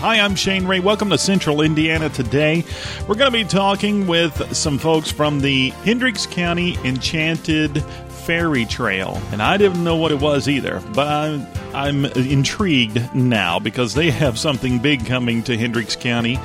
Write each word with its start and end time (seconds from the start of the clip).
Hi, 0.00 0.18
I'm 0.18 0.34
Shane 0.34 0.66
Ray. 0.66 0.80
Welcome 0.80 1.10
to 1.10 1.18
Central 1.18 1.60
Indiana 1.60 2.08
today. 2.08 2.64
We're 3.06 3.16
going 3.16 3.30
to 3.30 3.36
be 3.36 3.44
talking 3.44 4.06
with 4.06 4.56
some 4.56 4.78
folks 4.78 5.10
from 5.12 5.40
the 5.40 5.68
Hendricks 5.84 6.24
County 6.24 6.78
Enchanted 6.84 7.84
Fairy 7.84 8.64
Trail. 8.64 9.20
And 9.30 9.42
I 9.42 9.58
didn't 9.58 9.84
know 9.84 9.96
what 9.96 10.10
it 10.10 10.18
was 10.18 10.48
either, 10.48 10.82
but 10.94 11.06
I'm, 11.06 11.46
I'm 11.74 12.04
intrigued 12.06 13.14
now 13.14 13.58
because 13.58 13.92
they 13.92 14.10
have 14.10 14.38
something 14.38 14.78
big 14.78 15.04
coming 15.04 15.42
to 15.42 15.58
Hendricks 15.58 15.96
County 15.96 16.40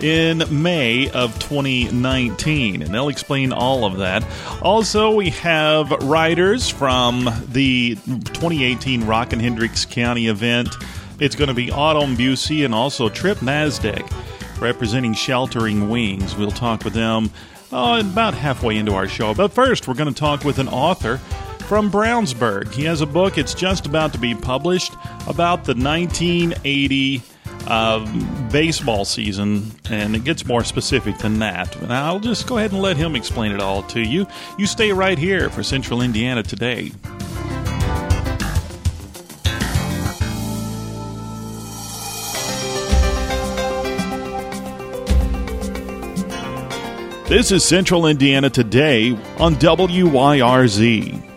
in 0.00 0.42
May 0.50 1.08
of 1.10 1.38
2019, 1.38 2.82
and 2.82 2.92
they'll 2.92 3.08
explain 3.08 3.52
all 3.52 3.84
of 3.84 3.98
that. 3.98 4.26
Also, 4.60 5.14
we 5.14 5.30
have 5.30 5.92
riders 6.02 6.68
from 6.68 7.30
the 7.52 7.94
2018 7.94 9.06
Rock 9.06 9.32
and 9.32 9.40
Hendricks 9.40 9.84
County 9.84 10.26
event. 10.26 10.74
It's 11.18 11.34
going 11.34 11.48
to 11.48 11.54
be 11.54 11.70
Autumn 11.70 12.16
Busey 12.16 12.64
and 12.64 12.74
also 12.74 13.08
Trip 13.08 13.38
Nadzak 13.38 14.10
representing 14.60 15.14
Sheltering 15.14 15.88
Wings. 15.88 16.36
We'll 16.36 16.50
talk 16.50 16.84
with 16.84 16.92
them 16.92 17.30
uh, 17.72 18.02
about 18.04 18.34
halfway 18.34 18.76
into 18.76 18.94
our 18.94 19.08
show. 19.08 19.34
But 19.34 19.52
first, 19.52 19.88
we're 19.88 19.94
going 19.94 20.12
to 20.12 20.18
talk 20.18 20.44
with 20.44 20.58
an 20.58 20.68
author 20.68 21.18
from 21.66 21.90
Brownsburg. 21.90 22.72
He 22.72 22.84
has 22.84 23.00
a 23.00 23.06
book, 23.06 23.38
it's 23.38 23.54
just 23.54 23.86
about 23.86 24.12
to 24.12 24.18
be 24.18 24.34
published, 24.34 24.92
about 25.26 25.64
the 25.64 25.74
1980 25.74 27.22
uh, 27.66 28.48
baseball 28.50 29.04
season, 29.04 29.72
and 29.90 30.14
it 30.14 30.22
gets 30.22 30.46
more 30.46 30.62
specific 30.62 31.18
than 31.18 31.40
that. 31.40 31.74
And 31.76 31.92
I'll 31.92 32.20
just 32.20 32.46
go 32.46 32.58
ahead 32.58 32.72
and 32.72 32.80
let 32.80 32.96
him 32.96 33.16
explain 33.16 33.52
it 33.52 33.60
all 33.60 33.82
to 33.84 34.00
you. 34.00 34.26
You 34.58 34.66
stay 34.66 34.92
right 34.92 35.18
here 35.18 35.50
for 35.50 35.62
Central 35.62 36.02
Indiana 36.02 36.42
today. 36.42 36.92
This 47.28 47.50
is 47.50 47.64
Central 47.64 48.06
Indiana 48.06 48.48
Today 48.48 49.10
on 49.38 49.56
WYRZ. 49.56 51.35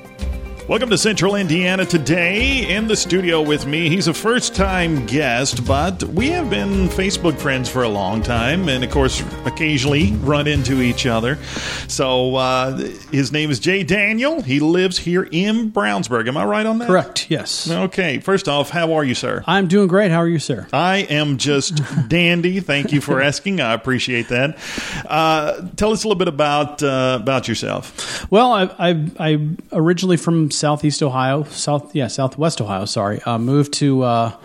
Welcome 0.69 0.91
to 0.91 0.99
Central 0.99 1.33
Indiana 1.33 1.83
today. 1.83 2.69
In 2.75 2.87
the 2.87 2.95
studio 2.95 3.41
with 3.41 3.65
me, 3.65 3.89
he's 3.89 4.07
a 4.07 4.13
first 4.13 4.53
time 4.53 5.07
guest, 5.07 5.65
but 5.65 6.03
we 6.03 6.29
have 6.29 6.51
been 6.51 6.89
Facebook 6.89 7.39
friends 7.39 7.67
for 7.67 7.81
a 7.81 7.89
long 7.89 8.21
time, 8.21 8.69
and 8.69 8.83
of 8.83 8.91
course, 8.91 9.23
occasionally 9.45 10.11
run 10.17 10.45
into 10.45 10.79
each 10.79 11.07
other. 11.07 11.39
So, 11.87 12.35
uh, 12.35 12.77
his 13.11 13.31
name 13.31 13.49
is 13.49 13.57
Jay 13.57 13.81
Daniel. 13.81 14.43
He 14.43 14.59
lives 14.59 14.99
here 14.99 15.27
in 15.31 15.71
Brownsburg. 15.71 16.27
Am 16.27 16.37
I 16.37 16.45
right 16.45 16.67
on 16.67 16.77
that? 16.77 16.87
Correct, 16.87 17.31
yes. 17.31 17.67
Okay, 17.67 18.19
first 18.19 18.47
off, 18.47 18.69
how 18.69 18.93
are 18.93 19.03
you, 19.03 19.15
sir? 19.15 19.43
I'm 19.47 19.67
doing 19.67 19.87
great. 19.87 20.11
How 20.11 20.19
are 20.19 20.27
you, 20.27 20.37
sir? 20.37 20.67
I 20.71 20.97
am 20.97 21.37
just 21.37 21.81
dandy. 22.09 22.59
Thank 22.59 22.91
you 22.91 23.01
for 23.01 23.19
asking. 23.23 23.59
I 23.59 23.73
appreciate 23.73 24.27
that. 24.27 24.59
Uh, 25.07 25.67
tell 25.77 25.93
us 25.93 26.03
a 26.03 26.07
little 26.07 26.19
bit 26.19 26.27
about 26.27 26.83
uh, 26.83 27.17
about 27.19 27.47
yourself. 27.47 28.29
Well, 28.29 28.53
I, 28.53 28.65
I, 28.77 29.07
I 29.19 29.49
originally 29.71 30.17
from 30.17 30.51
Southeast 30.59 31.01
Ohio, 31.01 31.43
South 31.43 31.95
yeah, 31.95 32.07
Southwest 32.07 32.59
Ohio. 32.59 32.83
Sorry, 32.83 33.21
uh, 33.21 33.37
moved 33.37 33.73
to 33.75 34.03
uh, 34.03 34.35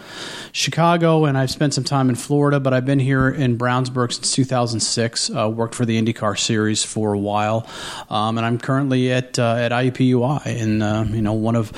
Chicago, 0.52 1.24
and 1.24 1.36
I've 1.36 1.50
spent 1.50 1.74
some 1.74 1.82
time 1.82 2.08
in 2.08 2.14
Florida. 2.14 2.60
But 2.60 2.72
I've 2.72 2.86
been 2.86 3.00
here 3.00 3.28
in 3.28 3.58
Brownsburg 3.58 4.12
since 4.12 4.32
2006. 4.32 5.30
Uh, 5.30 5.50
worked 5.50 5.74
for 5.74 5.84
the 5.84 6.00
IndyCar 6.00 6.38
Series 6.38 6.84
for 6.84 7.12
a 7.12 7.18
while, 7.18 7.66
um, 8.08 8.38
and 8.38 8.46
I'm 8.46 8.58
currently 8.58 9.12
at 9.12 9.38
uh, 9.40 9.56
at 9.56 9.72
IUPUI, 9.72 10.46
and 10.46 10.82
uh, 10.82 11.04
you 11.08 11.20
know 11.20 11.32
one 11.32 11.56
of 11.56 11.72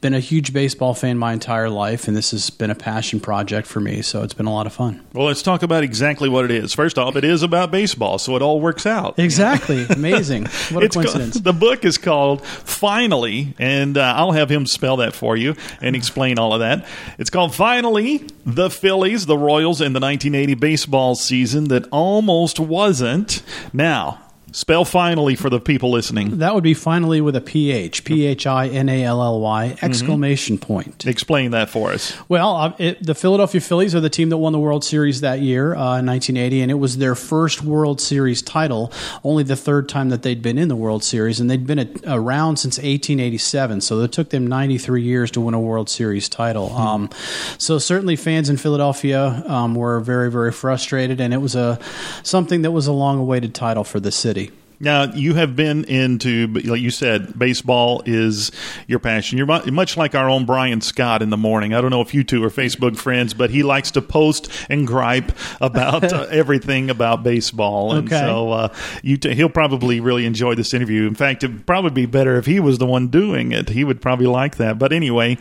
been 0.00 0.14
a 0.14 0.20
huge 0.20 0.52
baseball 0.54 0.94
fan 0.94 1.18
my 1.18 1.32
entire 1.34 1.68
life, 1.68 2.08
and 2.08 2.16
this 2.16 2.30
has 2.30 2.48
been 2.48 2.70
a 2.70 2.74
passion 2.74 3.20
project 3.20 3.66
for 3.68 3.80
me. 3.80 4.00
So 4.00 4.22
it's 4.22 4.32
been 4.32 4.46
a 4.46 4.52
lot 4.52 4.66
of 4.66 4.72
fun. 4.72 5.04
Well, 5.12 5.26
let's 5.26 5.42
talk 5.42 5.62
about 5.62 5.82
exactly 5.84 6.28
what 6.28 6.46
it 6.46 6.50
is. 6.50 6.72
First 6.72 6.98
off, 6.98 7.16
it 7.16 7.24
is 7.24 7.42
about 7.42 7.70
baseball, 7.70 8.18
so 8.18 8.34
it 8.36 8.40
all 8.42 8.60
works 8.60 8.86
out. 8.86 9.18
Exactly. 9.18 9.84
Amazing. 9.90 10.46
What 10.70 10.82
a 10.82 10.86
It's 10.86 10.96
coincidence. 10.96 11.34
called- 11.34 11.44
the 11.44 11.52
book 11.52 11.84
is 11.84 11.98
called 11.98 12.44
Finally, 12.46 13.54
and 13.58 13.98
uh, 13.98 14.14
I'll 14.16 14.32
have 14.32 14.50
him 14.50 14.64
spell 14.66 14.96
that 14.98 15.14
for 15.14 15.36
you 15.36 15.54
and 15.82 15.94
explain 15.94 16.38
all 16.38 16.54
of 16.54 16.60
that. 16.60 16.86
It's 17.18 17.28
called 17.30 17.54
Finally, 17.54 18.26
the 18.46 18.70
Phillies, 18.70 19.26
the 19.26 19.36
Royals, 19.36 19.80
and 19.82 19.94
the 19.94 20.00
1980 20.00 20.54
baseball 20.54 21.14
season 21.14 21.64
that 21.68 21.86
almost 21.90 22.58
wasn't. 22.58 23.42
Now, 23.74 24.18
spell 24.52 24.84
finally 24.84 25.34
for 25.34 25.50
the 25.50 25.60
people 25.60 25.90
listening. 25.90 26.38
That 26.38 26.54
would 26.54 26.64
be 26.64 26.74
finally 26.74 27.20
with 27.20 27.36
a 27.36 27.40
PH, 27.40 28.04
P 28.04 28.26
H 28.26 28.46
I 28.46 28.68
N 28.68 28.88
A 28.88 29.04
L 29.04 29.22
L 29.22 29.40
Y, 29.40 29.76
exclamation 29.82 30.58
point. 30.58 31.06
Explain 31.06 31.50
that 31.52 31.70
for 31.70 31.92
us. 31.92 32.16
Well, 32.28 32.56
uh, 32.56 32.74
it, 32.78 33.04
the 33.04 33.14
Philadelphia 33.14 33.60
Phillies 33.60 33.94
are 33.94 34.00
the 34.00 34.10
team 34.10 34.30
that 34.30 34.38
won 34.38 34.52
the 34.52 34.58
World 34.58 34.84
Series 34.84 35.20
that 35.20 35.40
year 35.40 35.74
uh, 35.74 35.98
in 35.98 36.06
1980, 36.06 36.62
and 36.62 36.70
it 36.70 36.74
was 36.74 36.98
their 36.98 37.14
first 37.14 37.62
World 37.62 38.00
Series 38.00 38.42
title, 38.42 38.92
only 39.24 39.42
the 39.42 39.56
third 39.56 39.88
time 39.88 40.08
that 40.10 40.22
they'd 40.22 40.42
been 40.42 40.58
in 40.58 40.68
the 40.68 40.76
World 40.76 41.04
Series, 41.04 41.40
and 41.40 41.50
they'd 41.50 41.66
been 41.66 41.78
a, 41.78 41.88
around 42.06 42.56
since 42.56 42.78
1887. 42.78 43.80
So 43.80 44.00
it 44.00 44.12
took 44.12 44.30
them 44.30 44.46
93 44.46 45.02
years 45.02 45.30
to 45.32 45.40
win 45.40 45.54
a 45.54 45.60
World 45.60 45.88
Series 45.88 46.28
title. 46.28 46.72
Um, 46.74 47.10
so 47.58 47.78
certainly, 47.78 48.16
fans 48.16 48.48
in 48.48 48.56
Philadelphia 48.56 49.42
um, 49.46 49.74
were 49.74 50.00
very, 50.00 50.30
very 50.30 50.52
frustrated, 50.52 51.20
and 51.20 51.34
it 51.34 51.38
was 51.38 51.54
a 51.54 51.78
something 52.22 52.62
that 52.62 52.70
was 52.70 52.86
a 52.86 52.92
long-awaited 52.92 53.54
title 53.54 53.84
for 53.84 54.00
the 54.00 54.10
city. 54.10 54.39
Now, 54.82 55.12
you 55.12 55.34
have 55.34 55.54
been 55.54 55.84
into, 55.84 56.46
like 56.48 56.80
you 56.80 56.90
said, 56.90 57.38
baseball 57.38 58.02
is 58.06 58.50
your 58.86 58.98
passion. 58.98 59.36
You're 59.36 59.46
much 59.70 59.98
like 59.98 60.14
our 60.14 60.30
own 60.30 60.46
Brian 60.46 60.80
Scott 60.80 61.20
in 61.20 61.28
the 61.28 61.36
morning. 61.36 61.74
I 61.74 61.82
don't 61.82 61.90
know 61.90 62.00
if 62.00 62.14
you 62.14 62.24
two 62.24 62.42
are 62.44 62.48
Facebook 62.48 62.96
friends, 62.96 63.34
but 63.34 63.50
he 63.50 63.62
likes 63.62 63.90
to 63.90 64.00
post 64.00 64.48
and 64.70 64.86
gripe 64.86 65.32
about 65.60 66.10
uh, 66.10 66.26
everything 66.30 66.88
about 66.88 67.22
baseball. 67.22 67.92
And 67.92 68.08
Okay. 68.10 68.18
so 68.20 68.52
uh, 68.52 68.74
you 69.02 69.18
t- 69.18 69.34
he'll 69.34 69.50
probably 69.50 70.00
really 70.00 70.24
enjoy 70.24 70.54
this 70.54 70.72
interview. 70.72 71.06
In 71.06 71.14
fact, 71.14 71.44
it'd 71.44 71.66
probably 71.66 71.90
be 71.90 72.06
better 72.06 72.36
if 72.38 72.46
he 72.46 72.58
was 72.58 72.78
the 72.78 72.86
one 72.86 73.08
doing 73.08 73.52
it. 73.52 73.68
He 73.68 73.84
would 73.84 74.00
probably 74.00 74.26
like 74.28 74.56
that. 74.56 74.78
But 74.78 74.94
anyway, 74.94 75.36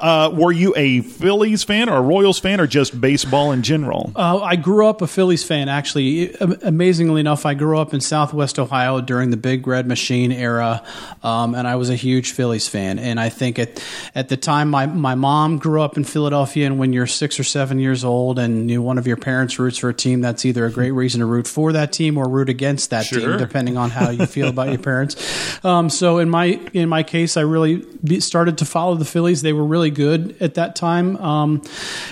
uh, 0.00 0.30
were 0.32 0.50
you 0.52 0.72
a 0.78 1.02
Phillies 1.02 1.62
fan 1.62 1.90
or 1.90 1.98
a 1.98 2.00
Royals 2.00 2.38
fan 2.38 2.58
or 2.58 2.66
just 2.66 2.98
baseball 2.98 3.52
in 3.52 3.62
general? 3.62 4.12
Uh, 4.16 4.38
I 4.38 4.56
grew 4.56 4.86
up 4.86 5.02
a 5.02 5.06
Phillies 5.06 5.44
fan. 5.44 5.68
Actually, 5.68 6.32
amazingly 6.62 7.20
enough, 7.20 7.44
I 7.44 7.52
grew 7.52 7.78
up 7.78 7.92
in 7.92 8.00
Southwest 8.00 8.58
Ohio 8.58 8.77
during 9.06 9.30
the 9.30 9.36
Big 9.36 9.66
Red 9.66 9.86
Machine 9.86 10.32
era, 10.32 10.82
um, 11.22 11.54
and 11.54 11.66
I 11.66 11.76
was 11.76 11.90
a 11.90 11.94
huge 11.96 12.32
Phillies 12.32 12.68
fan. 12.68 12.98
And 12.98 13.18
I 13.20 13.28
think 13.28 13.58
at 13.58 13.82
at 14.14 14.28
the 14.28 14.36
time, 14.36 14.68
my 14.70 14.86
my 14.86 15.14
mom 15.14 15.58
grew 15.58 15.82
up 15.82 15.96
in 15.96 16.04
Philadelphia, 16.04 16.66
and 16.66 16.78
when 16.78 16.92
you're 16.92 17.06
six 17.06 17.38
or 17.40 17.44
seven 17.44 17.78
years 17.78 18.04
old, 18.04 18.38
and 18.38 18.70
you, 18.70 18.80
one 18.82 18.98
of 18.98 19.06
your 19.06 19.16
parents 19.16 19.58
roots 19.58 19.78
for 19.78 19.88
a 19.88 19.94
team, 19.94 20.20
that's 20.20 20.44
either 20.44 20.64
a 20.66 20.70
great 20.70 20.92
reason 20.92 21.20
to 21.20 21.26
root 21.26 21.46
for 21.46 21.72
that 21.72 21.92
team 21.92 22.16
or 22.18 22.28
root 22.28 22.48
against 22.48 22.90
that 22.90 23.04
Sure. 23.06 23.20
team, 23.20 23.38
depending 23.38 23.76
on 23.76 23.90
how 23.90 24.10
you 24.10 24.26
feel 24.26 24.48
about 24.48 24.68
your 24.68 24.78
parents. 24.90 25.16
Um, 25.64 25.90
so 25.90 26.18
in 26.18 26.28
my 26.30 26.60
in 26.72 26.88
my 26.88 27.02
case, 27.02 27.36
I 27.36 27.42
really 27.42 27.84
started 28.20 28.58
to 28.58 28.64
follow 28.64 28.94
the 28.94 29.04
Phillies. 29.04 29.42
They 29.42 29.52
were 29.52 29.64
really 29.64 29.90
good 29.90 30.36
at 30.40 30.54
that 30.54 30.76
time, 30.76 31.16
um, 31.18 31.62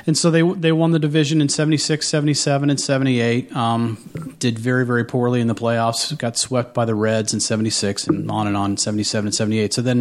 and 0.07 0.17
so 0.17 0.31
they 0.31 0.43
they 0.43 0.73
won 0.73 0.91
the 0.93 0.99
division 0.99 1.41
in 1.41 1.49
76, 1.49 2.07
77, 2.07 2.71
and 2.71 2.81
78. 2.81 3.55
Um, 3.55 3.99
did 4.39 4.59
very 4.59 4.85
very 4.87 5.05
poorly 5.05 5.41
in 5.41 5.47
the 5.47 5.55
playoffs. 5.55 6.17
Got 6.19 6.37
swept 6.37 6.56
by 6.63 6.85
the 6.85 6.95
Reds 6.95 7.35
in 7.35 7.41
76 7.41 8.07
and 8.07 8.31
on 8.31 8.47
and 8.47 8.57
on 8.57 8.77
77 8.77 9.29
and 9.29 9.35
78. 9.35 9.75
So 9.75 9.83
then 9.83 9.99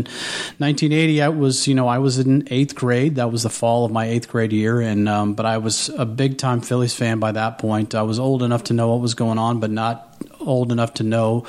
1980, 0.58 1.22
I 1.22 1.30
was 1.30 1.68
you 1.68 1.76
know 1.76 1.88
I 1.88 2.00
was 2.00 2.20
in 2.20 2.48
eighth 2.52 2.76
grade. 2.76 3.16
That 3.16 3.32
was 3.32 3.44
the 3.44 3.50
fall 3.50 3.86
of 3.86 3.92
my 3.92 4.06
eighth 4.08 4.28
grade 4.28 4.54
year, 4.54 4.82
and 4.82 5.08
um, 5.08 5.34
but 5.34 5.46
I 5.46 5.58
was 5.58 5.90
a 5.90 6.06
big 6.06 6.38
time 6.38 6.62
Phillies 6.62 6.94
fan 6.94 7.20
by 7.20 7.32
that 7.32 7.58
point. 7.58 7.96
I 7.96 8.04
was 8.04 8.20
old 8.20 8.44
enough 8.44 8.66
to 8.66 8.74
know 8.74 8.92
what 8.92 9.02
was 9.02 9.14
going 9.14 9.38
on, 9.38 9.60
but 9.60 9.72
not 9.72 10.05
old 10.46 10.72
enough 10.72 10.94
to 10.96 11.04
know 11.04 11.46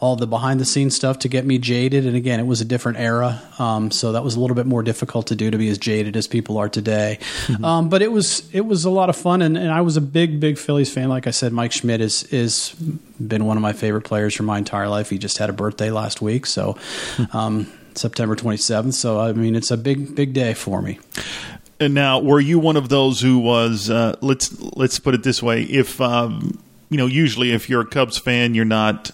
all 0.00 0.16
the 0.16 0.26
behind 0.26 0.60
the 0.60 0.64
scenes 0.64 0.96
stuff 0.96 1.20
to 1.20 1.28
get 1.28 1.44
me 1.44 1.58
jaded. 1.58 2.06
And 2.06 2.16
again, 2.16 2.40
it 2.40 2.46
was 2.46 2.60
a 2.60 2.64
different 2.64 2.98
era, 2.98 3.40
um, 3.58 3.90
so 3.90 4.12
that 4.12 4.24
was 4.24 4.36
a 4.36 4.40
little 4.40 4.56
bit 4.56 4.66
more 4.66 4.82
difficult 4.82 5.28
to 5.28 5.36
do 5.36 5.50
to 5.50 5.58
be 5.58 5.68
as 5.68 5.78
jaded 5.78 6.16
as 6.16 6.26
people 6.26 6.58
are 6.58 6.68
today. 6.68 7.18
Um, 7.62 7.88
but 7.88 8.02
it 8.02 8.12
was 8.12 8.48
it 8.54 8.60
was 8.60 8.84
a 8.84 8.90
lot 8.90 9.08
of 9.08 9.16
fun, 9.16 9.42
and, 9.42 9.56
and 9.56 9.70
I 9.70 9.80
was 9.80 9.96
a 9.96 10.00
big 10.00 10.40
big 10.40 10.58
Phillies 10.58 10.92
fan. 10.92 11.08
Like 11.08 11.26
I 11.26 11.30
said, 11.30 11.52
Mike 11.52 11.72
Schmidt 11.72 12.00
is 12.00 12.24
is 12.24 12.74
been 13.18 13.44
one 13.46 13.56
of 13.56 13.62
my 13.62 13.72
favorite 13.72 14.02
players 14.02 14.34
for 14.34 14.42
my 14.42 14.58
entire 14.58 14.88
life. 14.88 15.10
He 15.10 15.18
just 15.18 15.38
had 15.38 15.50
a 15.50 15.52
birthday 15.52 15.90
last 15.90 16.20
week, 16.20 16.46
so. 16.46 16.76
Um, 17.32 17.72
September 17.98 18.36
27th. 18.36 18.94
So, 18.94 19.18
I 19.18 19.32
mean, 19.32 19.54
it's 19.56 19.70
a 19.70 19.76
big, 19.76 20.14
big 20.14 20.32
day 20.32 20.54
for 20.54 20.82
me. 20.82 20.98
And 21.78 21.94
now, 21.94 22.20
were 22.20 22.40
you 22.40 22.58
one 22.58 22.76
of 22.76 22.88
those 22.88 23.20
who 23.20 23.38
was? 23.38 23.90
Uh, 23.90 24.16
let's 24.22 24.58
let's 24.60 24.98
put 24.98 25.14
it 25.14 25.22
this 25.22 25.42
way: 25.42 25.62
if 25.62 26.00
um, 26.00 26.58
you 26.90 26.96
know, 26.96 27.06
usually 27.06 27.52
if 27.52 27.68
you're 27.68 27.82
a 27.82 27.86
Cubs 27.86 28.18
fan, 28.18 28.54
you're 28.54 28.64
not 28.64 29.10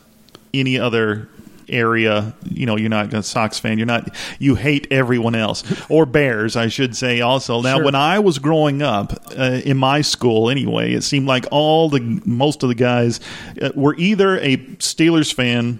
any 0.55 0.79
other 0.79 1.29
area. 1.69 2.35
You 2.51 2.67
know, 2.67 2.77
you're 2.77 2.91
not 2.91 3.15
a 3.15 3.23
Sox 3.23 3.59
fan. 3.59 3.79
You're 3.79 3.87
not. 3.87 4.15
You 4.39 4.57
hate 4.57 4.87
everyone 4.91 5.35
else, 5.35 5.63
or 5.89 6.05
Bears, 6.05 6.55
I 6.57 6.69
should 6.69 6.95
say. 6.97 7.21
Also, 7.23 7.63
now 7.63 7.77
Sure. 7.77 7.85
when 7.85 7.95
I 7.95 8.19
was 8.19 8.39
growing 8.39 8.83
up 8.83 9.13
uh, 9.39 9.61
in 9.65 9.79
my 9.79 10.03
school, 10.03 10.51
anyway, 10.51 10.93
it 10.93 11.03
seemed 11.03 11.27
like 11.27 11.47
all 11.51 11.89
the 11.89 12.01
most 12.27 12.63
of 12.63 12.69
the 12.69 12.75
guys 12.75 13.21
uh, 13.61 13.71
were 13.75 13.95
either 13.97 14.39
a 14.39 14.59
Steelers 14.79 15.33
fan 15.33 15.79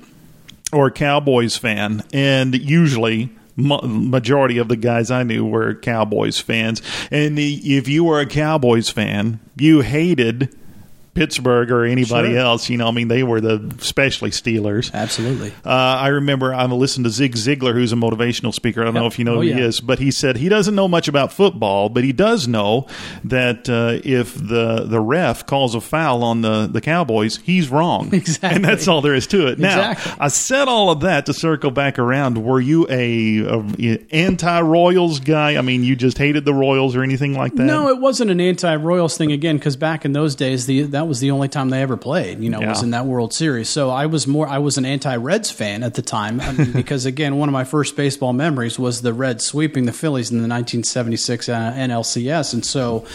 or 0.73 0.87
a 0.87 0.91
Cowboys 0.91 1.57
fan, 1.59 2.03
and 2.15 2.55
usually 2.55 3.29
majority 3.55 4.57
of 4.57 4.69
the 4.69 4.77
guys 4.77 5.11
I 5.11 5.25
knew 5.25 5.45
were 5.45 5.75
Cowboys 5.75 6.39
fans. 6.41 6.81
And 7.11 7.39
if 7.39 7.87
you 7.87 8.05
were 8.05 8.19
a 8.19 8.25
Cowboys 8.25 8.89
fan, 8.89 9.41
you 9.57 9.83
hated 9.83 10.49
Pittsburgh 11.15 11.71
or 11.71 11.85
anybody 11.85 12.31
Sure. 12.31 12.39
else. 12.39 12.71
You 12.71 12.79
know, 12.79 12.89
I 12.89 12.91
mean, 12.91 13.09
they 13.09 13.23
were 13.23 13.41
the 13.41 13.73
especially 13.81 14.31
Steelers. 14.31 14.93
Absolutely. 14.95 15.51
Uh, 15.65 15.69
I 15.69 16.09
remember 16.09 16.55
I 16.55 16.65
listened 16.67 17.05
to 17.05 17.11
Zig 17.11 17.35
Ziglar, 17.35 17.75
who's 17.75 17.93
a 17.93 17.97
motivational 17.97 18.55
speaker. 18.55 18.81
I 18.81 18.85
don't 18.85 18.95
know 18.95 19.07
if 19.07 19.19
you 19.19 19.25
know 19.25 19.33
Oh, 19.35 19.41
who 19.43 19.43
he 19.43 19.53
is, 19.53 19.81
but 19.81 19.99
he 19.99 20.11
said 20.11 20.37
he 20.37 20.49
doesn't 20.49 20.75
know 20.75 20.89
much 20.89 21.09
about 21.09 21.33
football, 21.33 21.89
but 21.89 22.05
he 22.05 22.13
does 22.13 22.49
know 22.49 22.87
that 23.25 23.69
uh, 23.69 24.01
if 24.05 24.35
the 24.35 24.85
the 24.87 25.01
ref 25.01 25.47
calls 25.47 25.75
a 25.75 25.81
foul 25.81 26.23
on 26.25 26.41
the, 26.43 26.67
the 26.67 26.81
Cowboys, 26.81 27.39
he's 27.39 27.69
wrong. 27.69 28.11
Exactly. 28.23 28.57
And 28.57 28.65
that's 28.65 28.87
all 28.89 29.01
there 29.01 29.15
is 29.15 29.27
to 29.29 29.49
it. 29.49 29.59
Now, 29.59 29.91
Exactly. 29.93 30.13
I 30.21 30.29
said 30.29 30.69
all 30.69 30.91
of 30.91 31.01
that 31.01 31.27
to 31.27 31.35
circle 31.35 31.71
back 31.71 31.99
around. 31.99 32.43
Were 32.45 32.61
you 32.61 32.87
a, 32.89 33.41
a 33.41 33.99
anti 34.13 34.61
Royals 34.61 35.21
guy? 35.21 35.57
I 35.57 35.61
mean, 35.61 35.83
you 35.85 35.97
just 35.97 36.19
hated 36.19 36.45
the 36.45 36.55
Royals 36.55 36.95
or 36.97 37.03
anything 37.03 37.35
like 37.35 37.55
that? 37.57 37.65
No, 37.65 37.89
it 37.89 37.99
wasn't 38.01 38.31
an 38.31 38.41
anti-Royals 38.41 39.17
thing 39.17 39.33
again 39.33 39.57
because 39.57 39.77
back 39.77 40.05
in 40.05 40.13
those 40.13 40.35
days, 40.35 40.67
the 40.67 40.83
that 40.83 41.02
was 41.09 41.21
the 41.21 41.31
only 41.31 41.49
time 41.49 41.71
they 41.71 41.83
ever 41.83 41.97
played. 41.97 42.41
You 42.41 42.51
know, 42.51 42.61
was 42.61 42.83
in 42.83 42.91
that 42.91 43.07
World 43.07 43.33
Series. 43.33 43.69
So 43.69 43.91
I 43.91 44.07
was 44.07 44.27
more, 44.27 44.47
I 44.49 44.59
was 44.59 44.79
an 44.79 44.85
anti-Reds 44.85 45.51
fan 45.51 45.83
at 45.83 45.95
the 45.95 46.03
time 46.03 46.41
I 46.41 46.53
mean, 46.53 46.73
because 46.83 47.07
again, 47.07 47.37
one 47.37 47.49
of 47.49 47.53
my 47.53 47.65
first 47.65 47.97
baseball 47.97 48.33
memories 48.33 48.79
was 48.79 49.03
the 49.03 49.13
Reds 49.13 49.45
sweeping 49.45 49.87
the 49.87 49.93
Phillies 49.93 50.31
in 50.31 50.39
the 50.39 50.49
1976 50.49 51.49
uh, 51.49 51.73
NLCS, 51.73 52.55
and 52.55 52.65
so 52.65 53.07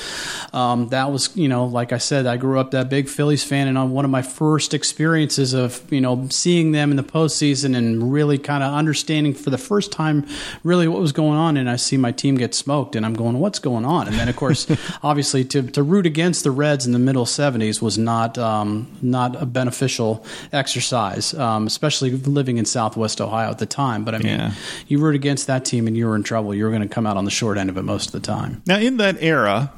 um, 0.53 0.89
that 0.89 1.11
was, 1.11 1.35
you 1.35 1.47
know, 1.47 1.65
like 1.65 1.93
I 1.93 1.97
said, 1.97 2.25
I 2.25 2.37
grew 2.37 2.59
up 2.59 2.71
that 2.71 2.89
big 2.89 3.09
Phillies 3.09 3.43
fan, 3.43 3.67
and 3.67 3.77
on 3.77 3.91
one 3.91 4.05
of 4.05 4.11
my 4.11 4.21
first 4.21 4.73
experiences 4.73 5.53
of 5.53 5.81
you 5.91 6.01
know 6.01 6.27
seeing 6.29 6.71
them 6.71 6.91
in 6.91 6.97
the 6.97 7.03
postseason 7.03 7.75
and 7.75 8.11
really 8.11 8.37
kind 8.37 8.63
of 8.63 8.73
understanding 8.73 9.33
for 9.33 9.49
the 9.49 9.57
first 9.57 9.91
time 9.91 10.27
really 10.63 10.87
what 10.87 10.99
was 10.99 11.11
going 11.11 11.37
on, 11.37 11.57
and 11.57 11.69
I 11.69 11.75
see 11.75 11.97
my 11.97 12.11
team 12.11 12.35
get 12.35 12.53
smoked, 12.53 12.95
and 12.95 13.05
I'm 13.05 13.13
going, 13.13 13.39
what's 13.39 13.59
going 13.59 13.85
on? 13.85 14.07
And 14.07 14.17
then 14.17 14.29
of 14.29 14.35
course, 14.35 14.67
obviously, 15.03 15.43
to 15.45 15.63
to 15.63 15.83
root 15.83 16.05
against 16.05 16.43
the 16.43 16.51
Reds 16.51 16.85
in 16.85 16.93
the 16.93 16.99
middle 16.99 17.25
'70s 17.25 17.76
was 17.81 17.97
not 17.97 18.37
um, 18.37 18.87
not 19.01 19.41
a 19.41 19.45
beneficial 19.45 20.25
exercise, 20.51 21.33
um, 21.33 21.67
especially 21.67 22.11
living 22.11 22.57
in 22.57 22.65
Southwest 22.65 23.21
Ohio 23.21 23.49
at 23.49 23.59
the 23.59 23.65
time. 23.65 24.03
But 24.03 24.15
I 24.15 24.17
mean, 24.19 24.27
Yeah. 24.27 24.51
you 24.87 24.99
root 24.99 25.15
against 25.15 25.47
that 25.47 25.65
team, 25.65 25.87
and 25.87 25.95
you 25.97 26.07
were 26.07 26.15
in 26.15 26.23
trouble. 26.23 26.53
You 26.53 26.63
were 26.65 26.71
going 26.71 26.81
to 26.81 26.87
come 26.87 27.05
out 27.05 27.17
on 27.17 27.25
the 27.25 27.31
short 27.31 27.57
end 27.57 27.69
of 27.69 27.77
it 27.77 27.83
most 27.83 28.07
of 28.07 28.11
the 28.13 28.19
time. 28.19 28.61
Now, 28.65 28.77
in 28.79 28.97
that 28.97 29.17
era, 29.21 29.71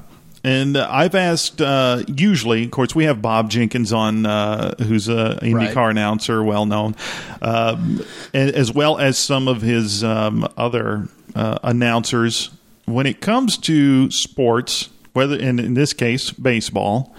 and 0.43 0.77
I've 0.77 1.15
asked, 1.15 1.61
uh, 1.61 2.03
usually, 2.07 2.63
of 2.63 2.71
course, 2.71 2.95
we 2.95 3.03
have 3.03 3.21
Bob 3.21 3.49
Jenkins 3.49 3.91
on, 3.91 4.25
uh, 4.25 4.73
who's 4.83 5.09
a 5.09 5.37
IndyCar 5.41 5.75
Right. 5.75 5.91
announcer, 5.91 6.41
well 6.43 6.65
known, 6.65 6.95
um, 7.41 8.01
as 8.33 8.71
well 8.73 8.97
as 8.97 9.17
some 9.17 9.47
of 9.49 9.61
his 9.61 10.03
um, 10.03 10.47
other 10.57 11.09
uh, 11.35 11.57
announcers. 11.63 12.51
When 12.85 13.05
it 13.05 13.19
comes 13.21 13.57
to 13.57 14.09
sports, 14.11 14.89
whether 15.13 15.35
in, 15.35 15.59
in 15.59 15.73
this 15.73 15.91
case 15.93 16.31
baseball, 16.31 17.13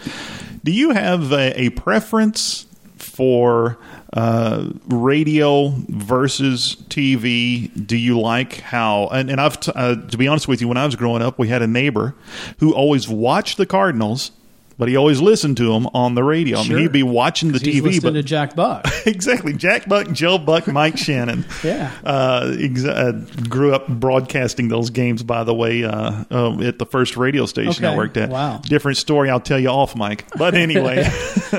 do 0.65 0.73
you 0.73 0.91
have 0.91 1.33
a, 1.33 1.61
a 1.61 1.71
preference 1.71 2.67
for 2.97 3.79
uh, 4.13 4.71
radio 4.87 5.69
versus 5.89 6.77
TV? 6.89 7.87
Do 7.87 7.97
you 7.97 8.21
like 8.21 8.61
how? 8.61 9.09
And, 9.09 9.31
and 9.31 9.41
I've 9.41 9.59
t- 9.61 9.73
uh, 9.75 9.97
to 9.97 10.19
be 10.19 10.29
honest 10.29 10.49
with 10.49 10.61
you, 10.61 10.69
when 10.69 10.77
I 10.77 10.85
was 10.85 10.97
growing 10.97 11.23
up, 11.23 11.39
we 11.39 11.49
had 11.49 11.63
a 11.63 11.67
neighbor 11.67 12.15
who 12.59 12.75
always 12.75 13.09
watched 13.09 13.57
the 13.57 13.67
Cardinals. 13.67 14.33
But 14.81 14.89
he 14.89 14.97
always 14.97 15.21
listened 15.21 15.59
to 15.59 15.71
them 15.73 15.87
on 15.93 16.15
the 16.15 16.25
radio. 16.25 16.57
I 16.57 16.63
mean, 16.63 16.69
Sure. 16.71 16.79
he'd 16.81 16.91
be 16.93 17.03
watching 17.03 17.53
the 17.53 17.59
TV, 17.59 17.83
listening 17.83 18.01
but 18.01 18.11
to 18.13 18.23
Jack 18.23 18.57
Buck. 18.57 18.87
exactly 19.07 19.53
Jack 19.53 19.87
Buck, 19.87 20.11
Joe 20.11 20.39
Buck, 20.39 20.67
Mike 20.67 20.97
Shannon. 21.07 21.45
Yeah. 21.63 21.93
uh, 22.03 22.47
exa- 22.47 22.89
uh, 22.89 23.45
grew 23.49 23.75
up 23.75 23.87
broadcasting 23.89 24.69
those 24.69 24.89
games. 24.89 25.23
By 25.23 25.45
the 25.45 25.53
way, 25.55 25.85
uh, 25.85 26.25
uh, 26.31 26.61
at 26.63 26.79
the 26.79 26.87
first 26.87 27.19
radio 27.19 27.45
station 27.45 27.85
I 27.85 27.95
worked 27.95 28.17
at. 28.17 28.31
Wow. 28.31 28.59
Different 28.65 28.97
story. 28.97 29.29
I'll 29.29 29.39
tell 29.39 29.61
you 29.61 29.69
off, 29.69 29.95
Mike. 29.95 30.25
But 30.39 30.55
anyway, 30.55 31.07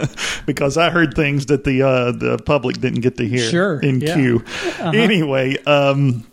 because 0.48 0.78
I 0.78 0.90
heard 0.90 1.14
things 1.14 1.46
that 1.46 1.64
the 1.64 1.84
uh, 1.84 2.12
the 2.14 2.38
public 2.40 2.80
didn't 2.82 3.02
get 3.02 3.18
to 3.18 3.28
hear. 3.28 3.48
Sure, 3.50 3.80
In 3.80 4.02
yeah. 4.02 4.16
queue. 4.16 4.44
Anyway. 4.80 5.58
Um, 5.66 6.26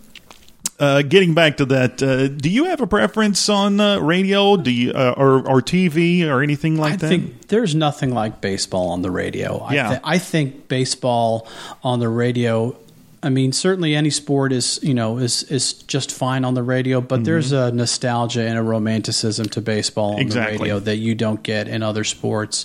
uh, 0.79 1.03
getting 1.03 1.35
back 1.35 1.57
to 1.59 1.65
that, 1.67 2.03
uh, 2.03 2.29
do 2.29 2.49
you 2.49 2.67
have 2.67 2.81
a 2.81 2.87
preference 2.87 3.49
on 3.49 3.81
uh, 3.81 3.99
radio? 3.99 4.57
Do 4.57 4.71
you 4.71 4.93
uh, 4.93 5.15
or 5.17 5.39
or 5.49 5.61
TV 5.61 6.25
or 6.27 6.43
anything 6.43 6.77
like 6.77 7.01
that? 7.01 7.07
I 7.07 7.09
that? 7.09 7.09
think 7.09 7.49
there's 7.49 7.75
nothing 7.75 8.15
like 8.15 8.41
baseball 8.41 8.91
on 8.91 9.03
the 9.03 9.11
radio. 9.11 9.59
I, 9.59 9.75
Yeah. 9.75 9.99
I 10.05 10.19
think 10.19 10.69
baseball 10.69 11.49
on 11.83 11.99
the 12.01 12.09
radio. 12.09 12.77
I 13.21 13.31
mean, 13.31 13.51
certainly 13.53 13.95
any 13.97 14.11
sport 14.11 14.53
is 14.53 14.79
you 14.83 14.95
know 14.95 15.19
is 15.19 15.43
is 15.45 15.73
just 15.73 16.13
fine 16.13 16.45
on 16.45 16.55
the 16.55 16.63
radio, 16.63 17.01
but 17.01 17.25
there's 17.25 17.51
a 17.53 17.73
nostalgia 17.73 18.43
and 18.43 18.57
a 18.57 18.63
romanticism 18.63 19.47
to 19.51 19.61
baseball 19.61 20.11
on 20.13 20.19
Mm-hmm. 20.19 20.27
Exactly. 20.27 20.57
the 20.59 20.63
radio 20.63 20.79
that 20.81 20.97
you 20.97 21.15
don't 21.15 21.43
get 21.43 21.67
in 21.69 21.83
other 21.83 22.05
sports. 22.05 22.65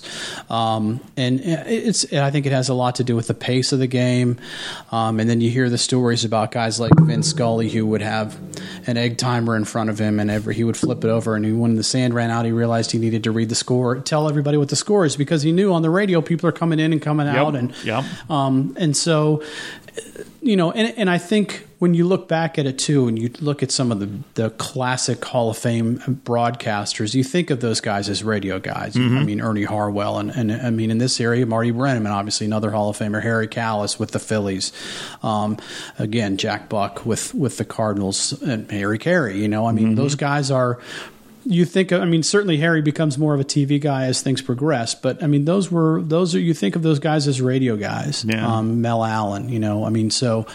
Um, 0.50 1.00
and 1.16 1.40
it's 1.42 2.12
I 2.12 2.30
think 2.30 2.46
it 2.46 2.52
has 2.52 2.68
a 2.68 2.74
lot 2.74 2.94
to 2.96 3.04
do 3.04 3.16
with 3.16 3.26
the 3.26 3.34
pace 3.34 3.72
of 3.72 3.78
the 3.80 3.86
game. 3.88 4.38
Um, 4.92 5.18
and 5.18 5.28
then 5.28 5.40
you 5.40 5.50
hear 5.50 5.68
the 5.68 5.78
stories 5.78 6.24
about 6.24 6.52
guys 6.52 6.78
like 6.78 6.92
Vince 7.00 7.28
Scully 7.30 7.68
who 7.68 7.84
would 7.86 8.02
have 8.02 8.38
an 8.86 8.96
egg 8.96 9.18
timer 9.18 9.56
in 9.56 9.64
front 9.64 9.90
of 9.90 9.98
him, 9.98 10.20
and 10.20 10.30
every 10.30 10.54
he 10.54 10.62
would 10.62 10.76
flip 10.76 11.02
it 11.04 11.08
over, 11.10 11.34
and 11.34 11.44
he, 11.44 11.52
when 11.52 11.74
the 11.74 11.82
sand 11.82 12.14
ran 12.14 12.30
out, 12.30 12.44
he 12.44 12.52
realized 12.52 12.92
he 12.92 12.98
needed 12.98 13.24
to 13.24 13.32
read 13.32 13.48
the 13.48 13.54
score, 13.56 13.96
tell 14.00 14.28
everybody 14.28 14.56
what 14.56 14.68
the 14.68 14.76
score 14.76 15.04
is, 15.04 15.16
because 15.16 15.42
he 15.42 15.50
knew 15.52 15.72
on 15.72 15.82
the 15.82 15.90
radio 15.90 16.20
people 16.20 16.48
are 16.48 16.52
coming 16.52 16.78
in 16.78 16.92
and 16.92 17.02
coming 17.02 17.26
out, 17.26 17.56
and 17.56 17.72
Yep. 17.84 18.04
um, 18.30 18.76
and 18.78 18.96
so 18.96 19.42
you 20.44 20.56
know, 20.56 20.70
and 20.72 20.92
and 20.98 21.08
I 21.08 21.16
think 21.16 21.66
when 21.78 21.94
you 21.94 22.06
look 22.06 22.28
back 22.28 22.58
at 22.58 22.66
it 22.66 22.78
too, 22.78 23.08
and 23.08 23.18
you 23.18 23.30
look 23.40 23.62
at 23.62 23.70
some 23.70 23.90
of 23.90 23.98
the 23.98 24.10
the 24.34 24.50
classic 24.50 25.24
Hall 25.24 25.48
of 25.48 25.56
Fame 25.56 25.98
broadcasters, 26.24 27.14
you 27.14 27.24
think 27.24 27.48
of 27.48 27.60
those 27.60 27.80
guys 27.80 28.10
as 28.10 28.22
radio 28.22 28.60
guys. 28.60 28.94
I 28.94 29.00
mean, 29.00 29.40
Ernie 29.40 29.64
Harwell, 29.64 30.18
and, 30.18 30.30
and 30.30 30.52
I 30.52 30.68
mean 30.68 30.90
in 30.90 30.98
this 30.98 31.18
area, 31.18 31.46
Marty 31.46 31.72
Brennaman, 31.72 32.10
obviously 32.10 32.46
another 32.46 32.70
Hall 32.70 32.90
of 32.90 32.98
Famer, 32.98 33.22
Harry 33.22 33.48
Kalas 33.48 33.98
with 33.98 34.10
the 34.10 34.18
Phillies, 34.18 34.70
um, 35.22 35.56
again 35.98 36.36
Jack 36.36 36.68
Buck 36.68 37.06
with 37.06 37.34
with 37.34 37.56
the 37.56 37.64
Cardinals, 37.64 38.32
and 38.42 38.70
Harry 38.70 38.98
Caray. 38.98 39.38
You 39.38 39.48
know, 39.48 39.66
I 39.66 39.72
mean 39.72 39.94
those 39.94 40.14
guys 40.14 40.50
are 40.50 40.78
you 41.44 41.64
think 41.64 41.92
I 41.92 42.04
mean 42.04 42.22
certainly 42.22 42.56
Harry 42.58 42.82
becomes 42.82 43.18
more 43.18 43.34
of 43.34 43.40
a 43.40 43.44
TV 43.44 43.80
guy 43.80 44.04
as 44.04 44.22
things 44.22 44.42
progress, 44.42 44.94
but 44.94 45.22
I 45.22 45.26
mean 45.26 45.44
those 45.44 45.70
were 45.70 46.02
those 46.02 46.34
are 46.34 46.40
you 46.40 46.54
think 46.54 46.76
of 46.76 46.82
those 46.82 46.98
guys 46.98 47.26
as 47.28 47.40
radio 47.40 47.76
guys. 47.76 48.24
Yeah. 48.24 48.46
Um, 48.46 48.80
Mel 48.80 49.04
Allen, 49.04 49.48
you 49.48 49.58
know, 49.58 49.84
I 49.84 49.90
mean 49.90 50.10
so 50.10 50.46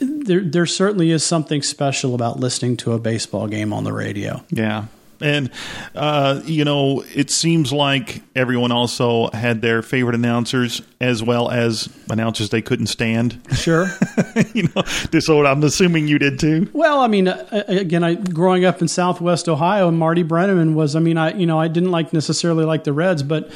there 0.00 0.40
there 0.40 0.66
certainly 0.66 1.10
is 1.10 1.24
something 1.24 1.62
special 1.62 2.14
about 2.14 2.40
listening 2.40 2.76
to 2.78 2.92
a 2.92 2.98
baseball 2.98 3.46
game 3.46 3.72
on 3.72 3.84
the 3.84 3.92
radio. 3.92 4.44
Yeah. 4.50 4.86
And, 5.22 5.50
uh, 5.94 6.40
you 6.44 6.64
know, 6.64 7.04
it 7.14 7.30
seems 7.30 7.72
like 7.72 8.22
everyone 8.36 8.72
also 8.72 9.30
had 9.30 9.62
their 9.62 9.82
favorite 9.82 10.14
announcers 10.14 10.82
as 11.00 11.22
well 11.22 11.50
as 11.50 11.88
announcers 12.10 12.50
they 12.50 12.62
couldn't 12.62 12.86
stand. 12.86 13.40
Sure. 13.54 13.86
you 14.54 14.64
know, 14.74 14.82
this 15.10 15.28
old, 15.28 15.46
I'm 15.46 15.62
assuming 15.64 16.08
you 16.08 16.18
did 16.18 16.38
too. 16.38 16.68
Well, 16.72 17.00
I 17.00 17.06
mean, 17.06 17.28
uh, 17.28 17.64
again, 17.68 18.04
I 18.04 18.14
growing 18.14 18.64
up 18.64 18.82
in 18.82 18.88
Southwest 18.88 19.48
Ohio, 19.48 19.90
Marty 19.90 20.22
Brennaman 20.24 20.74
was. 20.74 20.94
I 20.96 21.00
mean, 21.00 21.16
I 21.16 21.32
you 21.34 21.46
know 21.46 21.58
I 21.58 21.68
didn't 21.68 21.90
like 21.90 22.12
necessarily 22.12 22.64
like 22.64 22.84
the 22.84 22.92
Reds, 22.92 23.22
but 23.22 23.50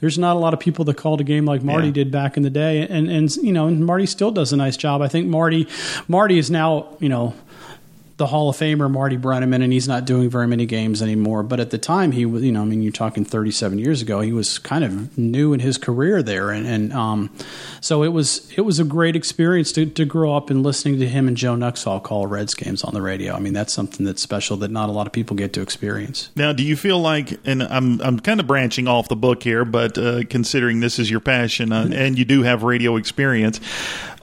there's 0.00 0.18
not 0.18 0.36
a 0.36 0.38
lot 0.38 0.52
of 0.52 0.60
people 0.60 0.84
that 0.86 0.96
called 0.96 1.20
a 1.20 1.24
game 1.24 1.44
like 1.46 1.62
Marty 1.62 1.86
Yeah. 1.88 1.92
did 1.94 2.10
back 2.10 2.36
in 2.36 2.42
the 2.42 2.50
day, 2.50 2.86
and 2.86 3.08
and 3.10 3.34
you 3.36 3.52
know, 3.52 3.66
and 3.68 3.84
Marty 3.84 4.06
still 4.06 4.30
does 4.30 4.52
a 4.52 4.56
nice 4.56 4.76
job. 4.76 5.00
I 5.02 5.08
think 5.08 5.26
Marty 5.28 5.66
Marty 6.08 6.38
is 6.38 6.50
now 6.50 6.96
you 7.00 7.08
know 7.08 7.34
the 8.16 8.26
Hall 8.26 8.48
of 8.48 8.56
Famer 8.56 8.88
Marty 8.88 9.16
Brennaman, 9.16 9.62
and 9.62 9.72
he's 9.72 9.88
not 9.88 10.04
doing 10.04 10.30
very 10.30 10.46
many 10.46 10.66
games 10.66 11.02
anymore. 11.02 11.42
But 11.42 11.58
at 11.58 11.70
the 11.70 11.78
time, 11.78 12.12
he 12.12 12.24
was, 12.24 12.44
you 12.44 12.52
know, 12.52 12.62
I 12.62 12.64
mean, 12.64 12.80
you're 12.80 12.92
talking 12.92 13.24
37 13.24 13.78
years 13.78 14.02
ago. 14.02 14.20
He 14.20 14.32
was 14.32 14.58
kind 14.58 14.84
of 14.84 15.18
new 15.18 15.52
in 15.52 15.60
his 15.60 15.78
career 15.78 16.22
there, 16.22 16.50
and, 16.50 16.66
and 16.66 16.92
um, 16.92 17.30
so 17.80 18.04
it 18.04 18.08
was 18.08 18.50
it 18.56 18.60
was 18.60 18.78
a 18.78 18.84
great 18.84 19.16
experience 19.16 19.72
to, 19.72 19.86
to 19.86 20.04
grow 20.04 20.36
up 20.36 20.48
and 20.48 20.62
listening 20.62 21.00
to 21.00 21.08
him 21.08 21.26
and 21.26 21.36
Joe 21.36 21.56
Nuxhall 21.56 22.02
call 22.02 22.26
Reds 22.28 22.54
games 22.54 22.84
on 22.84 22.94
the 22.94 23.02
radio. 23.02 23.34
I 23.34 23.40
mean, 23.40 23.52
that's 23.52 23.72
something 23.72 24.06
that's 24.06 24.22
special 24.22 24.56
that 24.58 24.70
not 24.70 24.88
a 24.88 24.92
lot 24.92 25.08
of 25.08 25.12
people 25.12 25.36
get 25.36 25.52
to 25.54 25.60
experience. 25.60 26.30
Now, 26.36 26.52
do 26.52 26.62
you 26.62 26.76
feel 26.76 27.00
like, 27.00 27.40
and 27.44 27.64
I'm 27.64 28.00
I'm 28.00 28.20
kind 28.20 28.38
of 28.38 28.46
branching 28.46 28.86
off 28.86 29.08
the 29.08 29.16
book 29.16 29.42
here, 29.42 29.64
but 29.64 29.98
uh, 29.98 30.22
considering 30.30 30.78
this 30.78 31.00
is 31.00 31.10
your 31.10 31.20
passion 31.20 31.72
uh, 31.72 31.90
and 31.92 32.16
you 32.16 32.24
do 32.24 32.42
have 32.42 32.62
radio 32.62 32.96
experience, 32.96 33.60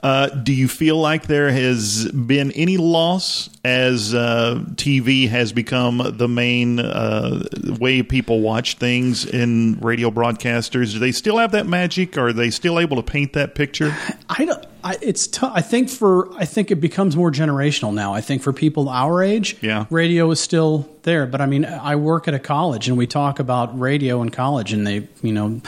uh, 0.02 0.28
do 0.28 0.52
you 0.52 0.66
feel 0.66 0.96
like 0.96 1.28
there 1.28 1.50
has 1.52 2.10
been 2.10 2.50
any 2.52 2.76
loss 2.76 3.48
as 3.64 4.12
uh, 4.14 4.60
TV 4.74 5.28
has 5.28 5.52
become 5.52 6.02
the 6.16 6.26
main 6.26 6.80
uh, 6.80 7.44
way 7.78 8.02
people 8.02 8.40
watch 8.40 8.76
things 8.78 9.24
in 9.24 9.78
radio 9.80 10.10
broadcasters? 10.10 10.92
Do 10.92 10.98
they 10.98 11.12
still 11.12 11.38
have 11.38 11.52
that 11.52 11.66
magic? 11.66 12.18
Are 12.18 12.32
they 12.32 12.50
still 12.50 12.80
able 12.80 12.96
to 12.96 13.02
paint 13.04 13.32
that 13.34 13.54
picture? 13.54 13.94
I 14.28 14.44
don't. 14.44 14.66
I, 14.84 14.96
it's 15.00 15.28
tough. 15.28 15.52
I 15.54 15.60
think 15.60 15.88
for 15.88 16.32
I 16.36 16.44
think 16.44 16.72
it 16.72 16.80
becomes 16.80 17.14
more 17.16 17.30
generational 17.30 17.94
now. 17.94 18.12
I 18.14 18.20
think 18.20 18.42
for 18.42 18.52
people 18.52 18.88
our 18.88 19.22
age, 19.22 19.56
Yeah. 19.60 19.86
radio 19.90 20.28
is 20.32 20.40
still 20.40 20.88
there. 21.02 21.24
But 21.26 21.40
I 21.40 21.46
mean, 21.46 21.64
I 21.64 21.94
work 21.94 22.26
at 22.26 22.34
a 22.34 22.40
college, 22.40 22.88
and 22.88 22.98
we 22.98 23.06
talk 23.06 23.38
about 23.38 23.78
radio 23.78 24.20
in 24.22 24.30
college, 24.30 24.72
and 24.72 24.84
they, 24.84 25.06
you 25.22 25.32
know. 25.32 25.60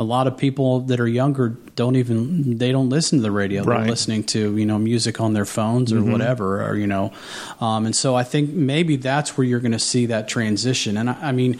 A 0.00 0.02
lot 0.02 0.26
of 0.26 0.36
people 0.36 0.80
that 0.88 0.98
are 0.98 1.06
younger 1.22 1.50
don't 1.76 1.96
even 1.96 2.56
they 2.58 2.72
don't 2.72 2.88
listen 2.88 3.18
to 3.18 3.22
the 3.22 3.30
radio. 3.30 3.62
Right. 3.62 3.80
They're 3.82 3.90
listening 3.90 4.24
to 4.34 4.56
you 4.56 4.66
know 4.66 4.78
music 4.78 5.20
on 5.20 5.34
their 5.34 5.44
phones 5.44 5.92
or 5.92 5.96
Mm-hmm. 6.00 6.12
whatever, 6.12 6.64
or 6.66 6.74
you 6.76 6.86
know, 6.86 7.12
um, 7.60 7.84
and 7.86 7.94
so 7.94 8.14
I 8.14 8.24
think 8.24 8.50
maybe 8.50 8.96
that's 8.96 9.36
where 9.36 9.46
you're 9.46 9.60
going 9.60 9.72
to 9.72 9.78
see 9.92 10.06
that 10.06 10.26
transition. 10.28 10.96
And 10.96 11.10
I, 11.10 11.28
I 11.28 11.32
mean. 11.32 11.58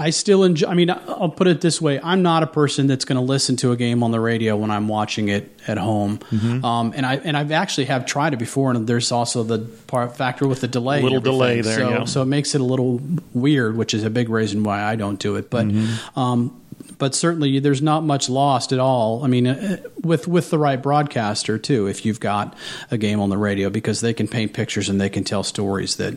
I 0.00 0.10
still 0.10 0.44
enjoy. 0.44 0.68
I 0.68 0.74
mean, 0.74 0.90
I'll 0.90 1.28
put 1.28 1.48
it 1.48 1.60
this 1.60 1.82
way: 1.82 1.98
I'm 2.00 2.22
not 2.22 2.44
a 2.44 2.46
person 2.46 2.86
that's 2.86 3.04
going 3.04 3.16
to 3.16 3.32
listen 3.34 3.56
to 3.56 3.72
a 3.72 3.76
game 3.76 4.04
on 4.04 4.12
the 4.12 4.20
radio 4.20 4.56
when 4.56 4.70
I'm 4.70 4.86
watching 4.86 5.28
it 5.28 5.50
at 5.66 5.76
home. 5.76 6.18
Mm-hmm. 6.18 6.64
Um, 6.64 6.92
and 6.94 7.04
I 7.04 7.16
and 7.16 7.36
I've 7.36 7.50
actually 7.50 7.86
have 7.86 8.06
tried 8.06 8.32
it 8.32 8.36
before, 8.38 8.70
and 8.70 8.86
there's 8.86 9.10
also 9.10 9.42
the 9.42 9.58
part 9.88 10.16
factor 10.16 10.46
with 10.46 10.60
the 10.60 10.68
delay. 10.68 10.98
and 10.98 11.02
Little 11.04 11.20
delay 11.20 11.62
there, 11.62 11.78
so, 11.78 11.90
yeah. 11.90 12.04
so 12.04 12.22
it 12.22 12.26
makes 12.26 12.54
it 12.54 12.60
a 12.60 12.64
little 12.64 13.00
weird, 13.34 13.76
which 13.76 13.92
is 13.92 14.04
a 14.04 14.10
big 14.10 14.28
reason 14.28 14.62
why 14.62 14.84
I 14.84 14.94
don't 14.94 15.18
do 15.18 15.34
it. 15.34 15.50
But 15.50 15.66
Mm-hmm. 15.66 16.16
um, 16.16 16.60
but 16.98 17.14
certainly 17.14 17.58
there's 17.60 17.82
not 17.82 18.04
much 18.04 18.28
lost 18.28 18.72
at 18.72 18.78
all. 18.78 19.24
I 19.24 19.28
mean, 19.28 19.46
uh, 19.46 19.78
with 20.02 20.28
with 20.28 20.50
the 20.50 20.58
right 20.58 20.80
broadcaster 20.82 21.58
too, 21.58 21.86
if 21.86 22.04
you've 22.04 22.20
got 22.20 22.56
a 22.90 22.98
game 22.98 23.20
on 23.20 23.30
the 23.30 23.38
radio, 23.38 23.70
because 23.70 24.00
they 24.00 24.12
can 24.12 24.28
paint 24.28 24.52
pictures 24.52 24.88
and 24.88 25.00
they 25.00 25.08
can 25.08 25.24
tell 25.24 25.42
stories 25.42 25.96
that 25.96 26.16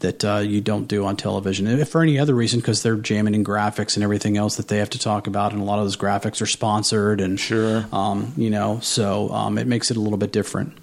that 0.00 0.24
uh, 0.24 0.38
you 0.38 0.60
don't 0.60 0.88
do 0.88 1.04
on 1.04 1.16
television. 1.16 1.66
And 1.66 1.80
if 1.80 1.88
for 1.90 2.02
any 2.02 2.18
other 2.18 2.34
reason, 2.34 2.60
because 2.60 2.82
they're 2.82 2.96
jamming 2.96 3.34
in 3.34 3.44
graphics 3.44 3.96
and 3.96 4.02
everything 4.04 4.36
else 4.36 4.56
that 4.56 4.68
they 4.68 4.78
have 4.78 4.90
to 4.90 4.98
talk 4.98 5.26
about, 5.26 5.52
and 5.52 5.60
a 5.62 5.64
lot 5.64 5.78
of 5.78 5.84
those 5.84 5.96
graphics 5.96 6.40
are 6.42 6.46
sponsored 6.46 7.20
and 7.20 7.38
Sure. 7.38 7.86
um, 7.92 8.32
you 8.36 8.50
know, 8.50 8.80
so 8.82 9.30
um, 9.30 9.58
it 9.58 9.66
makes 9.66 9.90
it 9.90 9.96
a 9.96 10.00
little 10.00 10.18
bit 10.18 10.32
different. 10.32 10.76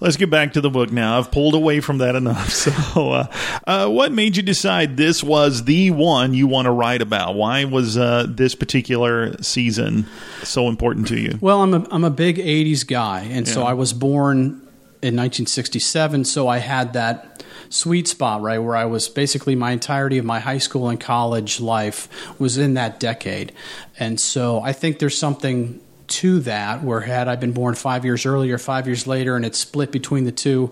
Let's 0.00 0.16
get 0.16 0.30
back 0.30 0.52
to 0.54 0.60
the 0.60 0.70
book 0.70 0.92
now. 0.92 1.18
I've 1.18 1.30
pulled 1.32 1.54
away 1.54 1.80
from 1.80 1.98
that 1.98 2.14
enough. 2.14 2.50
So, 2.62 3.10
uh, 3.12 3.26
uh, 3.66 3.88
what 3.88 4.12
made 4.12 4.36
you 4.36 4.42
decide 4.42 4.96
this 4.96 5.22
was 5.22 5.64
the 5.64 5.90
one 5.90 6.32
you 6.32 6.46
want 6.46 6.66
to 6.66 6.70
write 6.70 7.02
about? 7.02 7.34
Why 7.34 7.64
was 7.64 7.96
uh, 7.96 8.26
this 8.28 8.54
particular 8.54 9.36
season 9.42 10.06
so 10.44 10.68
important 10.68 11.08
to 11.08 11.18
you? 11.18 11.38
Well, 11.40 11.62
I'm 11.62 11.74
a 11.74 11.86
I'm 11.90 12.04
a 12.04 12.10
big 12.10 12.36
'80s 12.36 12.86
guy, 12.86 13.22
and 13.30 13.48
so 13.48 13.64
I 13.64 13.72
was 13.72 13.92
born 13.92 14.60
in 15.02 15.16
1967. 15.16 16.24
So 16.24 16.46
I 16.46 16.58
had 16.58 16.92
that 16.92 17.42
sweet 17.72 18.06
spot 18.06 18.42
right 18.42 18.58
where 18.58 18.76
I 18.76 18.84
was 18.84 19.08
basically 19.08 19.54
my 19.54 19.72
entirety 19.72 20.18
of 20.18 20.24
my 20.24 20.40
high 20.40 20.58
school 20.58 20.88
and 20.88 21.00
college 21.00 21.60
life 21.60 22.08
was 22.38 22.58
in 22.58 22.74
that 22.74 23.00
decade, 23.00 23.52
and 23.98 24.20
so 24.20 24.60
I 24.60 24.72
think 24.72 24.98
there's 24.98 25.18
something 25.18 25.80
to 26.12 26.40
that 26.40 26.82
where 26.82 27.00
had 27.00 27.26
I 27.26 27.36
been 27.36 27.52
born 27.52 27.74
five 27.74 28.04
years 28.04 28.26
earlier, 28.26 28.58
five 28.58 28.86
years 28.86 29.06
later, 29.06 29.34
and 29.34 29.46
it's 29.46 29.58
split 29.58 29.90
between 29.90 30.24
the 30.24 30.32
two. 30.32 30.70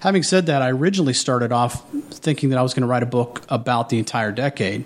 Having 0.00 0.24
said 0.24 0.46
that, 0.46 0.60
I 0.60 0.70
originally 0.70 1.14
started 1.14 1.50
off 1.50 1.88
thinking 2.10 2.50
that 2.50 2.58
I 2.58 2.62
was 2.62 2.74
going 2.74 2.82
to 2.82 2.86
write 2.86 3.02
a 3.02 3.06
book 3.06 3.42
about 3.48 3.88
the 3.88 3.98
entire 3.98 4.32
decade, 4.32 4.84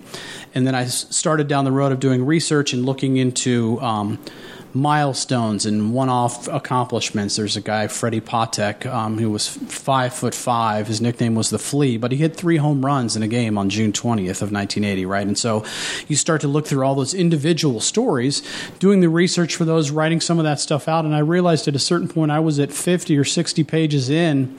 and 0.55 0.65
then 0.65 0.75
I 0.75 0.85
started 0.85 1.47
down 1.47 1.65
the 1.65 1.71
road 1.71 1.91
of 1.91 1.99
doing 1.99 2.25
research 2.25 2.73
and 2.73 2.85
looking 2.85 3.17
into. 3.17 3.79
Um, 3.81 4.19
milestones 4.77 5.65
and 5.65 5.93
one-off 5.93 6.47
accomplishments. 6.47 7.35
There's 7.35 7.57
a 7.57 7.61
guy, 7.61 7.87
Freddie 7.87 8.21
Patek, 8.21 8.85
um, 8.85 9.17
who 9.17 9.29
was 9.29 9.47
five 9.47 10.13
foot 10.13 10.33
five. 10.33 10.87
His 10.87 11.01
nickname 11.01 11.35
was 11.35 11.49
the 11.49 11.59
Flea, 11.59 11.97
but 11.97 12.11
he 12.11 12.17
hit 12.17 12.35
three 12.35 12.57
home 12.57 12.85
runs 12.85 13.15
in 13.15 13.23
a 13.23 13.27
game 13.27 13.57
on 13.57 13.69
June 13.69 13.91
20th 13.91 14.41
of 14.41 14.51
1980. 14.51 15.05
Right, 15.05 15.27
and 15.27 15.37
so 15.37 15.65
you 16.07 16.15
start 16.15 16.41
to 16.41 16.47
look 16.47 16.67
through 16.67 16.85
all 16.85 16.95
those 16.95 17.13
individual 17.13 17.79
stories, 17.79 18.41
doing 18.79 19.01
the 19.01 19.09
research 19.09 19.55
for 19.55 19.65
those, 19.65 19.91
writing 19.91 20.21
some 20.21 20.39
of 20.39 20.43
that 20.45 20.59
stuff 20.59 20.87
out, 20.87 21.05
and 21.05 21.15
I 21.15 21.19
realized 21.19 21.67
at 21.67 21.75
a 21.75 21.79
certain 21.79 22.07
point 22.07 22.31
I 22.31 22.39
was 22.39 22.59
at 22.59 22.71
50 22.71 23.17
or 23.17 23.23
60 23.23 23.63
pages 23.63 24.09
in 24.09 24.57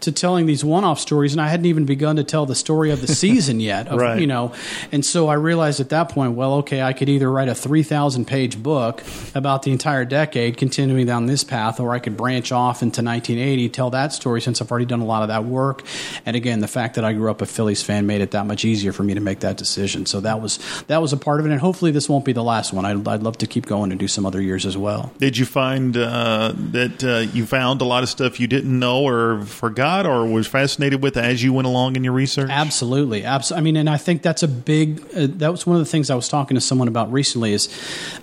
to 0.00 0.12
telling 0.12 0.46
these 0.46 0.64
one-off 0.64 0.98
stories, 0.98 1.32
and 1.32 1.40
I 1.40 1.48
hadn't 1.48 1.66
even 1.66 1.84
begun 1.84 2.16
to 2.16 2.24
tell 2.24 2.46
the 2.46 2.54
story 2.54 2.90
of 2.90 3.00
the 3.00 3.06
season 3.14 3.60
yet. 3.60 3.88
Of, 3.88 4.00
Right. 4.00 4.20
You 4.20 4.26
know, 4.26 4.52
and 4.92 5.04
so 5.04 5.28
I 5.28 5.34
realized 5.34 5.80
at 5.80 5.90
that 5.90 6.08
point, 6.08 6.32
well, 6.32 6.54
okay, 6.54 6.80
I 6.82 6.92
could 6.92 7.08
either 7.08 7.30
write 7.30 7.48
a 7.48 7.54
three 7.54 7.82
thousand 7.82 8.26
page 8.26 8.62
book 8.62 9.02
about 9.34 9.62
the 9.62 9.72
entire 9.72 10.04
decade, 10.04 10.56
continuing 10.56 11.06
down 11.06 11.26
this 11.26 11.44
path, 11.44 11.80
or 11.80 11.92
I 11.92 11.98
could 11.98 12.16
branch 12.16 12.50
off 12.50 12.82
into 12.82 13.02
1980, 13.02 13.68
tell 13.68 13.90
that 13.90 14.12
story 14.12 14.40
since 14.40 14.62
I've 14.62 14.70
already 14.70 14.86
done 14.86 15.00
a 15.00 15.04
lot 15.04 15.22
of 15.22 15.28
that 15.28 15.44
work. 15.44 15.82
And 16.24 16.34
again, 16.34 16.60
the 16.60 16.68
fact 16.68 16.94
that 16.94 17.04
I 17.04 17.12
grew 17.12 17.30
up 17.30 17.42
a 17.42 17.46
Phillies 17.46 17.82
fan 17.82 18.06
made 18.06 18.20
it 18.20 18.30
that 18.30 18.46
much 18.46 18.64
easier 18.64 18.92
for 18.92 19.02
me 19.02 19.14
to 19.14 19.20
make 19.20 19.40
that 19.40 19.56
decision. 19.56 20.06
So 20.06 20.20
that 20.20 20.40
was 20.40 20.58
that 20.86 21.02
was 21.02 21.12
a 21.12 21.16
part 21.16 21.40
of 21.40 21.46
it, 21.46 21.52
and 21.52 21.60
hopefully 21.60 21.90
this 21.90 22.08
won't 22.08 22.24
be 22.24 22.32
the 22.32 22.44
last 22.44 22.72
one. 22.72 22.84
I'd, 22.84 23.06
I'd 23.06 23.22
love 23.22 23.38
to 23.38 23.46
keep 23.46 23.66
going 23.66 23.90
and 23.90 24.00
do 24.00 24.08
some 24.08 24.24
other 24.24 24.40
years 24.40 24.64
as 24.64 24.76
well. 24.76 25.12
Did 25.18 25.36
you 25.36 25.44
find 25.44 25.96
uh, 25.96 26.52
that 26.72 27.04
uh, 27.04 27.30
you 27.32 27.44
found 27.44 27.80
a 27.82 27.84
lot 27.84 28.02
of 28.02 28.08
stuff 28.08 28.40
you 28.40 28.46
didn't 28.46 28.78
know 28.78 29.06
or 29.06 29.42
forgot 29.42 29.89
or 30.06 30.26
was 30.26 30.46
fascinated 30.46 31.02
with 31.02 31.16
as 31.16 31.42
you 31.42 31.52
went 31.52 31.66
along 31.66 31.96
in 31.96 32.04
your 32.04 32.12
research? 32.12 32.50
Absolutely, 32.50 33.24
absolutely. 33.24 33.60
I 33.60 33.64
mean, 33.64 33.76
and 33.76 33.90
I 33.90 33.96
think 33.96 34.22
that's 34.22 34.42
a 34.42 34.48
big. 34.48 35.00
Uh, 35.14 35.26
that 35.38 35.50
was 35.50 35.66
one 35.66 35.76
of 35.76 35.80
the 35.80 35.90
things 35.90 36.10
I 36.10 36.14
was 36.14 36.28
talking 36.28 36.54
to 36.54 36.60
someone 36.60 36.88
about 36.88 37.12
recently. 37.12 37.52
Is 37.52 37.68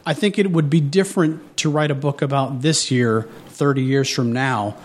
I 0.05 0.13
think 0.13 0.39
it 0.39 0.51
would 0.51 0.69
be 0.69 0.81
different 0.81 1.57
to 1.57 1.69
write 1.69 1.91
a 1.91 1.95
book 1.95 2.21
about 2.21 2.61
this 2.61 2.91
year, 2.91 3.23
thirty 3.47 3.83
years 3.83 4.09
from 4.09 4.31
now, 4.31 4.77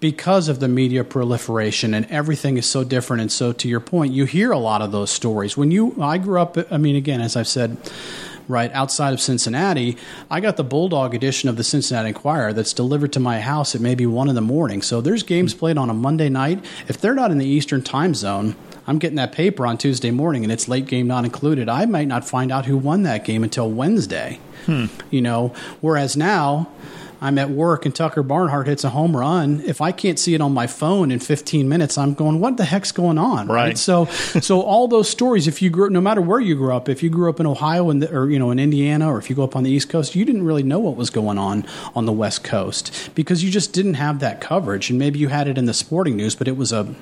because 0.00 0.48
of 0.48 0.60
the 0.60 0.68
media 0.68 1.04
proliferation 1.04 1.94
and 1.94 2.06
everything 2.06 2.56
is 2.56 2.66
so 2.66 2.84
different. 2.84 3.20
And 3.20 3.32
so, 3.32 3.52
to 3.52 3.68
your 3.68 3.80
point, 3.80 4.12
you 4.12 4.24
hear 4.24 4.52
a 4.52 4.58
lot 4.58 4.82
of 4.82 4.92
those 4.92 5.10
stories. 5.10 5.56
When 5.56 5.70
you, 5.70 5.94
I 6.00 6.18
grew 6.18 6.40
up. 6.40 6.56
I 6.70 6.78
mean, 6.78 6.96
again, 6.96 7.20
as 7.20 7.36
I've 7.36 7.48
said. 7.48 7.76
Right 8.48 8.72
outside 8.72 9.12
of 9.12 9.20
Cincinnati, 9.20 9.98
I 10.30 10.40
got 10.40 10.56
the 10.56 10.64
Bulldog 10.64 11.14
edition 11.14 11.50
of 11.50 11.56
the 11.56 11.64
Cincinnati 11.64 12.08
Enquirer 12.08 12.54
that's 12.54 12.72
delivered 12.72 13.12
to 13.12 13.20
my 13.20 13.40
house 13.40 13.74
at 13.74 13.82
maybe 13.82 14.06
one 14.06 14.30
in 14.30 14.34
the 14.34 14.40
morning. 14.40 14.80
So 14.80 15.02
there's 15.02 15.22
games 15.22 15.52
played 15.52 15.76
on 15.76 15.90
a 15.90 15.94
Monday 15.94 16.30
night. 16.30 16.64
If 16.88 16.98
they're 16.98 17.14
not 17.14 17.30
in 17.30 17.36
the 17.36 17.46
Eastern 17.46 17.82
time 17.82 18.14
zone, 18.14 18.56
I'm 18.86 18.98
getting 18.98 19.16
that 19.16 19.32
paper 19.32 19.66
on 19.66 19.76
Tuesday 19.76 20.10
morning 20.10 20.44
and 20.44 20.52
it's 20.52 20.66
late 20.66 20.86
game 20.86 21.06
not 21.06 21.26
included. 21.26 21.68
I 21.68 21.84
might 21.84 22.08
not 22.08 22.26
find 22.26 22.50
out 22.50 22.64
who 22.64 22.78
won 22.78 23.02
that 23.02 23.22
game 23.22 23.44
until 23.44 23.70
Wednesday. 23.70 24.40
Hmm. 24.64 24.86
You 25.10 25.20
know, 25.20 25.52
whereas 25.82 26.16
now 26.16 26.70
I'm 27.20 27.38
at 27.38 27.50
work 27.50 27.84
and 27.84 27.94
Tucker 27.94 28.22
Barnhart 28.22 28.66
hits 28.66 28.84
a 28.84 28.90
home 28.90 29.16
run. 29.16 29.60
If 29.64 29.80
I 29.80 29.92
can't 29.92 30.18
see 30.18 30.34
it 30.34 30.40
on 30.40 30.52
my 30.52 30.66
phone 30.66 31.10
in 31.10 31.18
15 31.18 31.68
minutes, 31.68 31.98
I'm 31.98 32.14
going, 32.14 32.40
what 32.40 32.56
the 32.56 32.64
heck's 32.64 32.92
going 32.92 33.18
on? 33.18 33.48
Right. 33.48 33.76
So, 33.76 34.04
so 34.06 34.60
all 34.60 34.88
those 34.88 35.08
stories, 35.08 35.48
if 35.48 35.60
you 35.60 35.70
grew, 35.70 35.86
up, 35.86 35.92
no 35.92 36.00
matter 36.00 36.20
where 36.20 36.40
you 36.40 36.54
grew 36.54 36.72
up, 36.72 36.88
if 36.88 37.02
you 37.02 37.10
grew 37.10 37.28
up 37.28 37.40
in 37.40 37.46
Ohio 37.46 37.90
and 37.90 38.04
or 38.04 38.30
you 38.30 38.38
know 38.38 38.50
in 38.50 38.58
Indiana, 38.58 39.12
or 39.12 39.18
if 39.18 39.28
you 39.28 39.36
go 39.36 39.44
up 39.44 39.56
on 39.56 39.64
the 39.64 39.70
East 39.70 39.88
Coast, 39.88 40.14
you 40.14 40.24
didn't 40.24 40.44
really 40.44 40.62
know 40.62 40.78
what 40.78 40.96
was 40.96 41.10
going 41.10 41.38
on 41.38 41.66
on 41.94 42.06
the 42.06 42.12
West 42.12 42.44
Coast 42.44 43.10
because 43.14 43.42
you 43.42 43.50
just 43.50 43.72
didn't 43.72 43.94
have 43.94 44.20
that 44.20 44.40
coverage. 44.40 44.90
And 44.90 44.98
maybe 44.98 45.18
you 45.18 45.28
had 45.28 45.48
it 45.48 45.58
in 45.58 45.66
the 45.66 45.74
sporting 45.74 46.16
news, 46.16 46.34
but 46.34 46.48
it 46.48 46.56
was 46.56 46.72
a 46.72 46.94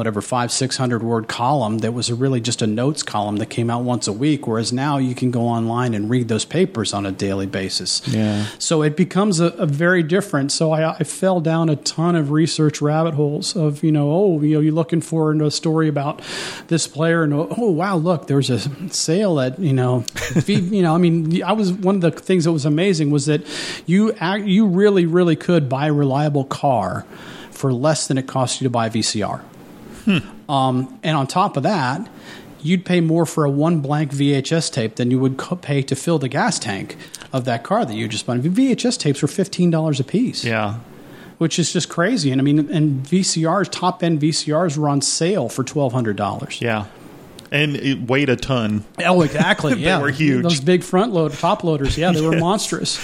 whatever 0.00 0.22
five 0.22 0.50
six 0.50 0.78
hundred 0.78 1.02
word 1.02 1.28
column 1.28 1.78
that 1.78 1.92
was 1.92 2.10
really 2.10 2.40
just 2.40 2.62
a 2.62 2.66
notes 2.66 3.02
column 3.02 3.36
that 3.36 3.50
came 3.50 3.68
out 3.68 3.82
once 3.84 4.08
a 4.08 4.12
week 4.12 4.46
whereas 4.46 4.72
now 4.72 4.96
you 4.96 5.14
can 5.14 5.30
go 5.30 5.42
online 5.42 5.92
and 5.92 6.08
read 6.08 6.26
those 6.28 6.46
papers 6.46 6.94
on 6.94 7.04
a 7.04 7.12
daily 7.12 7.44
basis 7.46 8.00
Yeah. 8.08 8.46
so 8.58 8.80
it 8.82 8.96
becomes 8.96 9.40
a, 9.40 9.48
a 9.58 9.66
very 9.66 10.02
different 10.02 10.52
so 10.52 10.72
I, 10.72 10.92
I 10.94 11.04
fell 11.04 11.40
down 11.42 11.68
a 11.68 11.76
ton 11.76 12.16
of 12.16 12.30
research 12.30 12.80
rabbit 12.80 13.12
holes 13.12 13.54
of 13.54 13.84
you 13.84 13.92
know 13.92 14.10
oh 14.10 14.40
you 14.40 14.54
know 14.54 14.60
you're 14.60 14.72
looking 14.72 15.02
for 15.02 15.32
a 15.34 15.50
story 15.50 15.86
about 15.86 16.22
this 16.68 16.86
player 16.86 17.22
and 17.22 17.34
oh 17.34 17.70
wow 17.70 17.96
look 17.96 18.26
there's 18.26 18.48
a 18.48 18.58
sale 18.90 19.38
at 19.38 19.58
you 19.58 19.74
know 19.74 20.04
you 20.46 20.80
know 20.80 20.94
I 20.94 20.98
mean 20.98 21.42
I 21.42 21.52
was 21.52 21.72
one 21.72 21.96
of 21.96 22.00
the 22.00 22.10
things 22.10 22.44
that 22.44 22.52
was 22.52 22.64
amazing 22.64 23.10
was 23.10 23.26
that 23.26 23.42
you 23.84 24.12
act, 24.14 24.46
you 24.46 24.66
really 24.66 25.04
really 25.04 25.36
could 25.36 25.68
buy 25.68 25.88
a 25.88 25.92
reliable 25.92 26.44
car 26.46 27.04
for 27.50 27.70
less 27.74 28.06
than 28.08 28.16
it 28.16 28.26
cost 28.26 28.60
you 28.60 28.64
to 28.64 28.70
buy 28.70 28.86
a 28.86 28.90
VCR 28.90 29.42
um, 30.48 30.98
and 31.02 31.16
on 31.16 31.26
top 31.26 31.56
of 31.56 31.62
that, 31.62 32.08
you'd 32.62 32.84
pay 32.84 33.00
more 33.00 33.24
for 33.26 33.44
a 33.44 33.50
one 33.50 33.80
blank 33.80 34.12
VHS 34.12 34.70
tape 34.72 34.96
than 34.96 35.10
you 35.10 35.18
would 35.18 35.36
co- 35.38 35.56
pay 35.56 35.82
to 35.82 35.96
fill 35.96 36.18
the 36.18 36.28
gas 36.28 36.58
tank 36.58 36.96
of 37.32 37.44
that 37.44 37.62
car 37.62 37.84
that 37.84 37.94
you 37.94 38.08
just 38.08 38.26
bought. 38.26 38.38
VHS 38.38 38.98
tapes 38.98 39.22
were 39.22 39.28
fifteen 39.28 39.70
dollars 39.70 40.00
a 40.00 40.04
piece, 40.04 40.44
Yeah. 40.44 40.76
which 41.38 41.58
is 41.58 41.72
just 41.72 41.88
crazy. 41.88 42.30
And 42.30 42.40
I 42.40 42.44
mean, 42.44 42.58
and 42.70 43.02
VCRs, 43.04 43.70
top 43.70 44.02
end 44.02 44.20
VCRs, 44.20 44.76
were 44.76 44.88
on 44.88 45.00
sale 45.00 45.48
for 45.48 45.64
twelve 45.64 45.92
hundred 45.92 46.16
dollars. 46.16 46.60
Yeah. 46.60 46.86
And 47.52 47.76
it 47.76 48.02
weighed 48.02 48.28
a 48.28 48.36
ton. 48.36 48.84
Oh, 49.04 49.22
exactly. 49.22 49.74
They 49.80 49.86
yeah, 49.86 50.00
were 50.00 50.10
huge. 50.10 50.42
Those 50.42 50.60
big 50.60 50.82
front 50.82 51.12
load 51.12 51.32
top 51.32 51.64
loaders. 51.64 51.96
Yeah, 51.96 52.12
they 52.12 52.20
were 52.20 52.36
monstrous. 52.38 52.98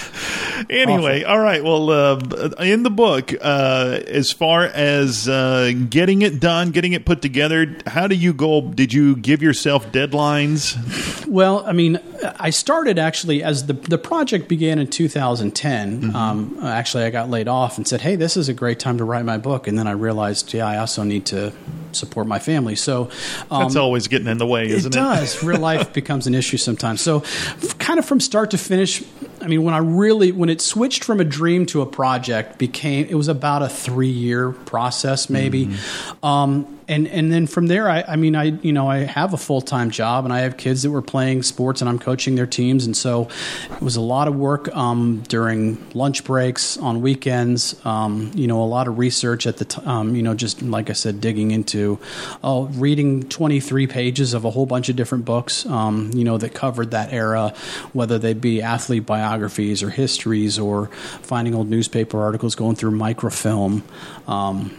Anyway, 0.69 1.23
all 1.23 1.39
right. 1.39 1.63
Well, 1.63 1.89
uh, 1.89 2.19
in 2.59 2.83
the 2.83 2.89
book, 2.89 3.33
uh, 3.41 3.99
as 4.07 4.31
far 4.31 4.63
as 4.63 5.27
uh, 5.27 5.71
getting 5.89 6.21
it 6.21 6.39
done, 6.39 6.71
getting 6.71 6.93
it 6.93 7.05
put 7.05 7.21
together, 7.21 7.77
how 7.87 8.07
do 8.07 8.15
you 8.15 8.33
go? 8.33 8.61
Did 8.61 8.93
you 8.93 9.15
give 9.15 9.41
yourself 9.41 9.91
deadlines? 9.91 11.25
Well, 11.27 11.65
I 11.65 11.73
mean, 11.73 11.99
I 12.39 12.49
started 12.49 12.99
actually 12.99 13.43
as 13.43 13.65
the 13.65 13.73
the 13.73 13.97
project 13.97 14.47
began 14.47 14.79
in 14.79 14.87
2010. 14.87 16.15
Um, 16.15 16.57
actually, 16.63 17.03
I 17.03 17.09
got 17.09 17.29
laid 17.29 17.47
off 17.47 17.77
and 17.77 17.87
said, 17.87 18.01
"Hey, 18.01 18.15
this 18.15 18.37
is 18.37 18.49
a 18.49 18.53
great 18.53 18.79
time 18.79 18.97
to 18.97 19.03
write 19.03 19.25
my 19.25 19.37
book." 19.37 19.67
And 19.67 19.77
then 19.77 19.87
I 19.87 19.91
realized, 19.91 20.53
yeah, 20.53 20.67
I 20.67 20.77
also 20.77 21.03
need 21.03 21.25
to 21.27 21.53
support 21.97 22.27
my 22.27 22.39
family. 22.39 22.75
So 22.75 23.09
um, 23.51 23.63
That's 23.63 23.75
always 23.75 24.07
getting 24.07 24.27
in 24.27 24.37
the 24.37 24.47
way, 24.47 24.69
isn't 24.69 24.93
it? 24.95 24.97
it 24.97 25.01
does. 25.01 25.43
Real 25.43 25.59
life 25.59 25.91
becomes 26.01 26.27
an 26.27 26.35
issue 26.35 26.57
sometimes. 26.57 27.01
So, 27.01 27.21
f- 27.21 27.77
kind 27.79 27.99
of 27.99 28.05
from 28.05 28.19
start 28.19 28.51
to 28.51 28.57
finish, 28.57 29.03
I 29.41 29.47
mean, 29.47 29.63
when 29.63 29.73
I 29.73 29.79
really 29.79 30.31
when 30.31 30.49
it 30.49 30.61
switched 30.61 31.03
from 31.03 31.19
a 31.19 31.23
dream 31.23 31.65
to 31.67 31.81
a 31.81 31.85
project, 31.85 32.57
became 32.57 33.07
it 33.09 33.15
was 33.15 33.27
about 33.27 33.61
a 33.61 33.69
three 33.69 34.09
year 34.09 34.51
process, 34.51 35.29
maybe. 35.29 35.67
Mm-hmm. 35.67 36.25
Um, 36.25 36.77
and 36.87 37.07
and 37.07 37.31
then 37.31 37.47
from 37.47 37.67
there, 37.67 37.89
I, 37.89 38.03
I 38.07 38.15
mean, 38.15 38.35
I 38.35 38.45
you 38.45 38.71
know 38.71 38.87
I 38.87 38.99
have 38.99 39.33
a 39.33 39.37
full 39.37 39.61
time 39.61 39.91
job 39.91 40.23
and 40.23 40.33
I 40.33 40.39
have 40.39 40.57
kids 40.57 40.83
that 40.83 40.91
were 40.91 41.01
playing 41.01 41.43
sports 41.43 41.81
and 41.81 41.89
I'm 41.89 41.99
coaching 41.99 42.35
their 42.35 42.47
teams, 42.47 42.85
and 42.85 42.95
so 42.95 43.27
it 43.69 43.81
was 43.81 43.97
a 43.97 44.01
lot 44.01 44.27
of 44.27 44.35
work 44.35 44.73
um, 44.75 45.21
during 45.27 45.85
lunch 45.93 46.23
breaks 46.23 46.77
on 46.77 47.01
weekends. 47.01 47.75
Um, 47.85 48.31
you 48.35 48.47
know, 48.47 48.63
a 48.63 48.65
lot 48.65 48.87
of 48.87 48.97
research 48.97 49.45
at 49.45 49.57
the 49.57 49.65
t- 49.65 49.81
um, 49.85 50.15
you 50.15 50.23
know 50.23 50.33
just 50.33 50.61
like 50.61 50.89
I 50.89 50.93
said, 50.93 51.19
digging 51.19 51.51
into, 51.51 51.99
oh, 52.43 52.67
reading 52.67 53.27
23 53.27 53.87
pages 53.87 54.33
of 54.33 54.45
a 54.45 54.49
whole 54.49 54.65
bunch 54.65 54.87
of 54.87 54.95
different 54.95 55.25
books, 55.25 55.65
um, 55.65 56.11
you 56.13 56.23
know, 56.23 56.37
that 56.37 56.53
covered 56.53 56.91
that 56.91 57.11
era, 57.11 57.53
whether 57.91 58.17
they 58.17 58.33
be 58.33 58.61
athlete 58.61 59.05
biographies 59.27 59.83
or 59.83 59.89
histories 59.89 60.57
or 60.57 60.87
finding 61.21 61.53
old 61.53 61.69
newspaper 61.69 62.21
articles, 62.21 62.55
going 62.55 62.75
through 62.75 62.91
microfilm. 62.91 63.83
Um, 64.27 64.71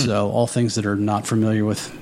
Hmm. 0.00 0.06
So 0.06 0.30
all 0.30 0.46
things 0.46 0.74
that 0.74 0.86
are 0.86 0.96
not 0.96 1.26
familiar 1.26 1.64
with 1.64 1.92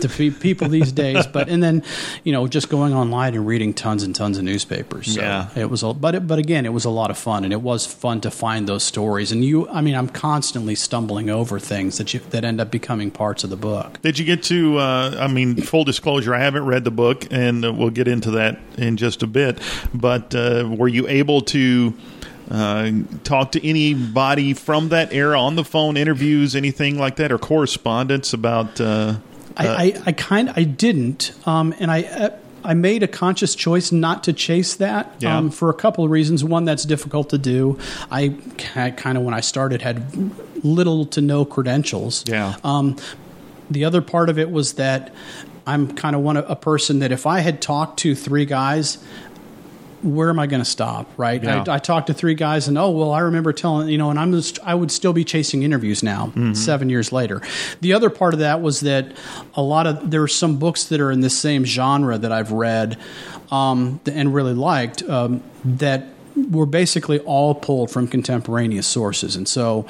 the 0.00 0.08
people 0.40 0.68
these 0.68 0.92
days, 1.04 1.26
but 1.26 1.48
and 1.48 1.62
then 1.62 1.82
you 2.24 2.32
know 2.32 2.46
just 2.46 2.68
going 2.68 2.94
online 2.94 3.34
and 3.34 3.46
reading 3.46 3.74
tons 3.74 4.02
and 4.02 4.14
tons 4.14 4.38
of 4.38 4.44
newspapers. 4.44 5.14
So 5.14 5.20
yeah, 5.20 5.48
it 5.56 5.70
was. 5.70 5.82
A, 5.82 5.92
but 5.92 6.14
it, 6.14 6.26
but 6.26 6.38
again, 6.38 6.66
it 6.66 6.72
was 6.72 6.84
a 6.84 6.90
lot 6.90 7.10
of 7.10 7.18
fun, 7.18 7.44
and 7.44 7.52
it 7.52 7.60
was 7.60 7.86
fun 7.86 8.20
to 8.22 8.30
find 8.30 8.68
those 8.68 8.82
stories. 8.82 9.32
And 9.32 9.44
you, 9.44 9.68
I 9.68 9.80
mean, 9.80 9.94
I'm 9.94 10.08
constantly 10.08 10.74
stumbling 10.74 11.30
over 11.30 11.58
things 11.58 11.98
that 11.98 12.14
you 12.14 12.20
that 12.30 12.44
end 12.44 12.60
up 12.60 12.70
becoming 12.70 13.10
parts 13.10 13.44
of 13.44 13.50
the 13.50 13.56
book. 13.56 14.00
Did 14.02 14.18
you 14.18 14.24
get 14.24 14.42
to? 14.44 14.78
Uh, 14.78 15.16
I 15.18 15.28
mean, 15.28 15.56
full 15.56 15.84
disclosure, 15.84 16.34
I 16.34 16.40
haven't 16.40 16.66
read 16.66 16.84
the 16.84 16.90
book, 16.90 17.26
and 17.30 17.64
uh, 17.64 17.72
we'll 17.72 17.90
get 17.90 18.08
into 18.08 18.32
that 18.32 18.58
in 18.76 18.96
just 18.96 19.22
a 19.22 19.26
bit. 19.26 19.58
But 19.94 20.34
uh, 20.34 20.68
were 20.70 20.88
you 20.88 21.08
able 21.08 21.42
to? 21.42 21.94
Uh, 22.50 22.90
talk 23.24 23.52
to 23.52 23.66
anybody 23.66 24.52
from 24.52 24.90
that 24.90 25.12
era 25.12 25.40
on 25.40 25.56
the 25.56 25.64
phone, 25.64 25.96
interviews, 25.96 26.54
anything 26.54 26.98
like 26.98 27.16
that, 27.16 27.32
or 27.32 27.38
correspondence 27.38 28.32
about? 28.32 28.80
Uh, 28.80 29.16
I, 29.56 29.66
uh, 29.66 29.76
I, 29.78 30.02
I 30.06 30.12
kind 30.12 30.52
I 30.54 30.64
didn't, 30.64 31.32
um, 31.46 31.74
and 31.78 31.90
I. 31.90 32.02
Uh, 32.02 32.38
I 32.64 32.74
made 32.74 33.02
a 33.02 33.08
conscious 33.08 33.56
choice 33.56 33.90
not 33.90 34.22
to 34.22 34.32
chase 34.32 34.76
that 34.76 35.16
yeah. 35.18 35.36
um, 35.36 35.50
for 35.50 35.68
a 35.68 35.74
couple 35.74 36.04
of 36.04 36.12
reasons. 36.12 36.44
One, 36.44 36.64
that's 36.64 36.84
difficult 36.84 37.30
to 37.30 37.38
do. 37.38 37.76
I 38.08 38.36
kind 38.56 39.18
of, 39.18 39.24
when 39.24 39.34
I 39.34 39.40
started, 39.40 39.82
had 39.82 40.32
little 40.64 41.04
to 41.06 41.20
no 41.20 41.44
credentials. 41.44 42.24
Yeah. 42.28 42.54
Um, 42.62 42.98
the 43.68 43.84
other 43.84 44.00
part 44.00 44.28
of 44.28 44.38
it 44.38 44.50
was 44.50 44.74
that 44.74 45.12
I'm 45.66 45.94
kind 45.94 46.16
of 46.16 46.22
one 46.22 46.36
a 46.36 46.56
person 46.56 46.98
that 47.00 47.12
if 47.12 47.26
I 47.26 47.40
had 47.40 47.60
talked 47.60 48.00
to 48.00 48.14
three 48.14 48.44
guys 48.44 48.98
where 50.02 50.28
am 50.28 50.38
I 50.38 50.46
going 50.46 50.62
to 50.62 50.68
stop? 50.68 51.08
Right. 51.16 51.42
Yeah. 51.42 51.64
I, 51.66 51.74
I, 51.74 51.78
talked 51.78 52.08
to 52.08 52.14
three 52.14 52.34
guys, 52.34 52.68
and 52.68 52.76
oh 52.76 52.90
well, 52.90 53.12
I 53.12 53.20
remember 53.20 53.52
telling 53.52 53.88
you 53.88 53.98
know, 53.98 54.10
and 54.10 54.18
I'm 54.18 54.32
just 54.32 54.58
I 54.64 54.74
would 54.74 54.90
still 54.90 55.12
be 55.12 55.24
chasing 55.24 55.62
interviews 55.62 56.02
now, 56.02 56.26
mm-hmm. 56.26 56.54
seven 56.54 56.90
years 56.90 57.12
later. 57.12 57.40
The 57.80 57.92
other 57.92 58.10
part 58.10 58.34
of 58.34 58.40
that 58.40 58.60
was 58.60 58.80
that 58.80 59.12
a 59.54 59.62
lot 59.62 59.86
of 59.86 60.10
there 60.10 60.22
are 60.22 60.28
some 60.28 60.58
books 60.58 60.84
that 60.84 61.00
are 61.00 61.10
in 61.10 61.20
the 61.20 61.30
same 61.30 61.64
genre 61.64 62.18
that 62.18 62.32
I've 62.32 62.52
read 62.52 62.98
um, 63.50 64.00
and 64.06 64.34
really 64.34 64.54
liked 64.54 65.02
um, 65.04 65.42
that 65.64 66.06
were 66.50 66.66
basically 66.66 67.20
all 67.20 67.54
pulled 67.54 67.90
from 67.90 68.08
contemporaneous 68.08 68.86
sources, 68.86 69.36
and 69.36 69.48
so. 69.48 69.86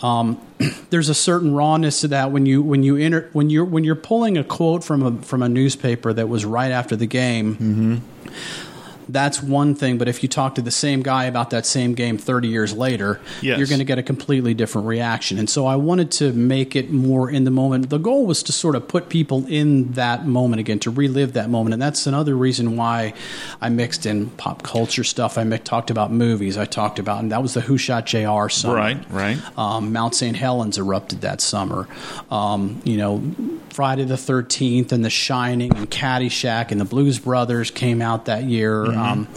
Um, 0.00 0.40
there's 0.90 1.08
a 1.08 1.14
certain 1.14 1.54
rawness 1.54 2.02
to 2.02 2.08
that 2.08 2.30
when 2.30 2.46
you 2.46 2.62
when 2.62 2.84
you 2.84 2.96
enter 2.96 3.28
when 3.32 3.50
you're 3.50 3.64
when 3.64 3.82
you're 3.82 3.96
pulling 3.96 4.38
a 4.38 4.44
quote 4.44 4.84
from 4.84 5.02
a 5.02 5.22
from 5.22 5.42
a 5.42 5.48
newspaper 5.48 6.12
that 6.12 6.28
was 6.28 6.44
right 6.44 6.70
after 6.70 6.94
the 6.94 7.06
game. 7.06 7.54
Mm-hmm 7.56 8.67
that's 9.08 9.42
one 9.42 9.74
thing. 9.74 9.98
But 9.98 10.08
if 10.08 10.22
you 10.22 10.28
talk 10.28 10.54
to 10.56 10.62
the 10.62 10.70
same 10.70 11.02
guy 11.02 11.24
about 11.24 11.50
that 11.50 11.66
same 11.66 11.94
game 11.94 12.18
30 12.18 12.48
years 12.48 12.72
later, 12.72 13.20
yes. 13.40 13.58
you're 13.58 13.66
going 13.66 13.78
to 13.78 13.84
get 13.84 13.98
a 13.98 14.02
completely 14.02 14.54
different 14.54 14.86
reaction. 14.86 15.38
And 15.38 15.48
so 15.48 15.66
I 15.66 15.76
wanted 15.76 16.10
to 16.12 16.32
make 16.32 16.76
it 16.76 16.90
more 16.90 17.30
in 17.30 17.44
the 17.44 17.50
moment. 17.50 17.90
The 17.90 17.98
goal 17.98 18.26
was 18.26 18.42
to 18.44 18.52
sort 18.52 18.76
of 18.76 18.88
put 18.88 19.08
people 19.08 19.46
in 19.46 19.92
that 19.92 20.26
moment 20.26 20.60
again, 20.60 20.78
to 20.80 20.90
relive 20.90 21.32
that 21.34 21.50
moment. 21.50 21.72
And 21.72 21.82
that's 21.82 22.06
another 22.06 22.36
reason 22.36 22.76
why 22.76 23.14
I 23.60 23.68
mixed 23.68 24.06
in 24.06 24.30
pop 24.30 24.62
culture 24.62 25.04
stuff. 25.04 25.38
I 25.38 25.44
talked 25.58 25.90
about 25.90 26.12
movies. 26.12 26.56
I 26.58 26.64
talked 26.64 26.98
about, 26.98 27.22
and 27.22 27.32
that 27.32 27.42
was 27.42 27.54
the 27.54 27.60
Who 27.60 27.78
Shot 27.78 28.06
JR 28.06 28.48
summer. 28.48 28.74
Right, 28.74 29.10
right. 29.10 29.58
Um, 29.58 29.92
Mount 29.92 30.14
St. 30.14 30.36
Helens 30.36 30.78
erupted 30.78 31.22
that 31.22 31.40
summer. 31.40 31.88
Um, 32.30 32.80
you 32.84 32.96
know, 32.96 33.22
Friday 33.70 34.04
the 34.04 34.14
13th 34.16 34.92
and 34.92 35.04
The 35.04 35.10
Shining 35.10 35.76
and 35.76 35.90
Caddyshack 35.90 36.70
and 36.70 36.80
the 36.80 36.84
Blues 36.84 37.18
Brothers 37.18 37.70
came 37.70 38.02
out 38.02 38.24
that 38.26 38.44
year. 38.44 38.84
Mm-hmm. 38.84 38.97
Um, 38.98 39.28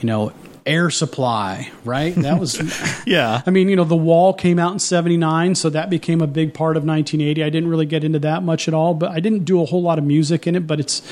you 0.00 0.06
know, 0.06 0.32
Air 0.68 0.90
Supply, 0.90 1.70
right? 1.82 2.14
That 2.14 2.38
was, 2.38 2.60
yeah. 3.06 3.42
I 3.46 3.50
mean, 3.50 3.70
you 3.70 3.76
know, 3.76 3.84
The 3.84 3.96
Wall 3.96 4.34
came 4.34 4.58
out 4.58 4.72
in 4.74 4.78
79, 4.78 5.54
so 5.54 5.70
that 5.70 5.88
became 5.88 6.20
a 6.20 6.26
big 6.26 6.52
part 6.52 6.76
of 6.76 6.84
1980. 6.84 7.42
I 7.42 7.48
didn't 7.48 7.70
really 7.70 7.86
get 7.86 8.04
into 8.04 8.18
that 8.20 8.42
much 8.42 8.68
at 8.68 8.74
all, 8.74 8.92
but 8.92 9.10
I 9.10 9.20
didn't 9.20 9.44
do 9.44 9.62
a 9.62 9.64
whole 9.64 9.80
lot 9.82 9.98
of 9.98 10.04
music 10.04 10.46
in 10.46 10.54
it. 10.54 10.66
But 10.66 10.78
it's, 10.78 11.02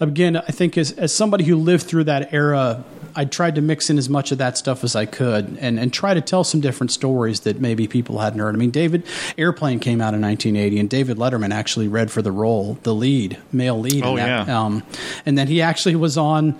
again, 0.00 0.36
I 0.36 0.52
think 0.52 0.78
as, 0.78 0.92
as 0.92 1.12
somebody 1.12 1.44
who 1.44 1.56
lived 1.56 1.86
through 1.86 2.04
that 2.04 2.32
era, 2.32 2.84
I 3.16 3.24
tried 3.24 3.54
to 3.56 3.60
mix 3.60 3.90
in 3.90 3.98
as 3.98 4.08
much 4.08 4.32
of 4.32 4.38
that 4.38 4.58
stuff 4.58 4.84
as 4.84 4.96
I 4.96 5.06
could 5.06 5.58
and, 5.60 5.78
and 5.78 5.92
try 5.92 6.14
to 6.14 6.20
tell 6.20 6.44
some 6.44 6.60
different 6.60 6.90
stories 6.90 7.40
that 7.40 7.60
maybe 7.60 7.86
people 7.86 8.18
hadn't 8.18 8.40
heard. 8.40 8.54
I 8.54 8.58
mean, 8.58 8.70
David 8.70 9.04
Airplane 9.38 9.80
came 9.80 10.00
out 10.00 10.14
in 10.14 10.20
1980, 10.20 10.78
and 10.78 10.90
David 10.90 11.16
Letterman 11.16 11.52
actually 11.52 11.88
read 11.88 12.10
for 12.10 12.22
the 12.22 12.32
role, 12.32 12.78
the 12.82 12.94
lead, 12.94 13.38
male 13.52 13.78
lead. 13.78 14.04
Oh, 14.04 14.16
that. 14.16 14.48
yeah. 14.48 14.60
Um, 14.60 14.82
and 15.26 15.38
then 15.38 15.46
he 15.46 15.62
actually 15.62 15.96
was 15.96 16.18
on 16.18 16.58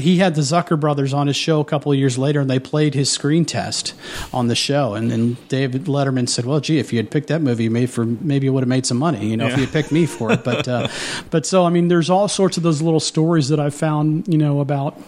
he 0.00 0.18
had 0.18 0.34
the 0.34 0.40
Zucker 0.40 0.78
brothers 0.78 1.12
on 1.12 1.26
his 1.26 1.36
show 1.36 1.60
a 1.60 1.64
couple 1.64 1.92
of 1.92 1.98
years 1.98 2.16
later, 2.16 2.40
and 2.40 2.48
they 2.48 2.58
played 2.58 2.94
his 2.94 3.10
screen 3.10 3.44
test 3.44 3.94
on 4.32 4.46
the 4.46 4.54
show. 4.54 4.94
And 4.94 5.10
then 5.10 5.36
David 5.48 5.84
Letterman 5.84 6.28
said, 6.28 6.44
"Well, 6.44 6.60
gee, 6.60 6.78
if 6.78 6.92
you 6.92 6.98
had 6.98 7.10
picked 7.10 7.28
that 7.28 7.42
movie, 7.42 7.68
made 7.68 7.90
for 7.90 8.04
maybe 8.04 8.46
you 8.46 8.52
would 8.52 8.62
have 8.62 8.68
made 8.68 8.86
some 8.86 8.96
money, 8.96 9.28
you 9.28 9.36
know, 9.36 9.46
yeah. 9.46 9.52
if 9.52 9.58
you 9.58 9.64
had 9.66 9.72
picked 9.72 9.92
me 9.92 10.06
for 10.06 10.32
it." 10.32 10.44
But 10.44 10.66
uh, 10.66 10.88
but 11.30 11.44
so 11.44 11.64
I 11.64 11.70
mean, 11.70 11.88
there's 11.88 12.10
all 12.10 12.28
sorts 12.28 12.56
of 12.56 12.62
those 12.62 12.80
little 12.80 13.00
stories 13.00 13.48
that 13.48 13.60
I 13.60 13.70
found, 13.70 14.28
you 14.28 14.38
know, 14.38 14.60
about 14.60 14.98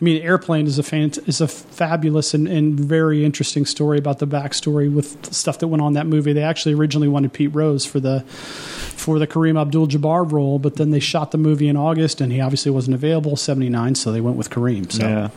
I 0.00 0.04
mean, 0.04 0.22
Airplane 0.22 0.66
is 0.66 0.78
a 0.78 0.82
fant- 0.82 1.28
is 1.28 1.42
a 1.42 1.48
fabulous 1.48 2.32
and, 2.32 2.48
and, 2.48 2.80
very 2.80 3.22
interesting 3.22 3.66
story 3.66 3.98
about 3.98 4.18
the 4.18 4.26
backstory 4.26 4.92
with 4.92 5.32
stuff 5.34 5.58
that 5.58 5.68
went 5.68 5.82
on 5.82 5.92
that 5.92 6.06
movie. 6.06 6.32
They 6.32 6.42
actually 6.42 6.74
originally 6.74 7.08
wanted 7.08 7.34
Pete 7.34 7.54
Rose 7.54 7.84
for 7.84 8.00
the 8.00 8.20
for 8.20 9.18
the 9.18 9.26
Kareem 9.26 9.60
Abdul-Jabbar 9.60 10.30
role, 10.30 10.58
but 10.58 10.76
then 10.76 10.90
they 10.90 11.00
shot 11.00 11.32
the 11.32 11.38
movie 11.38 11.68
in 11.68 11.76
August, 11.76 12.20
and 12.20 12.32
he 12.32 12.40
obviously 12.40 12.70
wasn't 12.70 12.94
available 12.94 13.36
'79, 13.36 13.94
so 13.94 14.10
they 14.10 14.22
went 14.22 14.38
with 14.38 14.48
Kareem. 14.48 14.90
So. 14.90 15.06
Yeah, 15.06 15.30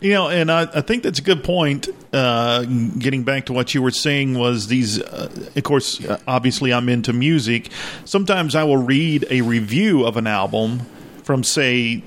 you 0.00 0.12
know, 0.14 0.28
and 0.28 0.50
I, 0.50 0.62
I 0.62 0.80
think 0.80 1.04
that's 1.04 1.20
a 1.20 1.22
good 1.22 1.44
point. 1.44 1.88
Uh, 2.12 2.64
getting 2.98 3.22
back 3.22 3.46
to 3.46 3.52
what 3.52 3.72
you 3.72 3.82
were 3.82 3.92
saying 3.92 4.36
was 4.36 4.66
these. 4.66 5.00
Uh, 5.00 5.30
of 5.54 5.62
course, 5.62 6.04
uh, 6.04 6.18
obviously, 6.26 6.72
I'm 6.72 6.88
into 6.88 7.12
music. 7.12 7.70
Sometimes 8.04 8.56
I 8.56 8.64
will 8.64 8.78
read 8.78 9.26
a 9.30 9.42
review 9.42 10.04
of 10.04 10.16
an 10.16 10.26
album 10.26 10.80
from, 11.22 11.44
say, 11.44 12.02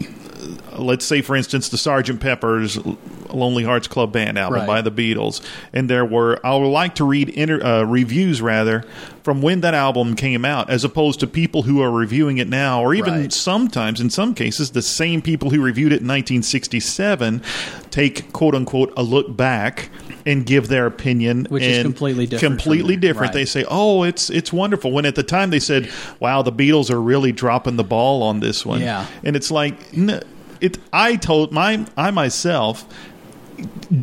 let's 0.78 1.06
say, 1.06 1.22
for 1.22 1.36
instance, 1.36 1.70
the 1.70 1.78
Sergeant 1.78 2.22
Pepper's 2.22 2.78
Lonely 3.30 3.64
Hearts 3.64 3.88
Club 3.88 4.12
Band 4.12 4.38
album 4.38 4.60
right. 4.60 4.68
by 4.68 4.82
the 4.82 4.92
Beatles, 4.92 5.46
and 5.74 5.90
there 5.90 6.06
were 6.06 6.40
I 6.46 6.56
would 6.56 6.68
like 6.68 6.96
to 6.96 7.04
read 7.04 7.30
inter, 7.30 7.64
uh, 7.64 7.84
reviews 7.84 8.42
rather 8.42 8.84
from 9.24 9.42
when 9.42 9.62
that 9.62 9.74
album 9.74 10.16
came 10.16 10.44
out, 10.46 10.70
as 10.70 10.84
opposed 10.84 11.20
to 11.20 11.28
people 11.28 11.64
who 11.64 11.82
are 11.82 11.92
reviewing 11.92 12.38
it 12.38 12.48
now, 12.48 12.82
or 12.82 12.94
even 12.94 13.14
right. 13.14 13.34
sometimes, 13.34 14.02
in 14.02 14.10
some 14.10 14.34
cases, 14.34 14.72
the 14.72 14.82
same 14.82 15.22
people 15.22 15.50
who 15.52 15.62
reviewed 15.62 15.92
it 15.92 16.02
in 16.02 16.08
1967 16.08 17.42
take 17.92 18.32
quote 18.34 18.56
unquote 18.56 18.92
a 18.98 19.04
look 19.04 19.36
back 19.36 19.90
and 20.26 20.46
give 20.46 20.68
their 20.68 20.86
opinion, 20.86 21.46
which 21.50 21.64
is 21.64 21.84
completely 21.84 22.26
different. 22.26 22.60
Completely 22.60 22.96
different. 22.96 23.30
Right. 23.30 23.34
They 23.34 23.46
say, 23.46 23.66
"Oh, 23.70 24.04
it's 24.04 24.30
it's 24.30 24.52
wonderful." 24.52 24.92
When 24.92 25.06
at 25.06 25.16
the 25.16 25.24
time 25.24 25.50
they 25.50 25.60
said, 25.60 25.90
"Wow, 26.20 26.42
the 26.42 26.52
Beatles 26.52 26.90
are 26.90 27.02
really 27.02 27.32
dropping 27.32 27.76
the 27.76 27.84
ball 27.84 28.24
on 28.24 28.40
this 28.40 28.66
one," 28.66 28.82
yeah, 28.82 29.08
and 29.24 29.36
it's 29.36 29.52
like, 29.52 29.76
it. 30.62 30.78
I 30.94 31.16
told 31.16 31.52
my 31.52 31.86
I 31.98 32.12
myself 32.12 32.86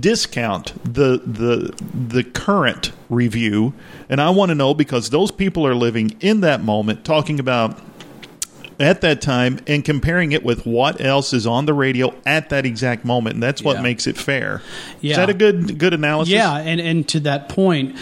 discount 0.01 0.73
the 0.85 1.21
the 1.27 1.75
the 1.93 2.23
current 2.23 2.93
review 3.09 3.73
and 4.09 4.21
I 4.21 4.31
want 4.31 4.51
to 4.51 4.55
know 4.55 4.75
because 4.75 5.11
those 5.11 5.31
people 5.31 5.67
are 5.67 5.75
living 5.75 6.17
in 6.21 6.43
that 6.43 6.63
moment 6.63 7.05
talking 7.05 7.41
about 7.41 7.81
at 8.81 9.01
that 9.01 9.21
time 9.21 9.59
and 9.67 9.85
comparing 9.85 10.33
it 10.33 10.45
with 10.45 10.65
what 10.67 11.01
else 11.01 11.33
is 11.33 11.47
on 11.47 11.67
the 11.67 11.75
radio 11.75 12.15
at 12.25 12.51
that 12.51 12.65
exact 12.65 13.05
moment 13.05 13.35
and 13.35 13.43
that's 13.43 13.63
what 13.63 13.77
yeah. 13.77 13.83
makes 13.83 14.07
it 14.07 14.17
fair. 14.17 14.63
Yeah. 15.01 15.13
Is 15.13 15.17
that 15.17 15.31
a 15.31 15.35
good 15.35 15.79
good 15.79 15.95
analysis? 15.95 16.33
Yeah, 16.33 16.57
and 16.57 16.81
and 16.81 17.09
to 17.09 17.21
that 17.21 17.49
point 17.49 17.99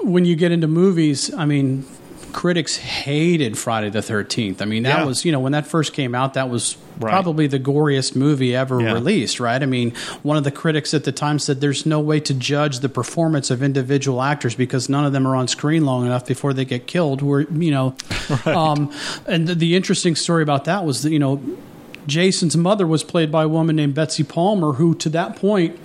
when 0.00 0.24
you 0.24 0.36
get 0.36 0.52
into 0.52 0.68
movies, 0.68 1.32
I 1.34 1.46
mean 1.46 1.84
critics 2.32 2.76
hated 2.76 3.58
Friday 3.58 3.90
the 3.90 4.00
13th. 4.00 4.62
I 4.62 4.64
mean, 4.64 4.82
that 4.84 5.00
yeah. 5.00 5.04
was, 5.04 5.24
you 5.24 5.32
know, 5.32 5.40
when 5.40 5.52
that 5.52 5.66
first 5.66 5.92
came 5.92 6.14
out, 6.14 6.34
that 6.34 6.48
was 6.48 6.76
right. 6.98 7.10
probably 7.10 7.46
the 7.46 7.58
goriest 7.58 8.16
movie 8.16 8.54
ever 8.54 8.80
yeah. 8.80 8.92
released, 8.92 9.40
right? 9.40 9.62
I 9.62 9.66
mean, 9.66 9.92
one 10.22 10.36
of 10.36 10.44
the 10.44 10.50
critics 10.50 10.94
at 10.94 11.04
the 11.04 11.12
time 11.12 11.38
said 11.38 11.60
there's 11.60 11.86
no 11.86 12.00
way 12.00 12.20
to 12.20 12.34
judge 12.34 12.80
the 12.80 12.88
performance 12.88 13.50
of 13.50 13.62
individual 13.62 14.22
actors 14.22 14.54
because 14.54 14.88
none 14.88 15.04
of 15.04 15.12
them 15.12 15.26
are 15.26 15.36
on 15.36 15.48
screen 15.48 15.84
long 15.84 16.06
enough 16.06 16.26
before 16.26 16.52
they 16.52 16.64
get 16.64 16.86
killed. 16.86 17.22
Where, 17.22 17.40
you 17.40 17.70
know, 17.70 17.96
right. 18.46 18.56
um, 18.56 18.92
and 19.26 19.46
the, 19.46 19.54
the 19.54 19.76
interesting 19.76 20.16
story 20.16 20.42
about 20.42 20.64
that 20.64 20.84
was 20.84 21.02
that, 21.02 21.10
you 21.10 21.18
know, 21.18 21.40
Jason's 22.06 22.56
mother 22.56 22.86
was 22.86 23.04
played 23.04 23.30
by 23.30 23.44
a 23.44 23.48
woman 23.48 23.76
named 23.76 23.94
Betsy 23.94 24.24
Palmer, 24.24 24.72
who 24.72 24.94
to 24.96 25.08
that 25.10 25.36
point 25.36 25.78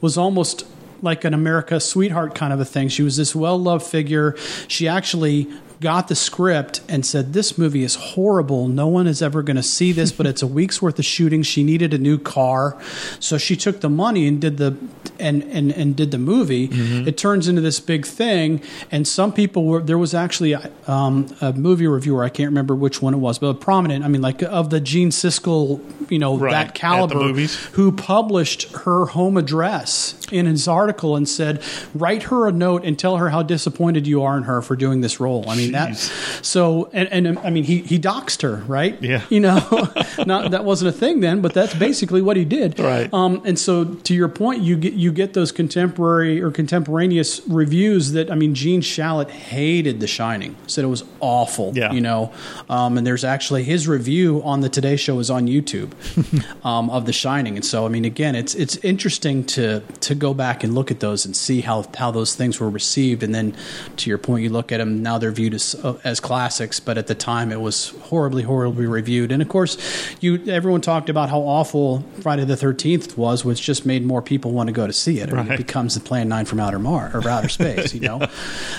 was 0.00 0.16
almost 0.16 0.64
like 1.04 1.24
an 1.24 1.34
America 1.34 1.78
sweetheart 1.80 2.34
kind 2.34 2.52
of 2.52 2.58
a 2.58 2.64
thing. 2.64 2.88
She 2.88 3.02
was 3.02 3.16
this 3.16 3.34
well 3.34 3.58
loved 3.58 3.84
figure. 3.84 4.36
She 4.68 4.88
actually 4.88 5.48
got 5.84 6.08
the 6.08 6.16
script 6.16 6.80
and 6.88 7.04
said, 7.04 7.34
This 7.34 7.56
movie 7.56 7.84
is 7.84 7.94
horrible. 7.94 8.66
No 8.66 8.88
one 8.88 9.06
is 9.06 9.22
ever 9.22 9.42
going 9.42 9.56
to 9.56 9.62
see 9.62 9.92
this, 9.92 10.10
but 10.10 10.26
it's 10.26 10.42
a 10.42 10.46
week's 10.58 10.82
worth 10.82 10.98
of 10.98 11.04
shooting. 11.04 11.42
She 11.42 11.62
needed 11.62 11.94
a 11.94 11.98
new 11.98 12.18
car. 12.18 12.76
So 13.20 13.38
she 13.38 13.54
took 13.54 13.80
the 13.82 13.90
money 13.90 14.26
and 14.26 14.40
did 14.40 14.56
the 14.56 14.76
and 15.20 15.44
and, 15.44 15.70
and 15.70 15.94
did 15.94 16.10
the 16.10 16.18
movie. 16.18 16.68
Mm-hmm. 16.68 17.06
It 17.06 17.16
turns 17.16 17.46
into 17.46 17.60
this 17.60 17.78
big 17.78 18.06
thing. 18.06 18.62
And 18.90 19.06
some 19.06 19.32
people 19.32 19.66
were 19.66 19.80
there 19.80 19.98
was 19.98 20.14
actually 20.14 20.54
um, 20.86 21.26
a 21.40 21.52
movie 21.52 21.86
reviewer, 21.86 22.24
I 22.24 22.30
can't 22.30 22.48
remember 22.48 22.74
which 22.74 23.02
one 23.02 23.14
it 23.14 23.18
was, 23.18 23.38
but 23.38 23.48
a 23.48 23.54
prominent, 23.54 24.04
I 24.04 24.08
mean, 24.08 24.22
like 24.22 24.42
of 24.42 24.70
the 24.70 24.80
Gene 24.80 25.10
Siskel, 25.10 25.80
you 26.10 26.18
know, 26.18 26.36
right. 26.36 26.50
that 26.50 26.74
caliber, 26.74 27.32
who 27.72 27.92
published 27.92 28.70
her 28.72 29.06
home 29.06 29.36
address 29.36 30.14
in 30.30 30.46
his 30.46 30.66
article 30.66 31.16
and 31.16 31.28
said, 31.28 31.62
Write 31.94 32.24
her 32.24 32.48
a 32.48 32.52
note 32.52 32.84
and 32.84 32.98
tell 32.98 33.16
her 33.16 33.30
how 33.30 33.42
disappointed 33.42 34.06
you 34.06 34.22
are 34.22 34.36
in 34.36 34.44
her 34.44 34.62
for 34.62 34.76
doing 34.76 35.00
this 35.00 35.20
role. 35.20 35.48
I 35.48 35.56
mean, 35.56 35.72
that. 35.72 35.96
So, 36.42 36.90
and, 36.92 37.08
and 37.08 37.38
I 37.38 37.50
mean, 37.50 37.64
he 37.64 37.78
he 37.78 37.98
doxed 37.98 38.42
her, 38.42 38.56
right? 38.66 39.00
Yeah. 39.02 39.22
You 39.28 39.40
know, 39.40 39.58
not 40.26 40.50
that 40.50 40.64
wasn't 40.64 40.94
a 40.94 40.98
thing 40.98 41.20
then, 41.20 41.40
but 41.40 41.54
that's 41.54 41.74
basically 41.74 42.22
what 42.22 42.36
he 42.36 42.44
did. 42.44 42.78
Right. 42.78 43.12
Um, 43.12 43.42
and 43.44 43.58
so, 43.58 43.84
to 43.84 44.14
your 44.14 44.28
point, 44.28 44.62
you 44.62 44.76
get 44.76 44.94
you 44.94 45.12
get 45.12 45.34
those 45.34 45.52
contemporary 45.52 46.40
or 46.40 46.50
contemporaneous 46.50 47.40
reviews 47.46 48.12
that 48.12 48.30
I 48.30 48.34
mean, 48.34 48.54
Gene 48.54 48.80
Shalit 48.80 49.30
hated 49.30 50.00
The 50.00 50.06
Shining, 50.06 50.56
said 50.66 50.84
it 50.84 50.88
was 50.88 51.04
awful. 51.20 51.72
Yeah. 51.74 51.92
You 51.92 52.00
know, 52.00 52.32
um, 52.68 52.98
and 52.98 53.06
there's 53.06 53.24
actually 53.24 53.64
his 53.64 53.88
review 53.88 54.42
on 54.42 54.60
the 54.60 54.68
Today 54.68 54.96
Show 54.96 55.18
is 55.18 55.30
on 55.30 55.46
YouTube 55.46 55.92
um, 56.64 56.90
of 56.90 57.06
The 57.06 57.12
Shining, 57.12 57.56
and 57.56 57.64
so 57.64 57.86
I 57.86 57.88
mean, 57.88 58.04
again, 58.04 58.34
it's 58.34 58.54
it's 58.54 58.76
interesting 58.78 59.44
to 59.44 59.80
to 60.00 60.14
go 60.14 60.34
back 60.34 60.64
and 60.64 60.74
look 60.74 60.90
at 60.90 61.00
those 61.00 61.24
and 61.24 61.36
see 61.36 61.60
how 61.60 61.84
how 61.96 62.10
those 62.10 62.34
things 62.34 62.60
were 62.60 62.70
received, 62.70 63.22
and 63.22 63.34
then 63.34 63.56
to 63.96 64.10
your 64.10 64.18
point, 64.18 64.42
you 64.42 64.50
look 64.50 64.72
at 64.72 64.78
them 64.78 65.02
now 65.02 65.18
they're 65.18 65.30
viewed 65.30 65.54
as 65.54 65.74
uh, 65.82 65.98
as 66.04 66.20
classics, 66.20 66.80
but 66.80 66.98
at 66.98 67.06
the 67.06 67.14
time 67.14 67.52
it 67.52 67.60
was 67.60 67.90
horribly, 68.02 68.42
horribly 68.42 68.86
reviewed. 68.86 69.32
And 69.32 69.42
of 69.42 69.48
course, 69.48 69.78
you 70.20 70.42
everyone 70.46 70.80
talked 70.80 71.08
about 71.08 71.30
how 71.30 71.40
awful 71.40 72.04
Friday 72.20 72.44
the 72.44 72.56
Thirteenth 72.56 73.16
was, 73.16 73.44
which 73.44 73.62
just 73.62 73.86
made 73.86 74.04
more 74.04 74.22
people 74.22 74.52
want 74.52 74.68
to 74.68 74.72
go 74.72 74.86
to 74.86 74.92
see 74.92 75.20
it. 75.20 75.32
I 75.32 75.42
mean, 75.42 75.52
it 75.52 75.56
becomes 75.56 75.94
the 75.94 76.00
Plan 76.00 76.28
Nine 76.28 76.44
from 76.44 76.60
outer 76.60 76.78
Mar 76.78 77.10
or 77.14 77.28
outer 77.28 77.48
space, 77.58 77.94
you 77.94 78.00
know. 78.00 78.26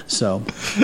So, 0.07 0.43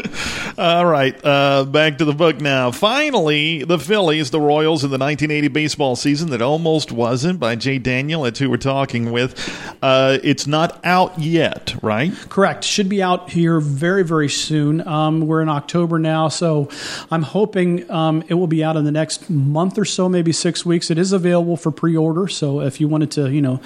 all 0.57 0.85
right, 0.85 1.19
uh, 1.23 1.65
back 1.65 1.97
to 1.99 2.05
the 2.05 2.13
book 2.13 2.41
now. 2.41 2.71
Finally, 2.71 3.63
the 3.63 3.79
Phillies, 3.79 4.31
the 4.31 4.39
Royals 4.39 4.83
in 4.83 4.89
the 4.89 4.97
1980 4.97 5.47
baseball 5.49 5.95
season 5.95 6.20
that 6.29 6.41
almost 6.41 6.91
wasn't 6.91 7.39
by 7.39 7.55
Jay 7.55 7.79
Daniel. 7.79 8.21
That's 8.23 8.39
who 8.39 8.49
we're 8.49 8.57
talking 8.57 9.11
with. 9.11 9.37
Uh, 9.81 10.19
it's 10.23 10.47
not 10.47 10.79
out 10.85 11.19
yet, 11.19 11.75
right? 11.81 12.13
Correct. 12.29 12.63
Should 12.63 12.87
be 12.87 13.01
out 13.03 13.29
here 13.29 13.59
very, 13.59 14.03
very 14.03 14.29
soon. 14.29 14.87
Um, 14.87 15.27
we're 15.27 15.41
in 15.41 15.49
October 15.49 15.81
October 15.81 15.99
now, 15.99 16.27
so 16.27 16.69
I'm 17.09 17.23
hoping 17.23 17.89
um, 17.89 18.23
it 18.27 18.35
will 18.35 18.45
be 18.45 18.63
out 18.63 18.77
in 18.77 18.85
the 18.85 18.91
next 18.91 19.29
month 19.29 19.79
or 19.79 19.85
so, 19.85 20.07
maybe 20.09 20.31
six 20.31 20.65
weeks. 20.65 20.91
It 20.91 20.97
is 20.97 21.11
available 21.11 21.57
for 21.57 21.71
pre-order, 21.71 22.27
so 22.27 22.61
if 22.61 22.79
you 22.79 22.87
wanted 22.87 23.09
to, 23.11 23.31
you 23.31 23.41
know, 23.41 23.61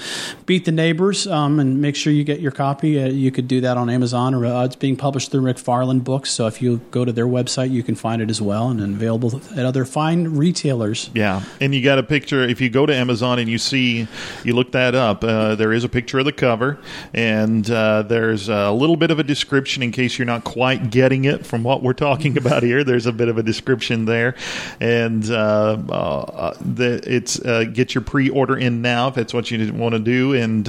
beat 0.46 0.66
the 0.66 0.72
neighbors 0.72 1.28
um, 1.28 1.60
and 1.60 1.82
make 1.82 1.96
sure 1.96 2.14
you 2.14 2.24
get 2.24 2.40
your 2.40 2.52
copy, 2.52 3.02
uh, 3.02 3.08
you 3.08 3.32
could 3.32 3.48
do 3.48 3.60
that 3.62 3.76
on 3.76 3.90
Amazon. 3.90 4.34
Or 4.34 4.46
uh, 4.46 4.66
it's 4.66 4.76
being 4.76 4.96
published 4.96 5.32
through 5.32 5.42
McFarland 5.42 6.04
Books, 6.04 6.32
so 6.32 6.48
if 6.48 6.62
you 6.62 6.80
go 6.92 7.04
to 7.04 7.12
their 7.12 7.28
website, 7.28 7.72
you 7.72 7.84
can 7.84 7.96
find 7.96 8.22
it 8.22 8.30
as 8.30 8.42
well, 8.42 8.70
and 8.70 8.80
available 8.80 9.42
at 9.58 9.66
other 9.66 9.84
fine 9.84 10.38
retailers. 10.38 11.10
Yeah, 11.14 11.42
and 11.60 11.76
you 11.76 11.84
got 11.84 11.98
a 11.98 12.04
picture. 12.04 12.45
If 12.50 12.62
you 12.62 12.70
go 12.70 12.86
to 12.86 12.94
Amazon 12.94 13.40
and 13.40 13.50
you 13.50 13.58
see, 13.58 14.08
you 14.44 14.56
look 14.56 14.72
that 14.72 14.96
up, 14.96 15.24
uh, 15.24 15.56
there 15.56 15.74
is 15.74 15.84
a 15.84 15.90
picture 15.90 16.20
of 16.20 16.26
the 16.26 16.32
cover, 16.32 16.80
and 17.14 17.70
uh, 17.70 18.04
there's 18.04 18.50
a 18.50 18.72
little 18.72 18.96
bit 18.96 19.12
of 19.12 19.20
a 19.20 19.24
description 19.24 19.84
in 19.84 19.92
case 19.92 20.18
you're 20.18 20.26
not 20.26 20.44
quite 20.44 20.90
getting 20.90 21.26
it 21.26 21.46
from 21.46 21.64
what 21.64 21.84
we're 21.84 21.94
talking 21.94 22.38
about 22.46 22.64
here. 22.64 22.84
There's 22.84 23.06
a 23.06 23.14
bit 23.14 23.28
of 23.28 23.38
a 23.38 23.44
description 23.44 24.06
there, 24.06 24.36
and 24.80 25.30
uh, 25.30 25.78
uh, 25.90 26.58
the, 26.62 27.02
it's 27.06 27.40
uh, 27.40 27.66
get 27.66 27.96
your 27.96 28.04
pre-order 28.04 28.58
in 28.58 28.82
now 28.82 29.10
if 29.10 29.16
that's 29.16 29.34
what 29.34 29.52
you 29.52 29.74
want 29.74 29.94
to 29.94 30.00
do, 30.00 30.34
and 30.34 30.68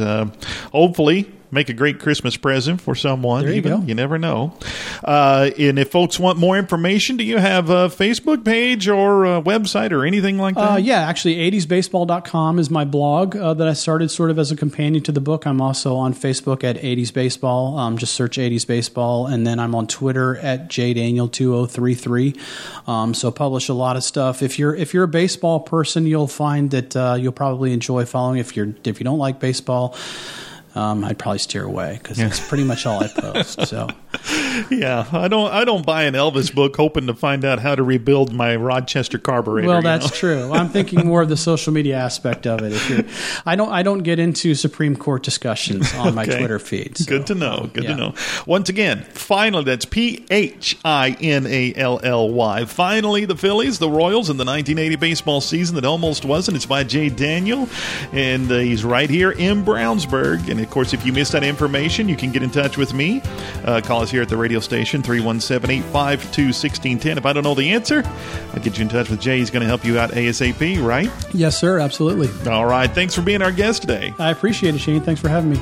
hopefully 0.73 1.33
make 1.57 1.69
a 1.71 1.73
great 1.73 1.99
Christmas 1.99 2.37
present 2.37 2.81
for 2.81 2.95
someone. 2.95 3.43
There 3.43 3.53
you 3.53 3.59
even. 3.59 3.81
go. 3.81 3.87
You 3.87 3.95
never 3.95 4.19
know. 4.19 4.57
Uh, 5.03 5.51
and 5.59 5.79
if 5.79 5.91
folks 5.91 6.21
want 6.21 6.39
more 6.39 6.57
information, 6.57 7.17
do 7.17 7.25
you 7.25 7.39
have 7.39 7.71
a 7.71 7.89
Facebook 7.89 8.45
page 8.45 8.87
or 8.87 9.25
a 9.25 9.43
website 9.43 9.91
or 9.91 10.05
anything 10.05 10.39
like 10.39 10.55
that? 10.55 10.73
Uh, 10.73 10.77
yeah, 10.77 11.01
actually, 11.01 11.37
80sbaseball.com 11.51 12.59
is 12.59 12.71
my 12.71 12.85
blog 12.85 13.35
uh, 13.35 13.55
that 13.55 13.67
I 13.67 13.73
started 13.73 14.11
sort 14.11 14.31
of 14.31 14.39
as 14.39 14.53
a 14.53 14.57
companion 14.57 15.03
to 15.05 15.13
the 15.13 15.21
book. 15.21 15.47
I'm 15.47 15.61
also 15.61 15.97
on 15.97 16.15
Facebook 16.15 16.63
at 16.63 16.77
80s 16.77 17.13
Baseball. 17.13 17.79
Um, 17.79 17.97
just 17.97 18.15
search 18.15 18.37
80s 18.37 18.67
Baseball. 18.67 19.27
And 19.27 19.47
then 19.47 19.59
I'm 19.59 19.75
on 19.75 19.87
Twitter 19.87 20.37
at 20.37 20.69
jdaniel2033. 20.69 22.39
Um, 22.87 23.15
so 23.15 23.31
publish 23.31 23.69
a 23.69 23.75
lot 23.75 23.97
of 23.97 24.05
stuff. 24.05 24.43
If 24.43 24.59
you're 24.59 24.75
if 24.75 24.93
you're 24.93 25.05
a 25.05 25.09
baseball 25.09 25.61
person, 25.61 26.07
you'll 26.07 26.29
find 26.29 26.71
that 26.73 26.95
uh, 26.95 27.17
you'll 27.19 27.33
probably 27.33 27.73
enjoy 27.73 28.05
following. 28.05 28.39
If 28.39 28.57
you're 28.57 28.75
if 28.85 29.01
you 29.01 29.05
don't 29.05 29.19
like 29.19 29.41
baseball, 29.41 29.97
um, 30.77 31.05
I'd 31.05 31.19
probably 31.19 31.39
steer 31.39 31.65
away 31.65 31.99
because 32.03 32.19
yeah. 32.19 32.27
it's 32.27 32.47
pretty 32.47 32.65
much 32.65 32.87
all 32.87 33.03
I 33.03 33.09
post. 33.09 33.67
So, 33.67 33.89
yeah, 34.71 35.07
I 35.13 35.29
don't 35.29 35.51
I 35.53 35.65
don't 35.65 35.85
buy 35.85 36.05
an 36.05 36.15
Elvis 36.15 36.55
book 36.55 36.77
hoping 36.77 37.07
to 37.07 37.15
find 37.15 37.45
out 37.45 37.59
how 37.59 37.75
to 37.75 37.83
rebuild 37.83 38.33
my 38.33 38.57
Rochester 38.57 39.19
carburetor. 39.19 39.69
Well, 39.69 39.83
that's 39.83 40.07
know? 40.07 40.17
true. 40.17 40.53
I'm 40.53 40.69
thinking 40.69 41.07
more 41.07 41.23
of 41.23 41.29
the 41.29 41.37
social 41.37 41.73
media 41.73 41.97
aspect 41.97 42.47
of 42.47 42.63
it. 42.63 42.73
If 42.73 42.91
you're, 42.91 43.05
I 43.45 43.57
don't 43.57 43.71
I 43.71 43.83
don't 43.83 44.01
get 44.01 44.19
into 44.19 44.55
Supreme 44.55 44.97
Court 44.97 45.23
discussions 45.23 45.93
on 45.95 46.15
my 46.15 46.25
Twitter 46.25 46.59
feed. 46.59 46.99
So, 46.99 47.05
Good 47.05 47.27
to 47.29 47.35
know. 47.35 47.71
Good 47.73 47.85
yeah. 47.85 47.91
to 47.91 47.97
know. 47.97 48.15
Once 48.47 48.69
again, 48.69 49.03
finally, 49.11 49.65
that's 49.65 49.85
P 49.85 50.25
H 50.31 50.77
I 50.85 51.17
N 51.21 51.47
A 51.47 51.75
L 51.75 52.01
L 52.03 52.31
Y. 52.31 52.65
Finally, 52.65 53.25
the 53.25 53.37
Phillies, 53.37 53.79
the 53.79 53.91
Royals, 53.91 54.31
in 54.31 54.37
the 54.37 54.45
1980 54.45 54.97
baseball 54.97 55.41
season 55.41 55.75
that 55.77 55.85
almost 55.85 56.25
wasn't. 56.25 56.57
It's 56.57 56.67
by 56.67 56.85
Jay 56.85 57.09
Daniel, 57.09 57.69
and 58.13 58.51
uh, 58.51 58.59
he's 58.59 58.85
right 58.85 59.09
here 59.09 59.33
in 59.33 59.65
Brownsburg, 59.65 60.49
and 60.49 60.61
of 60.61 60.71
course, 60.71 60.93
if 60.93 61.05
you 61.05 61.13
missed 61.13 61.33
that 61.33 61.45
information, 61.45 62.09
you 62.09 62.17
can 62.17 62.33
get 62.33 62.43
in 62.43 62.51
touch 62.51 62.77
with 62.77 62.95
me. 62.95 63.23
Uh, 63.65 63.81
call 63.85 64.03
us 64.03 64.11
here 64.11 64.23
at 64.23 64.29
the 64.29 64.37
radio 64.47 64.61
station, 64.61 65.03
317 65.03 65.83
852 65.91 66.43
1610. 66.45 67.19
If 67.19 67.27
I 67.27 67.33
don't 67.33 67.43
know 67.43 67.57
the 67.57 67.73
answer, 67.73 68.05
I'll 68.55 68.63
get 68.63 68.79
you 68.79 68.83
in 68.83 68.89
touch 68.89 69.11
with 69.11 69.21
Jay. 69.21 69.39
He's 69.39 69.51
going 69.51 69.63
to 69.63 69.67
help 69.67 69.85
you 69.85 69.99
out 69.99 70.11
ASAP, 70.13 70.81
right? 70.85 71.11
Yes, 71.35 71.59
sir. 71.59 71.81
Absolutely. 71.81 72.31
All 72.49 72.65
right. 72.65 72.89
Thanks 72.89 73.13
for 73.13 73.23
being 73.23 73.43
our 73.43 73.51
guest 73.51 73.81
today. 73.81 74.15
I 74.21 74.31
appreciate 74.31 74.77
it, 74.77 74.79
Shane. 74.79 75.01
Thanks 75.01 75.21
for 75.21 75.29
having 75.29 75.51
me. 75.51 75.61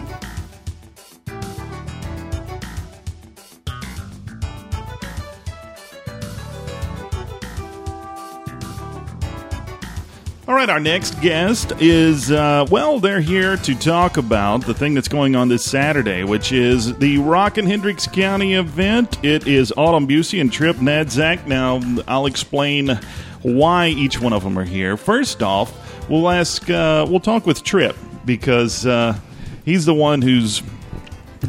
All 10.46 10.54
right, 10.54 10.68
our 10.68 10.78
next 10.78 11.18
guest 11.22 11.72
is, 11.80 12.30
uh, 12.30 12.66
well, 12.70 13.00
they're 13.00 13.22
here 13.22 13.56
to 13.56 13.74
talk 13.74 14.18
about 14.18 14.66
the 14.66 14.74
thing 14.74 14.92
that's 14.92 15.08
going 15.08 15.34
on 15.34 15.48
this 15.48 15.64
Saturday, 15.64 16.22
which 16.22 16.52
is 16.52 16.94
the 16.98 17.16
Rock 17.16 17.56
and 17.56 17.66
Hendricks 17.66 18.06
County 18.06 18.52
event. 18.52 19.24
It 19.24 19.46
is 19.46 19.72
Autumn 19.74 20.06
Busey 20.06 20.42
and 20.42 20.52
Trip 20.52 20.76
Nadzak. 20.76 21.46
Now, 21.46 21.80
I'll 22.06 22.26
explain 22.26 23.00
why 23.40 23.88
each 23.88 24.20
one 24.20 24.34
of 24.34 24.44
them 24.44 24.58
are 24.58 24.64
here. 24.64 24.98
First 24.98 25.42
off, 25.42 26.10
we'll 26.10 26.28
ask, 26.28 26.68
uh, 26.68 27.06
we'll 27.08 27.20
talk 27.20 27.46
with 27.46 27.64
Trip 27.64 27.96
because 28.26 28.84
uh, 28.84 29.18
he's 29.64 29.86
the 29.86 29.94
one 29.94 30.20
who's 30.20 30.62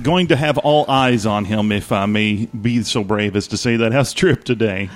going 0.04 0.28
to 0.28 0.38
have 0.38 0.58
all 0.60 0.90
eyes 0.90 1.26
on 1.26 1.44
him, 1.44 1.74
if 1.74 1.92
I 1.92 2.06
may 2.06 2.46
be 2.46 2.82
so 2.84 3.04
brave 3.04 3.36
as 3.36 3.50
to 3.50 3.58
say 3.58 3.76
that. 3.76 3.92
How's 3.92 4.14
Trip 4.14 4.46
today? 4.46 4.90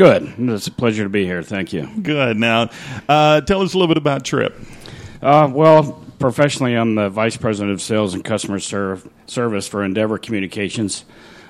Good. 0.00 0.32
It's 0.38 0.66
a 0.66 0.70
pleasure 0.70 1.02
to 1.02 1.10
be 1.10 1.26
here. 1.26 1.42
Thank 1.42 1.74
you. 1.74 1.86
Good. 2.00 2.38
Now, 2.38 2.70
uh, 3.06 3.42
tell 3.42 3.60
us 3.60 3.74
a 3.74 3.76
little 3.76 3.86
bit 3.86 3.98
about 3.98 4.24
Trip. 4.24 4.58
Uh, 5.20 5.46
well, 5.52 6.02
professionally, 6.18 6.72
I'm 6.72 6.94
the 6.94 7.10
vice 7.10 7.36
president 7.36 7.74
of 7.74 7.82
sales 7.82 8.14
and 8.14 8.24
customer 8.24 8.60
serv- 8.60 9.06
service 9.26 9.68
for 9.68 9.84
Endeavor 9.84 10.16
Communications. 10.16 11.04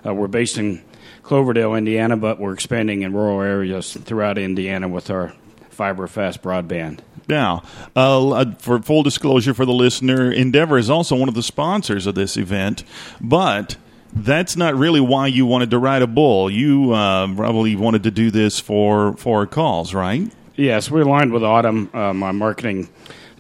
Uh, 0.05 0.15
we're 0.15 0.27
based 0.27 0.59
in 0.59 0.83
Cloverdale, 1.23 1.77
Indiana, 1.77 2.17
but 2.17 2.41
we're 2.41 2.53
expanding 2.53 3.03
in 3.03 3.13
rural 3.13 3.41
areas 3.41 3.93
throughout 3.93 4.37
Indiana 4.37 4.89
with 4.89 5.11
our 5.11 5.33
fiber 5.69 6.09
fast 6.09 6.43
broadband. 6.43 7.03
Now, 7.29 7.63
uh, 7.95 8.31
uh 8.31 8.55
for 8.59 8.83
full 8.83 9.05
disclosure 9.05 9.55
for 9.55 9.65
the 9.65 9.73
listener, 9.73 10.33
Endeavor 10.33 10.77
is 10.77 10.91
also 10.91 11.15
one 11.15 11.29
of 11.29 11.37
the 11.37 11.45
sponsors 11.45 12.05
of 12.05 12.17
this 12.17 12.37
event, 12.37 12.83
but 13.21 13.77
that's 14.13 14.57
not 14.57 14.75
really 14.75 15.01
why 15.01 15.27
you 15.27 15.47
wanted 15.47 15.71
to 15.71 15.79
ride 15.79 16.03
a 16.03 16.07
bull. 16.07 16.51
You 16.51 16.93
uh, 16.93 17.35
probably 17.35 17.77
wanted 17.77 18.03
to 18.05 18.11
do 18.11 18.31
this 18.31 18.59
for 18.61 19.17
for 19.17 19.47
calls, 19.47 19.95
right? 19.95 20.31
Yes, 20.57 20.91
we 20.91 21.01
aligned 21.01 21.33
with 21.33 21.43
Autumn, 21.43 21.91
uh, 21.95 22.13
my 22.13 22.33
marketing 22.33 22.89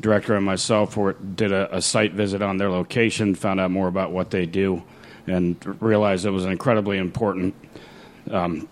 director, 0.01 0.35
and 0.35 0.45
myself. 0.45 0.95
For 0.95 1.13
did 1.13 1.53
a, 1.53 1.77
a, 1.77 1.83
site 1.83 2.13
visit 2.13 2.41
on 2.41 2.57
their 2.57 2.71
location, 2.71 3.35
found 3.35 3.61
out 3.61 3.71
more 3.71 3.89
about 3.89 4.13
what 4.13 4.31
they 4.31 4.47
do, 4.47 4.83
and 5.27 5.57
realized 5.83 6.25
it 6.25 6.31
was 6.31 6.45
an 6.45 6.53
incredibly 6.53 6.99
important 6.99 7.55
um, 8.31 8.69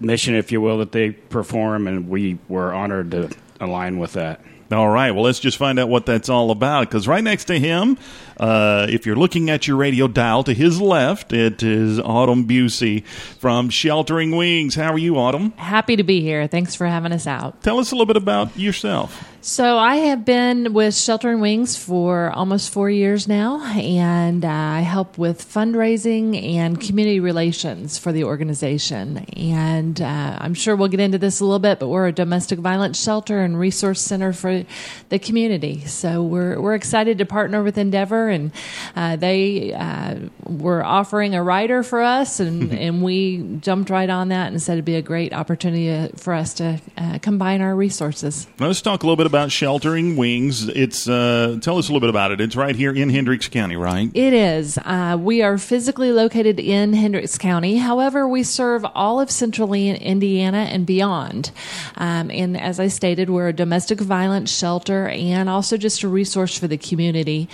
mission, 0.00 0.34
if 0.34 0.52
you 0.52 0.60
will, 0.60 0.78
that 0.78 0.92
they 0.92 1.10
perform, 1.10 1.86
and 1.86 2.08
we 2.08 2.38
were 2.48 2.72
honored 2.72 3.12
to 3.12 3.30
align 3.60 3.98
with 3.98 4.12
that. 4.14 4.40
All 4.72 4.88
right. 4.88 5.12
Well, 5.12 5.22
let's 5.22 5.38
just 5.38 5.58
find 5.58 5.78
out 5.78 5.88
what 5.88 6.06
that's 6.06 6.28
all 6.28 6.50
about. 6.50 6.88
Because 6.88 7.06
right 7.06 7.22
next 7.22 7.44
to 7.46 7.58
him, 7.58 7.98
uh, 8.38 8.86
if 8.88 9.06
you're 9.06 9.16
looking 9.16 9.50
at 9.50 9.66
your 9.66 9.76
radio 9.76 10.08
dial 10.08 10.44
to 10.44 10.54
his 10.54 10.80
left, 10.80 11.32
it 11.32 11.62
is 11.62 11.98
Autumn 12.00 12.46
Busey 12.46 13.04
from 13.06 13.70
Sheltering 13.70 14.36
Wings. 14.36 14.74
How 14.74 14.92
are 14.92 14.98
you, 14.98 15.16
Autumn? 15.16 15.52
Happy 15.52 15.96
to 15.96 16.02
be 16.02 16.20
here. 16.20 16.46
Thanks 16.46 16.74
for 16.74 16.86
having 16.86 17.12
us 17.12 17.26
out. 17.26 17.62
Tell 17.62 17.78
us 17.78 17.92
a 17.92 17.94
little 17.94 18.06
bit 18.06 18.16
about 18.16 18.56
yourself. 18.58 19.35
So, 19.48 19.78
I 19.78 19.94
have 19.94 20.24
been 20.24 20.72
with 20.72 20.96
Sheltering 20.96 21.38
Wings 21.38 21.76
for 21.76 22.32
almost 22.32 22.72
four 22.72 22.90
years 22.90 23.28
now, 23.28 23.64
and 23.76 24.44
uh, 24.44 24.48
I 24.48 24.80
help 24.80 25.18
with 25.18 25.40
fundraising 25.40 26.56
and 26.56 26.80
community 26.80 27.20
relations 27.20 27.96
for 27.96 28.10
the 28.10 28.24
organization. 28.24 29.18
And 29.36 30.00
uh, 30.00 30.38
I'm 30.40 30.54
sure 30.54 30.74
we'll 30.74 30.88
get 30.88 30.98
into 30.98 31.18
this 31.18 31.38
a 31.38 31.44
little 31.44 31.60
bit, 31.60 31.78
but 31.78 31.86
we're 31.86 32.08
a 32.08 32.12
domestic 32.12 32.58
violence 32.58 33.00
shelter 33.00 33.38
and 33.40 33.56
resource 33.56 34.00
center 34.00 34.32
for 34.32 34.64
the 35.10 35.18
community. 35.20 35.86
So, 35.86 36.24
we're, 36.24 36.60
we're 36.60 36.74
excited 36.74 37.18
to 37.18 37.24
partner 37.24 37.62
with 37.62 37.78
Endeavor, 37.78 38.28
and 38.28 38.50
uh, 38.96 39.14
they 39.14 39.72
uh, 39.72 40.16
were 40.42 40.84
offering 40.84 41.36
a 41.36 41.42
rider 41.44 41.84
for 41.84 42.02
us, 42.02 42.40
and, 42.40 42.72
and 42.76 43.00
we 43.00 43.58
jumped 43.60 43.90
right 43.90 44.10
on 44.10 44.30
that 44.30 44.50
and 44.50 44.60
said 44.60 44.72
it'd 44.72 44.84
be 44.84 44.96
a 44.96 45.02
great 45.02 45.32
opportunity 45.32 46.12
for 46.16 46.34
us 46.34 46.52
to 46.54 46.80
uh, 46.98 47.20
combine 47.20 47.60
our 47.60 47.76
resources. 47.76 48.48
Let's 48.58 48.82
talk 48.82 49.04
a 49.04 49.06
little 49.06 49.14
bit 49.14 49.26
about 49.26 49.35
Sheltering 49.36 50.16
Wings. 50.16 50.66
It's 50.68 51.06
uh, 51.06 51.58
tell 51.60 51.76
us 51.76 51.88
a 51.88 51.92
little 51.92 52.00
bit 52.00 52.08
about 52.08 52.30
it. 52.30 52.40
It's 52.40 52.56
right 52.56 52.74
here 52.74 52.92
in 52.92 53.10
Hendricks 53.10 53.48
County, 53.48 53.76
right? 53.76 54.10
It 54.14 54.32
is. 54.32 54.78
Uh, 54.78 55.18
we 55.20 55.42
are 55.42 55.58
physically 55.58 56.10
located 56.10 56.58
in 56.58 56.94
Hendricks 56.94 57.36
County. 57.36 57.76
However, 57.76 58.26
we 58.26 58.42
serve 58.42 58.86
all 58.94 59.20
of 59.20 59.30
central 59.30 59.74
Indiana 59.74 60.68
and 60.70 60.86
beyond. 60.86 61.50
Um, 61.96 62.30
and 62.30 62.58
as 62.58 62.80
I 62.80 62.88
stated, 62.88 63.28
we're 63.28 63.48
a 63.48 63.52
domestic 63.52 64.00
violence 64.00 64.56
shelter 64.56 65.08
and 65.08 65.50
also 65.50 65.76
just 65.76 66.02
a 66.02 66.08
resource 66.08 66.58
for 66.58 66.66
the 66.66 66.78
community. 66.78 67.48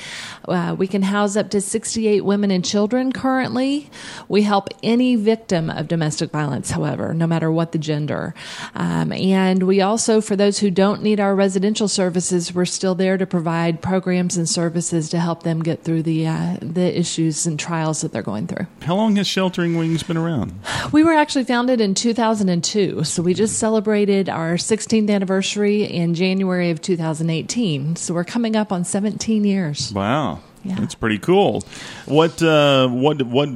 Uh, 0.47 0.77
we 0.79 0.87
can 0.87 1.03
house 1.03 1.37
up 1.37 1.51
to 1.51 1.61
68 1.61 2.25
women 2.25 2.53
and 2.53 2.65
children 2.65 3.13
currently. 3.13 3.91
We 4.29 4.43
help 4.43 4.69
any 4.83 5.17
victim 5.17 5.69
of 5.69 5.89
domestic 5.89 6.31
violence, 6.31 6.71
however, 6.71 7.13
no 7.13 7.27
matter 7.27 7.51
what 7.51 7.73
the 7.73 7.79
gender. 7.79 8.35
Um, 8.75 9.11
and 9.13 9.65
we 9.65 9.81
also, 9.81 10.21
for 10.21 10.37
those 10.37 10.61
who 10.61 10.71
don't 10.71 11.03
need 11.03 11.19
our 11.19 11.35
residential 11.35 11.72
services, 11.75 12.55
we're 12.55 12.65
still 12.65 12.95
there 12.95 13.17
to 13.17 13.27
provide 13.27 13.83
programs 13.83 14.37
and 14.37 14.49
services 14.49 15.09
to 15.11 15.19
help 15.19 15.43
them 15.43 15.63
get 15.63 15.83
through 15.85 16.03
the 16.03 16.27
uh, 16.27 16.57
the 16.61 16.99
issues 16.99 17.47
and 17.47 17.59
trials 17.59 18.01
that 18.01 18.13
they're 18.13 18.23
going 18.23 18.47
through. 18.47 18.67
How 18.83 18.95
long 18.95 19.17
has 19.17 19.27
Sheltering 19.27 19.77
Wings 19.77 20.03
been 20.03 20.17
around? 20.17 20.55
We 20.93 21.05
were 21.05 21.13
actually 21.13 21.45
founded 21.45 21.81
in 21.81 21.95
2002, 21.95 23.05
so 23.05 23.23
we 23.23 23.35
just 23.35 23.59
celebrated 23.59 24.29
our 24.29 24.55
16th 24.55 25.11
anniversary 25.11 25.85
in 25.85 26.15
January 26.15 26.71
of 26.71 26.81
2018. 26.81 27.97
So 27.97 28.15
we're 28.15 28.25
coming 28.25 28.57
up 28.57 28.73
on 28.73 28.85
17 28.85 29.45
years. 29.45 29.93
Wow. 29.93 30.41
Yeah. 30.65 30.77
That's 30.77 30.95
pretty 30.95 31.19
cool. 31.19 31.65
What 32.07 32.41
uh, 32.43 32.89
what 32.89 33.23
what 33.23 33.49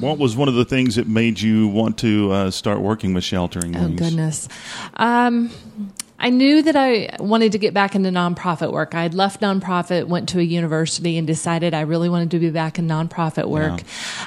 what 0.00 0.18
was 0.18 0.36
one 0.36 0.48
of 0.48 0.54
the 0.54 0.64
things 0.64 0.96
that 0.96 1.06
made 1.06 1.40
you 1.40 1.68
want 1.68 1.98
to 1.98 2.32
uh, 2.32 2.50
start 2.50 2.80
working 2.80 3.14
with 3.14 3.22
Sheltering 3.22 3.72
Wings? 3.72 4.00
Oh 4.00 4.04
goodness. 4.04 4.48
Um, 4.94 5.50
I 6.20 6.30
knew 6.30 6.62
that 6.62 6.74
I 6.74 7.14
wanted 7.20 7.52
to 7.52 7.58
get 7.58 7.72
back 7.72 7.94
into 7.94 8.10
nonprofit 8.10 8.72
work. 8.72 8.94
I 8.94 9.02
had 9.02 9.14
left 9.14 9.40
nonprofit, 9.40 10.08
went 10.08 10.28
to 10.30 10.40
a 10.40 10.42
university, 10.42 11.16
and 11.16 11.26
decided 11.26 11.74
I 11.74 11.82
really 11.82 12.08
wanted 12.08 12.32
to 12.32 12.40
be 12.40 12.50
back 12.50 12.78
in 12.78 12.88
nonprofit 12.88 13.48
work. 13.48 13.82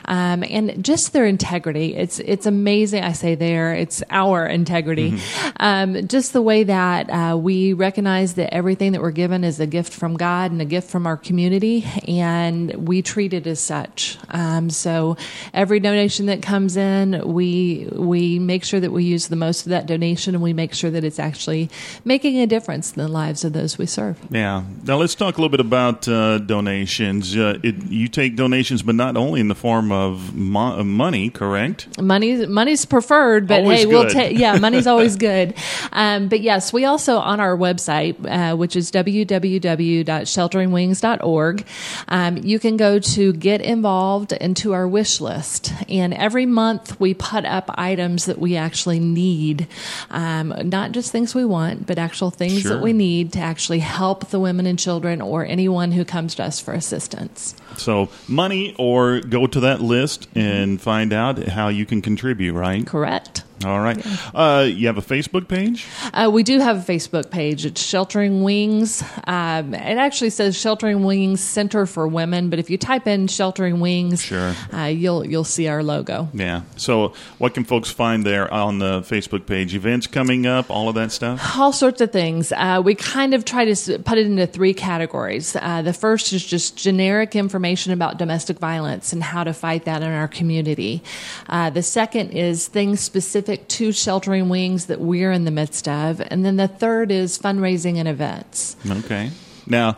Um, 0.05 0.43
and 0.49 0.83
just 0.85 1.11
their 1.11 1.25
integrity, 1.25 1.95
it's 1.95 2.19
it's 2.19 2.45
amazing. 2.45 3.03
I 3.03 3.11
say 3.11 3.35
there, 3.35 3.73
it's 3.73 4.03
our 4.09 4.47
integrity. 4.47 5.19
Um, 5.59 6.07
just 6.07 6.31
the 6.31 6.41
way 6.41 6.63
that 6.63 7.09
uh, 7.09 7.37
we 7.37 7.73
recognize 7.73 8.35
that 8.35 8.53
everything 8.53 8.93
that 8.93 9.01
we're 9.01 9.11
given 9.11 9.43
is 9.43 9.59
a 9.59 9.67
gift 9.67 9.91
from 9.91 10.15
God 10.15 10.51
and 10.51 10.61
a 10.61 10.65
gift 10.65 10.89
from 10.89 11.05
our 11.05 11.17
community, 11.17 11.85
and 12.07 12.87
we 12.87 13.01
treat 13.01 13.33
it 13.33 13.45
as 13.47 13.59
such. 13.59 14.17
Um, 14.29 14.69
so 14.69 15.17
every 15.53 15.81
donation 15.81 16.27
that 16.27 16.41
comes 16.41 16.77
in, 16.77 17.33
we 17.33 17.89
we 17.91 18.39
make 18.39 18.63
sure 18.63 18.79
that 18.79 18.91
we 18.91 19.03
use 19.03 19.27
the 19.27 19.35
most 19.35 19.65
of 19.65 19.71
that 19.71 19.87
donation, 19.87 20.35
and 20.35 20.43
we 20.43 20.53
make 20.53 20.73
sure 20.73 20.89
that 20.89 21.03
it's 21.03 21.19
actually 21.19 21.69
making 22.05 22.39
a 22.39 22.47
difference 22.47 22.93
in 22.93 23.01
the 23.01 23.07
lives 23.07 23.43
of 23.43 23.53
those 23.53 23.77
we 23.77 23.85
serve. 23.85 24.17
Yeah. 24.29 24.63
Now 24.83 24.97
let's 24.97 25.15
talk 25.15 25.37
a 25.37 25.41
little 25.41 25.49
bit 25.49 25.59
about 25.59 26.07
uh, 26.07 26.39
donations. 26.39 27.35
Uh, 27.35 27.59
it, 27.63 27.75
you 27.89 28.07
take 28.07 28.35
donations, 28.35 28.83
but 28.83 28.95
not 28.95 29.17
only 29.17 29.39
in 29.39 29.47
the 29.47 29.55
form 29.55 29.91
of 29.91 30.35
mo- 30.35 30.83
money, 30.83 31.29
correct? 31.29 32.01
Money, 32.01 32.45
money's 32.47 32.85
preferred, 32.85 33.47
but 33.47 33.61
Always 33.61 33.79
hey, 33.79 33.85
we'll 33.85 34.09
take. 34.09 34.37
Yeah, 34.37 34.57
money's 34.57 34.87
always 34.91 35.15
good. 35.15 35.53
Um, 35.91 36.27
but 36.27 36.41
yes, 36.41 36.73
we 36.73 36.85
also 36.85 37.17
on 37.17 37.39
our 37.39 37.55
website, 37.55 38.15
uh, 38.25 38.55
which 38.55 38.75
is 38.75 38.91
www.shelteringwings.org, 38.91 41.65
um, 42.07 42.37
you 42.37 42.59
can 42.59 42.77
go 42.77 42.99
to 42.99 43.33
get 43.33 43.61
involved 43.61 44.31
into 44.33 44.73
our 44.73 44.87
wish 44.87 45.21
list, 45.21 45.73
and 45.89 46.13
every 46.13 46.45
month 46.45 46.99
we 46.99 47.13
put 47.13 47.45
up 47.45 47.69
items 47.75 48.25
that 48.25 48.39
we 48.39 48.55
actually 48.55 48.99
need, 48.99 49.67
um, 50.09 50.53
not 50.65 50.91
just 50.91 51.11
things 51.11 51.35
we 51.35 51.45
want, 51.45 51.70
but 51.79 51.97
actual 51.97 52.31
things 52.31 52.61
Sure. 52.61 52.73
that 52.75 52.81
we 52.83 52.93
need 52.93 53.33
to 53.33 53.39
actually 53.39 53.79
help 53.79 54.29
the 54.29 54.39
women 54.39 54.65
and 54.65 54.77
children 54.77 55.21
or 55.21 55.45
anyone 55.45 55.91
who 55.91 56.03
comes 56.05 56.35
to 56.35 56.43
us 56.43 56.59
for 56.59 56.73
assistance. 56.73 57.55
So 57.77 58.09
money, 58.27 58.75
or 58.77 59.19
go 59.21 59.47
to 59.47 59.59
that 59.61 59.81
list 59.81 60.27
and 60.35 60.79
find 60.81 61.13
out 61.13 61.37
how 61.47 61.69
you 61.69 61.85
can 61.85 62.01
contribute. 62.01 62.53
Right. 62.53 62.85
Correct. 62.85 63.43
All 63.65 63.79
right. 63.79 64.03
Uh, 64.33 64.65
you 64.67 64.87
have 64.87 64.97
a 64.97 65.01
Facebook 65.01 65.47
page. 65.47 65.85
Uh, 66.13 66.29
we 66.33 66.43
do 66.43 66.59
have 66.59 66.77
a 66.87 66.91
Facebook 66.91 67.29
page. 67.31 67.65
It's 67.65 67.81
Sheltering 67.81 68.43
Wings. 68.43 69.03
Um, 69.27 69.73
it 69.73 69.97
actually 69.97 70.29
says 70.31 70.57
Sheltering 70.57 71.03
Wings 71.03 71.41
Center 71.41 71.85
for 71.85 72.07
Women, 72.07 72.49
but 72.49 72.59
if 72.59 72.69
you 72.69 72.77
type 72.77 73.07
in 73.07 73.27
Sheltering 73.27 73.79
Wings, 73.79 74.21
Sure. 74.21 74.55
uh, 74.73 74.85
you'll 74.85 75.25
you'll 75.25 75.43
see 75.43 75.67
our 75.67 75.83
logo. 75.83 76.29
Yeah. 76.33 76.61
So 76.77 77.13
what 77.37 77.53
can 77.53 77.63
folks 77.63 77.89
find 77.91 78.25
there 78.25 78.51
on 78.53 78.79
the 78.79 79.01
Facebook 79.01 79.45
page? 79.45 79.75
Events 79.75 80.07
coming 80.07 80.45
up, 80.47 80.69
all 80.71 80.89
of 80.89 80.95
that 80.95 81.11
stuff. 81.11 81.57
All 81.57 81.73
sorts 81.73 82.01
of 82.01 82.11
things. 82.11 82.51
Uh, 82.51 82.81
we 82.83 82.95
kind 82.95 83.33
of 83.33 83.45
try 83.45 83.65
to 83.65 83.99
put 83.99 84.17
it 84.17 84.25
into 84.25 84.47
three 84.47 84.73
categories. 84.73 85.55
Uh, 85.59 85.81
the 85.81 85.93
first 85.93 86.33
is 86.33 86.45
just 86.45 86.77
generic 86.77 87.35
information 87.35 87.93
about 87.93 88.17
domestic 88.17 88.57
violence 88.59 89.11
and 89.13 89.21
how 89.21 89.43
to 89.43 89.53
fight 89.53 89.85
that 89.85 90.01
in 90.01 90.09
our 90.09 90.27
community. 90.27 91.03
Uh, 91.49 91.69
the 91.69 91.83
second 91.83 92.31
is 92.31 92.67
things 92.67 92.99
specific 93.01 93.50
to 93.57 93.91
Sheltering 93.91 94.49
Wings 94.49 94.87
that 94.87 94.99
we're 94.99 95.31
in 95.31 95.45
the 95.45 95.51
midst 95.51 95.87
of, 95.87 96.21
and 96.21 96.45
then 96.45 96.57
the 96.57 96.67
third 96.67 97.11
is 97.11 97.37
fundraising 97.37 97.97
and 97.97 98.07
events. 98.07 98.75
Okay. 98.89 99.31
Now, 99.67 99.97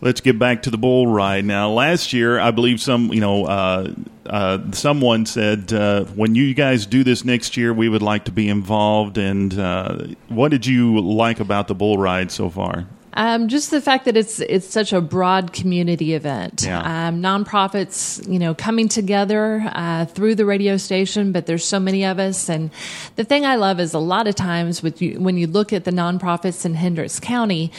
let's 0.00 0.20
get 0.20 0.38
back 0.38 0.62
to 0.62 0.70
the 0.70 0.78
bull 0.78 1.06
ride. 1.06 1.44
Now, 1.44 1.70
last 1.70 2.12
year, 2.12 2.38
I 2.38 2.50
believe 2.50 2.80
some, 2.80 3.12
you 3.12 3.20
know, 3.20 3.46
uh, 3.46 3.94
uh, 4.26 4.72
someone 4.72 5.26
said, 5.26 5.72
uh, 5.72 6.04
when 6.04 6.34
you 6.34 6.52
guys 6.54 6.86
do 6.86 7.04
this 7.04 7.24
next 7.24 7.56
year, 7.56 7.72
we 7.72 7.88
would 7.88 8.02
like 8.02 8.24
to 8.26 8.32
be 8.32 8.48
involved. 8.48 9.16
And 9.18 9.58
uh, 9.58 10.06
what 10.28 10.50
did 10.50 10.66
you 10.66 11.00
like 11.00 11.40
about 11.40 11.68
the 11.68 11.74
bull 11.74 11.98
ride 11.98 12.30
so 12.30 12.50
far? 12.50 12.86
Um, 13.14 13.48
just 13.48 13.70
the 13.70 13.80
fact 13.80 14.06
that 14.06 14.16
it's 14.16 14.40
it's 14.40 14.66
such 14.66 14.92
a 14.92 15.00
broad 15.00 15.52
community 15.52 16.14
event. 16.14 16.64
Yeah. 16.64 17.08
Um, 17.08 17.20
nonprofits, 17.20 18.26
you 18.30 18.38
know, 18.38 18.54
coming 18.54 18.88
together 18.88 19.62
uh, 19.72 20.06
through 20.06 20.34
the 20.36 20.46
radio 20.46 20.76
station, 20.76 21.32
but 21.32 21.46
there's 21.46 21.64
so 21.64 21.78
many 21.78 22.04
of 22.04 22.18
us. 22.18 22.48
And 22.48 22.70
the 23.16 23.24
thing 23.24 23.44
I 23.44 23.56
love 23.56 23.80
is 23.80 23.94
a 23.94 23.98
lot 23.98 24.26
of 24.26 24.34
times 24.34 24.82
with 24.82 25.02
you, 25.02 25.20
when 25.20 25.36
you 25.36 25.46
look 25.46 25.72
at 25.72 25.84
the 25.84 25.90
nonprofits 25.90 26.64
in 26.64 26.74
Hendricks 26.74 27.20
County, 27.20 27.70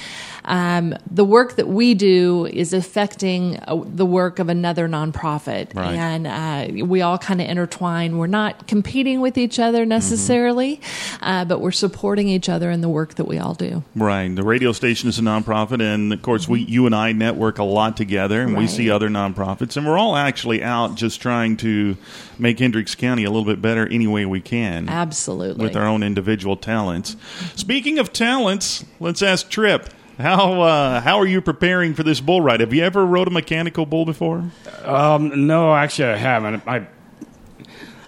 um, 0.46 0.96
the 1.10 1.24
work 1.26 1.56
that 1.56 1.68
we 1.68 1.94
do 1.94 2.46
is 2.48 2.74
affecting 2.74 3.60
uh, 3.68 3.82
the 3.86 4.06
work 4.06 4.40
of 4.40 4.50
another 4.50 4.88
nonprofit, 4.88 5.74
Right. 5.76 5.96
and 5.96 6.28
uh, 6.28 6.86
we 6.86 7.02
all 7.02 7.18
kind 7.18 7.42
of 7.42 7.48
intertwine. 7.48 8.18
We're 8.18 8.28
not 8.28 8.68
competing 8.68 9.22
with 9.22 9.38
each 9.38 9.60
other 9.60 9.86
necessarily, 9.86 10.82
uh, 11.22 11.46
but 11.46 11.62
we're 11.62 11.72
supporting 11.72 12.28
each 12.30 12.50
other 12.50 12.72
in 12.72 12.82
the 12.82 12.90
work 12.90 13.16
that 13.16 13.26
we 13.26 13.38
all 13.38 13.54
do. 13.54 13.84
Right. 13.96 14.34
The 14.36 14.44
radio 14.44 14.72
station 14.72 15.10
is 15.10 15.20
a 15.20 15.22
nonprofit, 15.22 15.82
and 15.82 16.12
of 16.14 16.22
course, 16.22 16.48
we, 16.48 16.62
you 16.62 16.86
and 16.86 16.96
I 16.96 17.12
network 17.12 17.58
a 17.60 17.64
lot 17.64 17.96
together, 17.98 18.42
and 18.42 18.58
we 18.58 18.68
see 18.68 18.90
other 18.90 19.10
nonprofits, 19.10 19.78
and 19.78 19.86
we're 19.86 19.98
all 19.98 20.16
actually 20.16 20.64
out 20.64 20.96
just 20.96 21.22
trying 21.22 21.58
to 21.58 21.96
make 22.40 22.60
Hendricks 22.60 22.96
County 22.96 23.24
a 23.24 23.30
little 23.30 23.46
bit 23.46 23.62
better 23.62 23.88
any 23.88 24.08
way 24.08 24.26
we 24.26 24.42
can. 24.42 24.90
Absolutely. 24.90 25.64
with 25.66 25.76
our 25.76 25.86
own 25.86 26.04
individual 26.04 26.56
talents. 26.58 27.16
Speaking 27.56 28.00
of 28.00 28.12
talents, 28.14 28.84
let's 29.00 29.22
ask 29.22 29.50
Trip. 29.50 29.90
How 30.18 30.62
uh, 30.62 31.02
how 31.02 31.20
are 31.20 31.26
you 31.26 31.42
preparing 31.42 31.96
for 31.96 32.04
this 32.04 32.22
bull 32.22 32.42
ride? 32.42 32.60
Have 32.60 32.74
you 32.74 32.84
ever 32.84 33.06
rode 33.06 33.28
a 33.28 33.32
mechanical 33.32 33.86
bull 33.86 34.06
before? 34.06 34.44
Um, 34.84 35.48
no, 35.48 35.74
actually, 35.74 36.10
I 36.10 36.18
haven't. 36.18 36.68
I, 36.68 36.88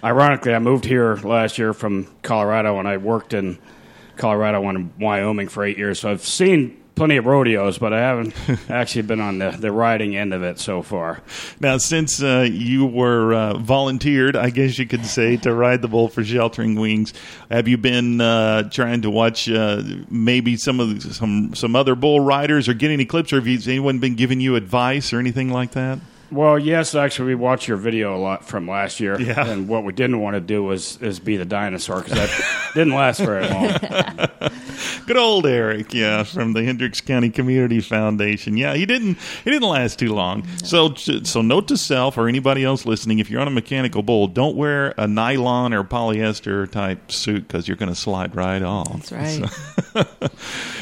ironically, 0.04 0.54
I 0.54 0.60
moved 0.60 0.84
here 0.84 1.16
last 1.16 1.58
year 1.58 1.72
from 1.72 2.06
Colorado, 2.22 2.78
and 2.78 2.86
I 2.86 2.96
worked 2.98 3.34
in 3.34 3.58
Colorado 4.16 4.68
and 4.68 4.92
Wyoming 4.98 5.48
for 5.48 5.64
eight 5.64 5.78
years. 5.78 6.00
So 6.00 6.10
I've 6.10 6.24
seen 6.24 6.80
plenty 6.96 7.18
of 7.18 7.26
rodeos, 7.26 7.78
but 7.78 7.92
I 7.92 8.00
haven't 8.00 8.34
actually 8.70 9.02
been 9.02 9.20
on 9.20 9.38
the, 9.38 9.50
the 9.50 9.70
riding 9.70 10.16
end 10.16 10.34
of 10.34 10.42
it 10.42 10.58
so 10.58 10.82
far. 10.82 11.22
Now, 11.60 11.76
since 11.78 12.22
uh, 12.22 12.48
you 12.50 12.86
were 12.86 13.32
uh, 13.32 13.58
volunteered, 13.58 14.34
I 14.34 14.50
guess 14.50 14.78
you 14.78 14.86
could 14.86 15.06
say, 15.06 15.36
to 15.38 15.54
ride 15.54 15.82
the 15.82 15.88
bull 15.88 16.08
for 16.08 16.24
Sheltering 16.24 16.74
Wings, 16.74 17.12
have 17.50 17.68
you 17.68 17.76
been 17.76 18.20
uh, 18.20 18.64
trying 18.70 19.02
to 19.02 19.10
watch 19.10 19.48
uh, 19.48 19.82
maybe 20.10 20.56
some 20.56 20.80
of 20.80 21.02
the, 21.02 21.14
some 21.14 21.54
some 21.54 21.76
other 21.76 21.94
bull 21.94 22.18
riders 22.18 22.68
or 22.68 22.74
get 22.74 22.90
any 22.90 23.04
clips, 23.04 23.32
or 23.32 23.36
have 23.40 23.68
anyone 23.68 23.98
been 23.98 24.16
giving 24.16 24.40
you 24.40 24.56
advice 24.56 25.12
or 25.12 25.20
anything 25.20 25.50
like 25.50 25.72
that? 25.72 26.00
Well, 26.30 26.58
yes, 26.58 26.94
actually, 26.94 27.28
we 27.28 27.34
watched 27.36 27.68
your 27.68 27.76
video 27.76 28.16
a 28.16 28.18
lot 28.18 28.44
from 28.44 28.68
last 28.68 28.98
year, 29.00 29.20
Yeah. 29.20 29.46
and 29.48 29.68
what 29.68 29.84
we 29.84 29.92
didn't 29.92 30.20
want 30.20 30.34
to 30.34 30.40
do 30.40 30.62
was 30.62 31.00
is 31.00 31.20
be 31.20 31.36
the 31.36 31.44
dinosaur 31.44 32.02
because 32.02 32.14
that 32.14 32.70
didn't 32.74 32.94
last 32.94 33.20
very 33.20 33.48
long. 33.48 33.76
Good 35.06 35.16
old 35.16 35.46
Eric, 35.46 35.94
yeah, 35.94 36.24
from 36.24 36.52
the 36.52 36.64
Hendricks 36.64 37.00
County 37.00 37.30
Community 37.30 37.80
Foundation. 37.80 38.56
Yeah, 38.56 38.74
he 38.74 38.86
didn't 38.86 39.18
he 39.44 39.50
didn't 39.50 39.68
last 39.68 40.00
too 40.00 40.12
long. 40.12 40.44
So 40.64 40.94
so 40.94 41.42
note 41.42 41.68
to 41.68 41.76
self 41.76 42.18
or 42.18 42.28
anybody 42.28 42.64
else 42.64 42.84
listening, 42.86 43.20
if 43.20 43.30
you're 43.30 43.40
on 43.40 43.46
a 43.46 43.52
mechanical 43.52 44.02
bull, 44.02 44.26
don't 44.26 44.56
wear 44.56 44.94
a 44.98 45.06
nylon 45.06 45.72
or 45.72 45.84
polyester 45.84 46.68
type 46.68 47.12
suit 47.12 47.46
because 47.46 47.68
you're 47.68 47.76
going 47.76 47.88
to 47.88 47.94
slide 47.94 48.34
right 48.34 48.62
off. 48.62 49.08
That's 49.08 49.12
right. 49.94 50.08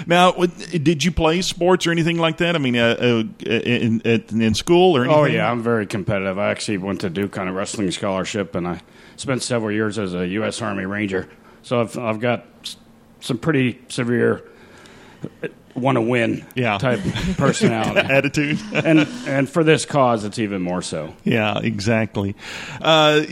Now, 0.07 0.33
did 0.33 1.03
you 1.03 1.11
play 1.13 1.41
sports 1.41 1.87
or 1.87 1.91
anything 1.91 2.19
like 2.19 2.37
that? 2.39 2.55
I 2.57 2.59
mean, 2.59 2.77
uh, 2.77 2.97
uh, 3.01 3.25
in, 3.49 4.01
in 4.01 4.43
in 4.43 4.55
school 4.55 4.97
or 4.97 5.05
anything? 5.05 5.19
Oh 5.19 5.25
yeah, 5.25 5.34
I'm 5.43 5.63
very 5.63 5.87
competitive. 5.87 6.39
I 6.39 6.51
actually 6.51 6.79
went 6.79 7.01
to 7.03 7.11
Duke 7.11 7.39
on 7.39 7.49
a 7.49 7.53
wrestling 7.53 7.91
scholarship, 7.91 8.55
and 8.55 8.67
I 8.69 8.81
spent 9.17 9.43
several 9.43 9.73
years 9.73 9.99
as 9.99 10.15
a 10.15 10.27
U.S. 10.29 10.61
Army 10.63 10.85
Ranger. 10.87 11.29
So 11.63 11.81
I've 11.81 11.97
I've 11.99 12.21
got 12.21 12.45
some 13.21 13.39
pretty 13.39 13.81
severe 13.89 14.43
want 15.75 15.97
to 15.97 16.01
win 16.03 16.47
Yeah. 16.55 16.79
type 16.79 17.01
personality, 17.37 17.99
attitude. 18.01 18.61
and 18.73 19.09
and 19.27 19.49
for 19.49 19.65
this 19.65 19.85
cause, 19.87 20.25
it's 20.25 20.39
even 20.39 20.63
more 20.63 20.83
so. 20.83 21.15
Yeah, 21.25 21.59
exactly. 21.59 22.37
Uh, 22.81 23.23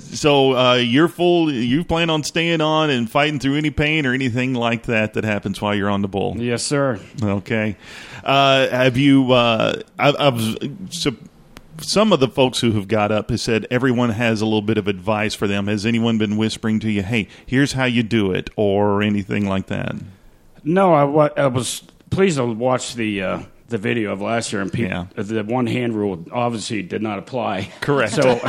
so 0.00 0.54
uh, 0.56 0.74
you're 0.74 1.08
full. 1.08 1.50
You 1.50 1.84
plan 1.84 2.10
on 2.10 2.22
staying 2.22 2.60
on 2.60 2.90
and 2.90 3.08
fighting 3.10 3.38
through 3.38 3.56
any 3.56 3.70
pain 3.70 4.04
or 4.04 4.12
anything 4.12 4.52
like 4.52 4.82
that 4.84 5.14
that 5.14 5.24
happens 5.24 5.62
while 5.62 5.74
you're 5.74 5.88
on 5.88 6.02
the 6.02 6.08
bull. 6.08 6.34
Yes, 6.36 6.62
sir. 6.64 7.00
Okay. 7.22 7.76
Uh, 8.24 8.68
have 8.68 8.96
you? 8.98 9.32
Uh, 9.32 9.80
I've, 9.98 10.16
I've 10.18 10.58
so, 10.90 11.12
some 11.80 12.12
of 12.12 12.20
the 12.20 12.28
folks 12.28 12.60
who 12.60 12.72
have 12.72 12.88
got 12.88 13.12
up 13.12 13.30
has 13.30 13.42
said 13.42 13.66
everyone 13.70 14.10
has 14.10 14.40
a 14.40 14.44
little 14.44 14.62
bit 14.62 14.78
of 14.78 14.88
advice 14.88 15.34
for 15.34 15.46
them. 15.46 15.66
Has 15.66 15.84
anyone 15.86 16.18
been 16.18 16.36
whispering 16.36 16.80
to 16.80 16.90
you, 16.90 17.02
"Hey, 17.02 17.28
here's 17.44 17.72
how 17.72 17.84
you 17.84 18.02
do 18.02 18.32
it," 18.32 18.50
or 18.56 19.02
anything 19.02 19.48
like 19.48 19.66
that? 19.66 19.96
No, 20.64 20.94
I, 20.94 21.28
I 21.36 21.46
was 21.46 21.82
pleased 22.10 22.38
to 22.38 22.46
watch 22.46 22.94
the 22.94 23.22
uh, 23.22 23.42
the 23.68 23.78
video 23.78 24.12
of 24.12 24.20
last 24.20 24.52
year, 24.52 24.62
and 24.62 24.72
people, 24.72 24.90
Yeah. 25.16 25.22
the 25.22 25.42
one 25.42 25.66
hand 25.66 25.94
rule 25.94 26.24
obviously 26.30 26.82
did 26.82 27.02
not 27.02 27.18
apply. 27.18 27.68
Correct. 27.80 28.12
So, 28.12 28.40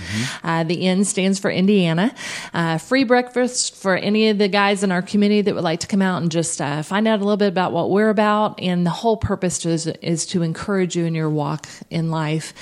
Uh, 0.42 0.64
the 0.64 0.86
N 0.86 1.04
stands 1.04 1.38
for 1.38 1.50
Indiana. 1.50 2.14
Uh, 2.52 2.78
free 2.78 3.04
breakfast 3.04 3.74
for 3.74 3.96
any 3.96 4.28
of 4.28 4.38
the 4.38 4.48
guys 4.48 4.82
in 4.82 4.92
our 4.92 5.02
community 5.02 5.42
that 5.42 5.54
would 5.54 5.64
like 5.64 5.80
to 5.80 5.86
come 5.86 6.02
out 6.02 6.22
and 6.22 6.30
just 6.30 6.60
uh, 6.60 6.82
find 6.82 7.08
out 7.08 7.20
a 7.20 7.24
little 7.24 7.36
bit 7.36 7.48
about 7.48 7.72
what 7.72 7.90
we're 7.90 8.10
about. 8.10 8.60
And 8.60 8.86
the 8.86 8.90
whole 8.90 9.16
purpose 9.16 9.64
is, 9.66 9.86
is 9.86 10.26
to 10.26 10.42
encourage 10.42 10.96
you 10.96 11.04
in 11.04 11.14
your 11.14 11.30
walk 11.30 11.66
in 11.90 12.10
life. 12.10 12.52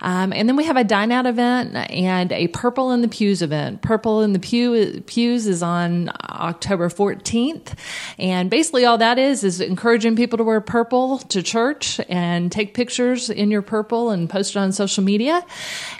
Um, 0.00 0.32
and 0.32 0.48
then 0.48 0.56
we 0.56 0.64
have 0.64 0.76
a 0.76 0.84
dine 0.84 1.12
out 1.12 1.26
event 1.26 1.74
and 1.90 2.32
a 2.32 2.48
Purple 2.48 2.90
in 2.92 3.00
the 3.00 3.08
Pews 3.08 3.42
event. 3.42 3.82
Purple 3.82 4.22
in 4.22 4.32
the 4.32 4.38
Pew, 4.38 5.02
Pews 5.06 5.46
is 5.46 5.62
on 5.62 6.10
October 6.30 6.88
14th. 6.88 7.74
And 8.18 8.50
basically 8.50 8.84
all 8.84 8.98
that 8.98 9.18
is, 9.18 9.44
is 9.44 9.60
encouraging 9.60 10.16
people 10.16 10.38
to 10.38 10.44
wear 10.44 10.60
purple 10.60 11.18
to 11.18 11.42
church 11.42 12.00
and 12.08 12.52
take 12.52 12.74
pictures 12.74 13.30
in 13.30 13.50
your 13.50 13.62
purple 13.62 14.10
and 14.10 14.28
post 14.28 14.56
it 14.56 14.58
on 14.58 14.72
social 14.72 15.02
media. 15.02 15.44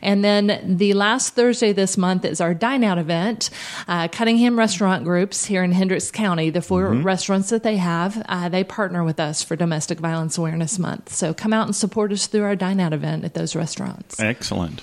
And 0.02 0.24
then 0.24 0.76
the 0.76 0.94
last 0.94 1.34
Thursday 1.34 1.72
this 1.72 1.96
month 1.96 2.24
is 2.24 2.40
our 2.40 2.54
dine 2.54 2.84
out 2.84 2.98
event. 2.98 3.50
Uh, 3.88 4.08
Cunningham 4.08 4.58
Restaurant 4.58 5.04
Groups 5.04 5.44
here 5.44 5.62
in 5.62 5.72
Hendricks 5.72 6.10
County, 6.10 6.50
the 6.50 6.62
4 6.62 6.94
restaurants 6.94 7.50
that 7.50 7.62
they 7.62 7.76
have, 7.76 8.22
uh, 8.28 8.48
they 8.48 8.64
partner 8.64 9.04
with 9.04 9.18
us 9.18 9.42
for 9.42 9.56
Domestic 9.56 9.98
Violence 9.98 10.38
Awareness 10.38 10.78
Month. 10.78 11.14
So 11.14 11.32
come 11.34 11.52
out 11.52 11.66
and 11.66 11.74
support 11.74 12.12
us 12.12 12.26
through 12.26 12.42
our 12.42 12.56
dine 12.56 12.73
out 12.80 12.92
event 12.92 13.24
at 13.24 13.34
those 13.34 13.54
restaurants. 13.56 14.18
Excellent. 14.20 14.82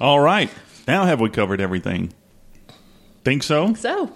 All 0.00 0.20
right. 0.20 0.50
Now 0.86 1.04
have 1.04 1.20
we 1.20 1.30
covered 1.30 1.60
everything? 1.60 2.12
Think 3.24 3.42
so? 3.42 3.74
So, 3.74 4.10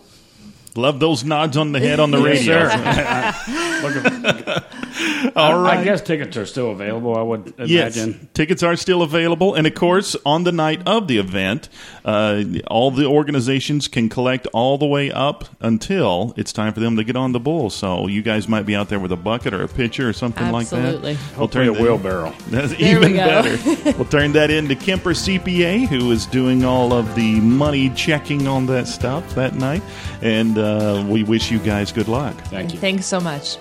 Love 0.76 1.00
those 1.00 1.24
nods 1.24 1.56
on 1.56 1.72
the 1.72 1.80
head 1.80 2.00
on 2.00 2.10
the 2.10 2.20
Yes, 2.22 2.46
radio. 2.46 2.68
sir. 4.44 4.62
All 5.36 5.58
right. 5.60 5.78
I 5.78 5.84
guess 5.84 6.00
tickets 6.00 6.36
are 6.36 6.46
still 6.46 6.70
available. 6.70 7.16
I 7.16 7.22
would 7.22 7.52
Yes, 7.64 7.96
imagine. 7.96 8.28
tickets 8.32 8.62
are 8.62 8.76
still 8.76 9.02
available, 9.02 9.54
and 9.54 9.66
of 9.66 9.74
course, 9.74 10.16
on 10.24 10.44
the 10.44 10.52
night 10.52 10.80
of 10.86 11.06
the 11.08 11.18
event, 11.18 11.68
uh, 12.04 12.42
all 12.68 12.90
the 12.90 13.04
organizations 13.04 13.88
can 13.88 14.08
collect 14.08 14.46
all 14.54 14.78
the 14.78 14.86
way 14.86 15.10
up 15.10 15.44
until 15.60 16.32
it's 16.36 16.52
time 16.52 16.72
for 16.72 16.80
them 16.80 16.96
to 16.96 17.04
get 17.04 17.16
on 17.16 17.32
the 17.32 17.40
bull. 17.40 17.68
So 17.70 18.06
you 18.06 18.22
guys 18.22 18.48
might 18.48 18.64
be 18.64 18.74
out 18.74 18.88
there 18.88 18.98
with 19.00 19.12
a 19.12 19.16
bucket 19.16 19.52
or 19.52 19.62
a 19.62 19.68
pitcher 19.68 20.08
or 20.08 20.12
something 20.12 20.44
Absolutely. 20.44 21.14
like 21.14 21.18
that. 21.18 21.34
Hopefully, 21.34 21.66
a 21.68 21.72
that- 21.72 21.82
wheelbarrow. 21.82 22.32
That's 22.48 22.72
There 22.76 22.96
even 22.96 23.12
go. 23.16 23.16
better. 23.42 23.92
we'll 23.98 24.08
turn 24.08 24.32
that 24.32 24.50
into 24.50 24.74
Kemper 24.74 25.10
CPA, 25.12 25.86
who 25.88 26.10
is 26.10 26.24
doing 26.26 26.64
all 26.64 26.92
of 26.94 27.14
the 27.14 27.40
money 27.40 27.90
checking 27.90 28.46
on 28.48 28.66
that 28.66 28.86
stuff 28.88 29.34
that 29.34 29.54
night. 29.54 29.82
And 30.22 30.56
uh, 30.56 30.65
we 31.08 31.22
wish 31.22 31.50
you 31.50 31.58
guys 31.58 31.92
good 31.92 32.08
luck. 32.08 32.34
Thank 32.46 32.72
you. 32.72 32.78
thanks 32.78 33.06
so 33.06 33.20
much. 33.20 33.58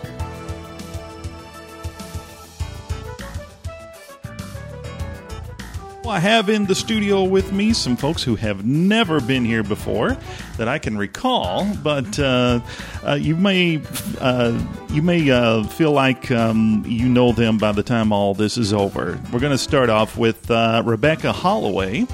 Well, 6.06 6.14
I 6.14 6.20
have 6.20 6.50
in 6.50 6.68
the 6.68 6.76
studio 6.76 7.24
with 7.24 7.52
me 7.52 7.74
some 7.74 7.96
folks 7.96 8.22
who 8.22 8.36
have 8.36 8.64
never 8.64 9.20
been 9.20 9.44
here 9.44 9.64
before 9.64 10.16
that 10.58 10.68
I 10.68 10.78
can 10.78 11.00
recall, 11.00 11.66
but 11.82 12.20
uh, 12.20 12.60
uh, 13.04 13.16
you 13.16 13.36
may 13.36 13.82
uh, 14.22 14.56
you 14.92 15.02
may 15.02 15.32
uh, 15.32 15.64
feel 15.64 15.94
like 15.94 16.30
um, 16.30 16.84
you 16.86 17.10
know 17.10 17.32
them 17.32 17.58
by 17.58 17.72
the 17.72 17.82
time 17.82 18.12
all 18.12 18.36
this 18.36 18.56
is 18.56 18.72
over. 18.72 19.20
We're 19.34 19.40
going 19.40 19.52
to 19.52 19.58
start 19.58 19.90
off 19.90 20.16
with 20.16 20.52
uh, 20.52 20.84
Rebecca 20.86 21.32
Holloway. 21.32 22.06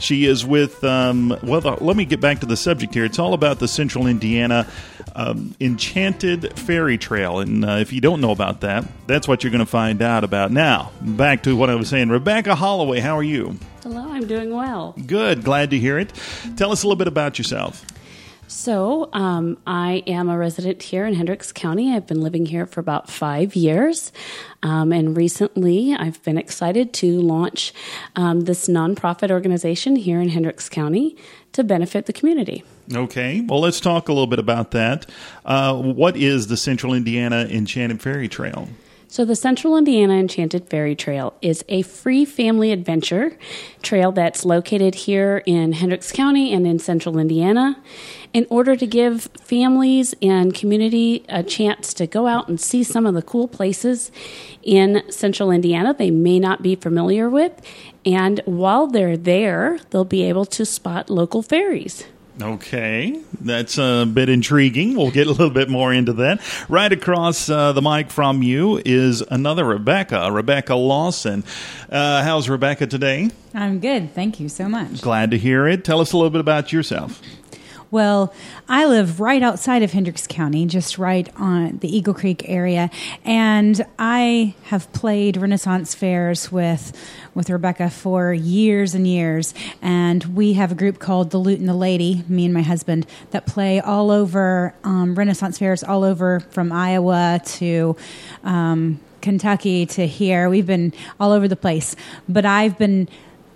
She 0.00 0.24
is 0.26 0.44
with 0.44 0.82
um, 0.84 1.36
well. 1.42 1.60
Let 1.80 1.96
me 1.96 2.04
get 2.04 2.20
back 2.20 2.40
to 2.40 2.46
the 2.46 2.56
subject 2.56 2.94
here. 2.94 3.04
It's 3.04 3.18
all 3.18 3.34
about 3.34 3.58
the 3.58 3.68
Central 3.68 4.06
Indiana 4.06 4.66
um, 5.14 5.54
Enchanted 5.60 6.58
Fairy 6.58 6.98
Trail, 6.98 7.40
and 7.40 7.64
uh, 7.64 7.72
if 7.72 7.92
you 7.92 8.00
don't 8.00 8.20
know 8.20 8.30
about 8.30 8.60
that, 8.60 8.84
that's 9.06 9.26
what 9.26 9.42
you're 9.42 9.50
going 9.50 9.58
to 9.58 9.66
find 9.66 10.02
out 10.02 10.24
about 10.24 10.52
now. 10.52 10.92
Back 11.00 11.42
to 11.44 11.56
what 11.56 11.70
I 11.70 11.74
was 11.74 11.88
saying. 11.88 12.08
Rebecca 12.08 12.54
Holloway, 12.54 13.00
how 13.00 13.16
are 13.16 13.22
you? 13.22 13.58
Hello, 13.82 14.12
I'm 14.12 14.26
doing 14.26 14.54
well. 14.54 14.94
Good. 15.06 15.44
Glad 15.44 15.70
to 15.70 15.78
hear 15.78 15.98
it. 15.98 16.12
Tell 16.56 16.72
us 16.72 16.82
a 16.82 16.86
little 16.86 16.96
bit 16.96 17.08
about 17.08 17.38
yourself. 17.38 17.84
So, 18.48 19.10
um, 19.12 19.58
I 19.66 20.02
am 20.06 20.30
a 20.30 20.38
resident 20.38 20.82
here 20.82 21.04
in 21.04 21.12
Hendricks 21.12 21.52
County. 21.52 21.94
I've 21.94 22.06
been 22.06 22.22
living 22.22 22.46
here 22.46 22.64
for 22.64 22.80
about 22.80 23.10
five 23.10 23.54
years. 23.54 24.10
Um, 24.62 24.90
and 24.90 25.14
recently, 25.14 25.94
I've 25.94 26.22
been 26.22 26.38
excited 26.38 26.94
to 26.94 27.20
launch 27.20 27.74
um, 28.16 28.42
this 28.42 28.66
nonprofit 28.66 29.30
organization 29.30 29.96
here 29.96 30.18
in 30.18 30.30
Hendricks 30.30 30.70
County 30.70 31.14
to 31.52 31.62
benefit 31.62 32.06
the 32.06 32.12
community. 32.14 32.64
Okay, 32.92 33.42
well, 33.42 33.60
let's 33.60 33.80
talk 33.80 34.08
a 34.08 34.12
little 34.12 34.26
bit 34.26 34.38
about 34.38 34.70
that. 34.70 35.04
Uh, 35.44 35.74
what 35.74 36.16
is 36.16 36.46
the 36.46 36.56
Central 36.56 36.94
Indiana 36.94 37.46
Enchanted 37.50 38.00
Fairy 38.00 38.28
Trail? 38.28 38.68
So, 39.10 39.24
the 39.24 39.36
Central 39.36 39.76
Indiana 39.76 40.14
Enchanted 40.14 40.68
Fairy 40.68 40.94
Trail 40.94 41.34
is 41.40 41.64
a 41.68 41.80
free 41.82 42.24
family 42.26 42.72
adventure 42.72 43.38
trail 43.82 44.12
that's 44.12 44.44
located 44.44 44.94
here 44.94 45.42
in 45.46 45.72
Hendricks 45.72 46.12
County 46.12 46.52
and 46.52 46.66
in 46.66 46.78
Central 46.78 47.18
Indiana 47.18 47.82
in 48.32 48.46
order 48.50 48.76
to 48.76 48.86
give 48.86 49.28
families 49.40 50.14
and 50.20 50.54
community 50.54 51.24
a 51.28 51.42
chance 51.42 51.94
to 51.94 52.06
go 52.06 52.26
out 52.26 52.48
and 52.48 52.60
see 52.60 52.82
some 52.82 53.06
of 53.06 53.14
the 53.14 53.22
cool 53.22 53.48
places 53.48 54.10
in 54.62 55.02
Central 55.10 55.50
Indiana 55.50 55.94
they 55.94 56.10
may 56.10 56.38
not 56.38 56.62
be 56.62 56.74
familiar 56.74 57.28
with. 57.28 57.52
And 58.04 58.40
while 58.44 58.86
they're 58.86 59.16
there, 59.16 59.78
they'll 59.90 60.04
be 60.04 60.22
able 60.22 60.44
to 60.46 60.64
spot 60.64 61.10
local 61.10 61.42
fairies. 61.42 62.04
Okay, 62.40 63.20
that's 63.40 63.78
a 63.78 64.06
bit 64.06 64.28
intriguing. 64.28 64.96
We'll 64.96 65.10
get 65.10 65.26
a 65.26 65.30
little 65.30 65.50
bit 65.50 65.68
more 65.68 65.92
into 65.92 66.12
that. 66.14 66.40
Right 66.68 66.92
across 66.92 67.50
uh, 67.50 67.72
the 67.72 67.82
mic 67.82 68.10
from 68.10 68.44
you 68.44 68.80
is 68.84 69.22
another 69.22 69.64
Rebecca, 69.64 70.30
Rebecca 70.30 70.76
Lawson. 70.76 71.42
Uh, 71.90 72.22
how's 72.22 72.48
Rebecca 72.48 72.86
today? 72.86 73.30
I'm 73.54 73.80
good. 73.80 74.14
Thank 74.14 74.38
you 74.38 74.48
so 74.48 74.68
much. 74.68 75.00
Glad 75.00 75.32
to 75.32 75.38
hear 75.38 75.66
it. 75.66 75.84
Tell 75.84 76.00
us 76.00 76.12
a 76.12 76.16
little 76.16 76.30
bit 76.30 76.40
about 76.40 76.72
yourself. 76.72 77.20
Well, 77.90 78.34
I 78.68 78.84
live 78.84 79.18
right 79.18 79.42
outside 79.42 79.82
of 79.82 79.92
Hendricks 79.92 80.26
County, 80.26 80.66
just 80.66 80.98
right 80.98 81.26
on 81.36 81.78
the 81.78 81.88
Eagle 81.88 82.12
Creek 82.12 82.46
area, 82.46 82.90
and 83.24 83.82
I 83.98 84.54
have 84.64 84.92
played 84.92 85.38
Renaissance 85.38 85.94
fairs 85.94 86.52
with 86.52 86.92
with 87.34 87.48
Rebecca 87.48 87.88
for 87.88 88.34
years 88.34 88.94
and 88.94 89.06
years. 89.06 89.54
And 89.80 90.22
we 90.36 90.52
have 90.52 90.70
a 90.70 90.74
group 90.74 90.98
called 90.98 91.30
the 91.30 91.38
Lute 91.38 91.60
and 91.60 91.68
the 91.68 91.72
Lady, 91.72 92.24
me 92.28 92.44
and 92.44 92.52
my 92.52 92.60
husband, 92.60 93.06
that 93.30 93.46
play 93.46 93.80
all 93.80 94.10
over 94.10 94.74
um, 94.84 95.14
Renaissance 95.14 95.58
fairs, 95.58 95.82
all 95.82 96.04
over 96.04 96.40
from 96.40 96.72
Iowa 96.72 97.40
to. 97.42 97.96
Um, 98.44 99.00
Kentucky 99.20 99.84
to 99.84 100.06
here. 100.06 100.48
We've 100.48 100.64
been 100.64 100.92
all 101.18 101.32
over 101.32 101.48
the 101.48 101.56
place. 101.56 101.96
But 102.28 102.46
I've 102.46 102.78
been 102.78 103.08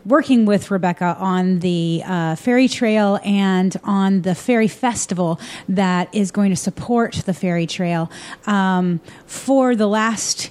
working 0.05 0.47
with 0.47 0.71
Rebecca 0.71 1.17
on 1.19 1.61
the 1.61 2.03
uh, 2.05 2.35
Fairy 2.37 2.69
Trail 2.69 3.21
and 3.25 3.77
on 3.85 4.23
the 4.23 4.35
Fairy 4.35 4.69
Festival 4.69 5.41
that 5.69 6.13
is 6.15 6.31
going 6.31 6.51
to 6.51 6.57
support 6.57 7.15
the 7.27 7.35
Fairy 7.35 7.67
Trail 7.67 8.11
um, 8.47 9.01
for 9.27 9.77
the 9.77 9.87
last 9.87 10.51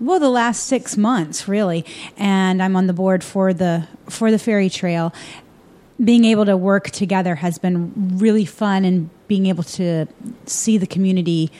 well 0.00 0.18
the 0.18 0.28
last 0.28 0.66
six 0.66 0.96
months 0.96 1.46
really. 1.46 1.84
And 2.16 2.62
i'm 2.62 2.74
on 2.74 2.86
the 2.88 2.92
board 2.92 3.22
for 3.22 3.52
the 3.52 3.86
for 4.08 4.30
the 4.30 4.38
fairy 4.38 4.68
trail. 4.68 5.12
Being 6.02 6.24
able 6.24 6.44
to 6.46 6.56
work 6.56 6.90
together 6.90 7.36
has 7.36 7.58
been 7.58 8.18
really 8.18 8.44
fun 8.44 8.84
and 8.84 9.10
being 9.28 9.46
able 9.46 9.62
to 9.62 10.06
see 10.46 10.76
the 10.76 10.86
community 10.86 11.52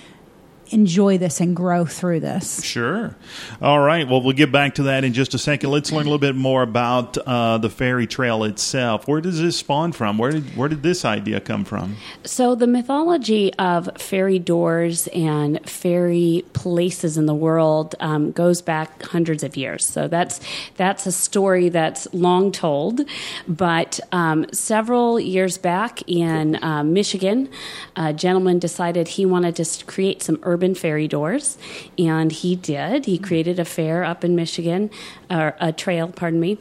enjoy 0.72 1.18
this 1.18 1.40
and 1.40 1.54
grow 1.54 1.84
through 1.84 2.20
this. 2.20 2.62
Sure. 2.64 3.14
All 3.60 3.80
right. 3.80 4.08
Well, 4.08 4.22
we'll 4.22 4.32
get 4.32 4.50
back 4.50 4.76
to 4.76 4.84
that 4.84 5.04
in 5.04 5.12
just 5.12 5.34
a 5.34 5.38
second. 5.38 5.70
Let's 5.70 5.92
learn 5.92 6.02
a 6.02 6.10
little 6.10 6.18
bit 6.18 6.34
more 6.34 6.62
about 6.62 7.18
uh, 7.18 7.58
the 7.58 7.70
fairy 7.70 8.06
trail 8.06 8.44
itself. 8.44 9.06
Where 9.06 9.20
does 9.20 9.40
this 9.40 9.56
spawn 9.56 9.92
from? 9.92 10.18
Where 10.18 10.32
did 10.32 10.56
where 10.56 10.68
did 10.68 10.82
this 10.82 11.04
idea 11.04 11.40
come 11.40 11.64
from? 11.64 11.96
So 12.24 12.54
the 12.54 12.66
mythology 12.66 13.52
of 13.54 13.90
fairy 13.96 14.38
doors 14.38 15.08
and 15.08 15.68
fairy 15.68 16.44
places 16.52 17.18
in 17.18 17.26
the 17.26 17.34
world 17.34 17.94
um, 18.00 18.32
goes 18.32 18.62
back 18.62 19.02
hundreds 19.02 19.42
of 19.42 19.56
years. 19.56 19.84
So 19.84 20.08
that's 20.08 20.40
that's 20.76 21.06
a 21.06 21.12
story 21.12 21.68
that's 21.68 22.12
long 22.14 22.52
told. 22.52 23.00
But 23.46 24.00
um, 24.12 24.46
several 24.52 25.20
years 25.20 25.58
back 25.58 26.00
in 26.06 26.62
uh, 26.62 26.84
Michigan, 26.84 27.48
a 27.96 28.12
gentleman 28.12 28.58
decided 28.58 29.08
he 29.08 29.26
wanted 29.26 29.56
to 29.56 29.84
create 29.84 30.22
some 30.22 30.38
urban 30.44 30.61
urban 30.62 30.74
fairy 30.76 31.08
doors, 31.08 31.58
and 31.98 32.30
he 32.30 32.54
did. 32.54 33.06
He 33.06 33.18
created 33.18 33.58
a 33.58 33.64
fair 33.64 34.04
up 34.04 34.22
in 34.22 34.36
Michigan, 34.36 34.90
or 35.28 35.56
a 35.58 35.72
trail, 35.72 36.08
pardon 36.08 36.38
me, 36.38 36.56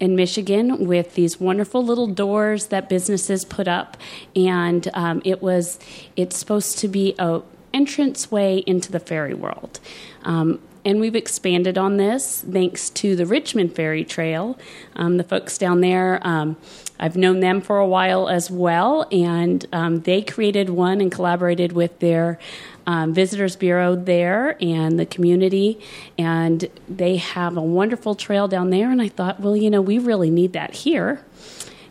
in 0.00 0.16
Michigan 0.16 0.86
with 0.86 1.14
these 1.14 1.38
wonderful 1.38 1.84
little 1.84 2.06
doors 2.06 2.68
that 2.68 2.88
businesses 2.88 3.44
put 3.44 3.68
up, 3.68 3.98
and 4.34 4.88
um, 4.94 5.20
it 5.24 5.42
was 5.42 5.78
it's 6.16 6.36
supposed 6.36 6.78
to 6.78 6.88
be 6.88 7.14
a 7.18 7.42
entrance 7.74 8.30
way 8.30 8.58
into 8.66 8.90
the 8.90 9.00
fairy 9.00 9.34
world. 9.34 9.80
Um, 10.24 10.60
and 10.84 11.00
we've 11.00 11.14
expanded 11.14 11.78
on 11.78 11.96
this 11.96 12.44
thanks 12.50 12.90
to 12.90 13.14
the 13.14 13.24
Richmond 13.24 13.74
Fairy 13.74 14.04
Trail. 14.04 14.58
Um, 14.96 15.16
the 15.16 15.24
folks 15.24 15.56
down 15.56 15.80
there, 15.80 16.20
um, 16.26 16.56
I've 16.98 17.16
known 17.16 17.40
them 17.40 17.60
for 17.60 17.78
a 17.78 17.86
while 17.86 18.28
as 18.28 18.50
well, 18.50 19.06
and 19.12 19.64
um, 19.72 20.00
they 20.00 20.22
created 20.22 20.70
one 20.70 21.00
and 21.00 21.10
collaborated 21.10 21.72
with 21.72 21.98
their 22.00 22.38
um, 22.86 23.14
Visitors 23.14 23.56
Bureau 23.56 23.94
there 23.94 24.56
and 24.62 24.98
the 24.98 25.06
community, 25.06 25.80
and 26.18 26.68
they 26.88 27.16
have 27.16 27.56
a 27.56 27.62
wonderful 27.62 28.14
trail 28.14 28.48
down 28.48 28.70
there. 28.70 28.90
And 28.90 29.00
I 29.00 29.08
thought, 29.08 29.40
well, 29.40 29.56
you 29.56 29.70
know, 29.70 29.82
we 29.82 29.98
really 29.98 30.30
need 30.30 30.52
that 30.52 30.74
here. 30.74 31.24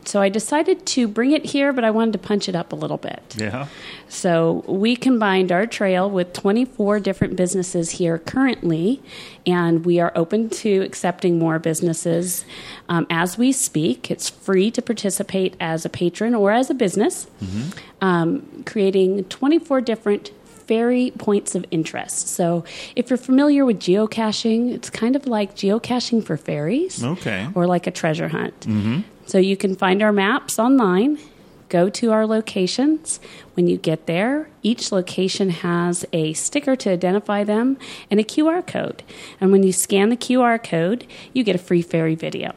So 0.04 0.22
I 0.22 0.30
decided 0.30 0.86
to 0.88 1.08
bring 1.08 1.32
it 1.32 1.46
here, 1.46 1.72
but 1.72 1.84
I 1.84 1.92
wanted 1.92 2.14
to 2.14 2.20
punch 2.20 2.50
it 2.50 2.56
up 2.56 2.74
a 2.74 2.76
little 2.76 2.98
bit. 2.98 3.36
Yeah. 3.38 3.68
So 4.10 4.64
we 4.68 4.96
combined 4.96 5.52
our 5.52 5.68
trail 5.68 6.10
with 6.10 6.34
24 6.34 7.00
different 7.00 7.36
businesses 7.36 7.92
here 7.92 8.18
currently, 8.18 9.02
and 9.46 9.86
we 9.86 10.00
are 10.00 10.12
open 10.16 10.50
to 10.50 10.82
accepting 10.82 11.38
more 11.38 11.60
businesses 11.60 12.46
um, 12.90 13.06
as 13.10 13.38
we 13.38 13.52
speak. 13.52 14.10
It's 14.10 14.30
free 14.30 14.72
to 14.72 14.82
participate 14.82 15.56
as 15.60 15.86
a 15.86 15.90
patron 15.90 16.34
or 16.34 16.52
as 16.52 16.70
a 16.70 16.74
business, 16.74 17.28
mm-hmm. 17.42 17.70
um, 18.04 18.64
creating 18.66 19.26
24 19.26 19.82
different 19.82 20.32
fairy 20.72 21.12
points 21.18 21.54
of 21.54 21.66
interest. 21.70 22.30
So, 22.30 22.64
if 22.96 23.10
you're 23.10 23.18
familiar 23.18 23.66
with 23.66 23.80
geocaching, 23.80 24.72
it's 24.74 24.90
kind 24.90 25.18
of 25.18 25.28
like 25.28 25.54
geocaching 25.54 26.24
for 26.24 26.38
fairies. 26.38 27.04
Okay. 27.04 27.50
Or 27.54 27.68
like 27.68 27.88
a 27.88 27.92
treasure 27.92 28.30
hunt. 28.30 28.58
Mm-hmm. 28.62 29.02
So, 29.26 29.38
you 29.38 29.58
can 29.58 29.76
find 29.76 30.02
our 30.02 30.14
maps 30.14 30.58
online, 30.58 31.20
go 31.68 31.90
to 31.90 32.14
our 32.14 32.26
locations. 32.26 33.20
When 33.56 33.68
you 33.68 33.76
get 33.76 34.06
there, 34.06 34.48
each 34.64 34.94
location 34.94 35.50
has 35.50 36.06
a 36.14 36.32
sticker 36.32 36.78
to 36.78 36.90
identify 36.90 37.44
them 37.44 37.78
and 38.10 38.22
a 38.22 38.24
QR 38.24 38.66
code. 38.66 39.04
And 39.42 39.52
when 39.52 39.64
you 39.64 39.74
scan 39.74 40.08
the 40.08 40.16
QR 40.16 40.58
code, 40.64 41.06
you 41.34 41.44
get 41.44 41.54
a 41.54 41.60
free 41.60 41.82
fairy 41.82 42.16
video. 42.16 42.54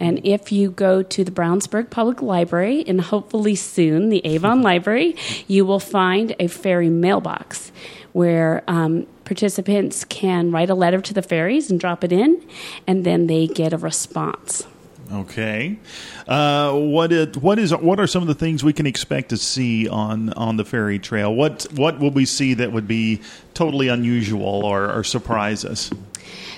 And 0.00 0.24
if 0.24 0.52
you 0.52 0.70
go 0.70 1.02
to 1.02 1.24
the 1.24 1.30
Brownsburg 1.30 1.90
Public 1.90 2.22
Library, 2.22 2.84
and 2.86 3.00
hopefully 3.00 3.54
soon 3.54 4.08
the 4.08 4.24
Avon 4.26 4.62
Library, 4.70 5.16
you 5.46 5.64
will 5.64 5.80
find 5.80 6.34
a 6.38 6.48
fairy 6.48 6.88
mailbox 6.88 7.72
where 8.12 8.62
um, 8.68 9.06
participants 9.24 10.04
can 10.04 10.50
write 10.50 10.70
a 10.70 10.74
letter 10.74 11.00
to 11.00 11.14
the 11.14 11.22
fairies 11.22 11.70
and 11.70 11.80
drop 11.80 12.04
it 12.04 12.12
in, 12.12 12.44
and 12.86 13.04
then 13.04 13.26
they 13.26 13.46
get 13.46 13.72
a 13.72 13.78
response. 13.78 14.66
Okay, 15.10 15.78
uh, 16.26 16.72
what 16.72 17.12
it, 17.12 17.36
what 17.36 17.58
is 17.58 17.74
what 17.74 18.00
are 18.00 18.06
some 18.06 18.22
of 18.22 18.28
the 18.28 18.34
things 18.34 18.64
we 18.64 18.72
can 18.72 18.86
expect 18.86 19.28
to 19.28 19.36
see 19.36 19.86
on 19.86 20.32
on 20.34 20.56
the 20.56 20.64
fairy 20.64 20.98
trail? 20.98 21.34
What 21.34 21.66
what 21.72 21.98
will 21.98 22.12
we 22.12 22.24
see 22.24 22.54
that 22.54 22.72
would 22.72 22.88
be 22.88 23.20
totally 23.52 23.88
unusual 23.88 24.64
or, 24.64 24.90
or 24.90 25.04
surprise 25.04 25.66
us? 25.66 25.90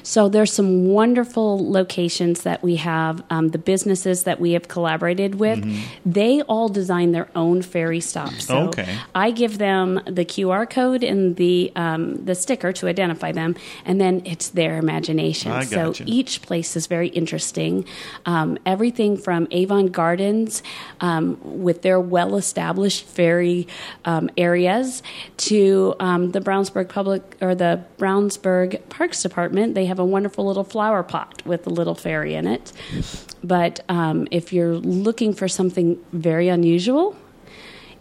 So 0.04 0.28
there's 0.28 0.52
some 0.52 0.86
wonderful 0.86 1.70
locations 1.70 2.42
that 2.42 2.62
we 2.62 2.76
have. 2.76 3.24
Um, 3.30 3.48
the 3.48 3.58
businesses 3.58 4.24
that 4.24 4.38
we 4.38 4.52
have 4.52 4.68
collaborated 4.68 5.36
with, 5.36 5.60
mm-hmm. 5.64 5.82
they 6.04 6.42
all 6.42 6.68
design 6.68 7.12
their 7.12 7.28
own 7.34 7.62
fairy 7.62 8.00
stops. 8.00 8.44
So 8.44 8.68
okay. 8.68 8.98
I 9.14 9.30
give 9.30 9.56
them 9.58 10.00
the 10.06 10.24
QR 10.24 10.68
code 10.68 11.02
and 11.02 11.36
the 11.36 11.72
um, 11.74 12.22
the 12.24 12.34
sticker 12.34 12.72
to 12.74 12.86
identify 12.86 13.32
them, 13.32 13.56
and 13.86 14.00
then 14.00 14.22
it's 14.26 14.50
their 14.50 14.76
imagination. 14.76 15.50
I 15.52 15.64
so 15.64 15.86
gotcha. 15.86 16.04
each 16.06 16.42
place 16.42 16.76
is 16.76 16.86
very 16.86 17.08
interesting. 17.08 17.86
Um, 18.26 18.58
everything 18.66 19.16
from 19.16 19.48
Avon 19.50 19.86
Gardens 19.86 20.62
um, 21.00 21.38
with 21.42 21.80
their 21.80 21.98
well 21.98 22.36
established 22.36 23.04
fairy 23.06 23.66
um, 24.04 24.28
areas 24.36 25.02
to 25.38 25.94
um, 25.98 26.32
the 26.32 26.40
Brownsburg 26.40 26.90
Public 26.90 27.36
or 27.40 27.54
the 27.54 27.82
Brownsburg 27.96 28.86
Parks 28.90 29.22
Department. 29.22 29.74
They 29.74 29.86
have 29.86 29.93
have 29.94 30.00
a 30.00 30.04
wonderful 30.04 30.44
little 30.44 30.64
flower 30.64 31.04
pot 31.04 31.40
with 31.46 31.68
a 31.68 31.70
little 31.70 31.94
fairy 31.94 32.34
in 32.34 32.48
it. 32.48 32.72
But 33.44 33.80
um, 33.88 34.26
if 34.32 34.52
you're 34.52 34.74
looking 34.74 35.32
for 35.32 35.46
something 35.46 35.98
very 36.12 36.48
unusual, 36.48 37.16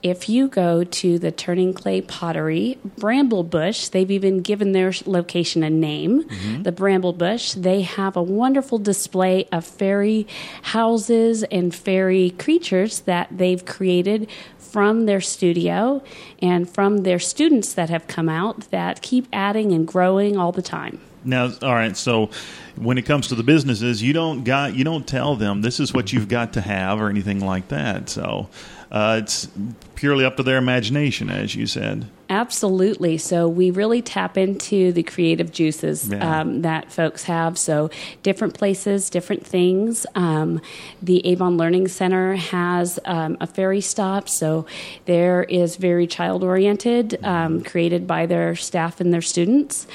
if 0.01 0.27
you 0.27 0.47
go 0.47 0.83
to 0.83 1.19
the 1.19 1.31
Turning 1.31 1.73
Clay 1.73 2.01
Pottery, 2.01 2.79
Bramble 2.97 3.43
Bush, 3.43 3.89
they've 3.89 4.09
even 4.09 4.41
given 4.41 4.71
their 4.71 4.91
location 5.05 5.63
a 5.63 5.69
name, 5.69 6.23
mm-hmm. 6.23 6.63
the 6.63 6.71
Bramble 6.71 7.13
Bush. 7.13 7.53
They 7.53 7.81
have 7.81 8.17
a 8.17 8.23
wonderful 8.23 8.79
display 8.79 9.47
of 9.51 9.63
fairy 9.63 10.27
houses 10.63 11.43
and 11.43 11.73
fairy 11.73 12.31
creatures 12.31 13.01
that 13.01 13.29
they've 13.31 13.63
created 13.63 14.27
from 14.57 15.05
their 15.05 15.21
studio 15.21 16.03
and 16.41 16.67
from 16.67 17.03
their 17.03 17.19
students 17.19 17.73
that 17.75 17.89
have 17.91 18.07
come 18.07 18.27
out 18.27 18.71
that 18.71 19.03
keep 19.03 19.27
adding 19.31 19.71
and 19.71 19.87
growing 19.87 20.35
all 20.35 20.51
the 20.51 20.63
time. 20.63 20.99
Now, 21.23 21.51
all 21.61 21.73
right. 21.73 21.95
So, 21.95 22.29
when 22.75 22.97
it 22.97 23.03
comes 23.03 23.27
to 23.27 23.35
the 23.35 23.43
businesses, 23.43 24.01
you 24.01 24.13
don't 24.13 24.43
got 24.43 24.75
you 24.75 24.83
don't 24.83 25.07
tell 25.07 25.35
them 25.35 25.61
this 25.61 25.79
is 25.79 25.93
what 25.93 26.11
you've 26.13 26.27
got 26.27 26.53
to 26.53 26.61
have 26.61 26.99
or 26.99 27.09
anything 27.09 27.39
like 27.39 27.67
that. 27.69 28.09
So, 28.09 28.49
uh, 28.91 29.19
it's 29.23 29.47
purely 29.95 30.23
up 30.25 30.37
to 30.37 30.43
their 30.43 30.57
imagination, 30.57 31.29
as 31.29 31.55
you 31.55 31.65
said. 31.65 32.05
Absolutely. 32.29 33.17
So 33.17 33.47
we 33.47 33.69
really 33.71 34.01
tap 34.01 34.37
into 34.37 34.91
the 34.91 35.03
creative 35.03 35.51
juices 35.51 36.09
Yeah. 36.09 36.41
um, 36.41 36.61
that 36.63 36.91
folks 36.91 37.23
have. 37.23 37.57
So 37.57 37.89
different 38.23 38.53
places, 38.53 39.09
different 39.09 39.45
things. 39.45 40.05
Um, 40.15 40.61
the 41.01 41.25
Avon 41.27 41.57
Learning 41.57 41.87
Center 41.87 42.35
has 42.35 42.99
um, 43.05 43.37
a 43.39 43.47
fairy 43.47 43.81
stop, 43.81 44.29
so 44.29 44.65
there 45.05 45.43
is 45.43 45.75
very 45.75 46.07
child 46.07 46.43
oriented, 46.43 47.23
um, 47.23 47.61
created 47.63 48.07
by 48.07 48.25
their 48.25 48.55
staff 48.55 48.99
and 48.99 49.13
their 49.13 49.21
students. 49.21 49.85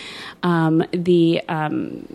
Um, 0.43 0.85
the 0.93 1.43
um, 1.49 2.07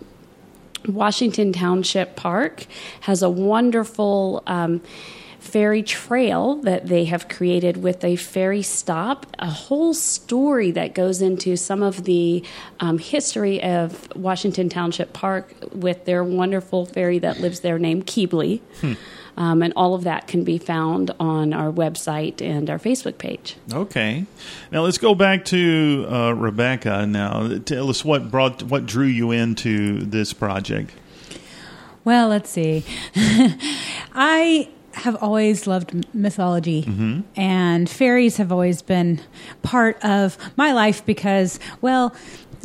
Washington 0.88 1.52
Township 1.52 2.16
Park 2.16 2.66
has 3.00 3.22
a 3.22 3.30
wonderful 3.30 4.42
um, 4.46 4.82
trail 5.82 6.56
that 6.56 6.86
they 6.86 7.04
have 7.04 7.28
created 7.28 7.76
with 7.76 8.02
a 8.02 8.16
fairy 8.16 8.62
stop, 8.62 9.26
a 9.38 9.48
whole 9.48 9.94
story 9.94 10.72
that 10.72 10.94
goes 10.94 11.22
into 11.22 11.56
some 11.56 11.82
of 11.82 12.04
the 12.04 12.42
um, 12.80 12.98
history 12.98 13.62
of 13.62 14.08
Washington 14.16 14.68
Township 14.68 15.12
Park 15.12 15.54
with 15.72 16.06
their 16.06 16.24
wonderful 16.24 16.86
fairy 16.86 17.20
that 17.20 17.40
lives 17.40 17.60
there 17.60 17.78
named 17.78 18.06
Keebly. 18.06 18.60
Um, 19.36 19.62
and 19.62 19.72
all 19.74 19.94
of 19.94 20.04
that 20.04 20.28
can 20.28 20.44
be 20.44 20.58
found 20.58 21.10
on 21.18 21.52
our 21.52 21.72
website 21.72 22.40
and 22.40 22.70
our 22.70 22.78
Facebook 22.78 23.18
page. 23.18 23.56
Okay. 23.72 24.26
Now 24.70 24.82
let's 24.82 24.98
go 24.98 25.14
back 25.14 25.44
to 25.46 26.06
uh, 26.08 26.32
Rebecca. 26.32 27.06
Now, 27.06 27.58
tell 27.58 27.90
us 27.90 28.04
what 28.04 28.30
brought 28.30 28.62
what 28.62 28.86
drew 28.86 29.06
you 29.06 29.30
into 29.32 30.00
this 30.04 30.32
project. 30.32 30.92
Well, 32.04 32.28
let's 32.28 32.50
see. 32.50 32.84
I 34.14 34.68
have 34.92 35.16
always 35.22 35.66
loved 35.66 35.92
m- 35.92 36.02
mythology, 36.12 36.86
and 37.34 37.90
fairies 37.90 38.36
have 38.36 38.52
always 38.52 38.80
been 38.82 39.20
part 39.62 39.98
of 40.04 40.38
my 40.56 40.72
life 40.72 41.04
because, 41.04 41.58
well, 41.80 42.14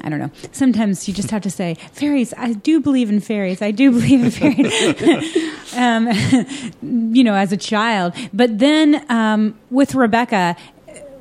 I 0.04 0.10
don't 0.10 0.20
know. 0.20 0.32
Sometimes 0.52 1.08
you 1.08 1.14
just 1.14 1.32
have 1.32 1.42
to 1.44 1.50
say, 1.50 1.76
fairies, 1.92 2.34
I 2.38 2.54
do 2.54 2.80
believe 2.80 3.10
in 3.10 3.20
fairies. 3.20 3.62
I 3.62 3.72
do 3.72 3.92
believe 3.92 4.24
in 4.24 4.32
fairies. 4.32 5.74
um, 5.76 6.08
you 7.16 7.24
know, 7.24 7.36
as 7.36 7.52
a 7.52 7.58
child. 7.58 8.14
But 8.34 8.60
then 8.60 9.06
um, 9.10 9.58
with 9.70 9.96
Rebecca, 9.96 10.56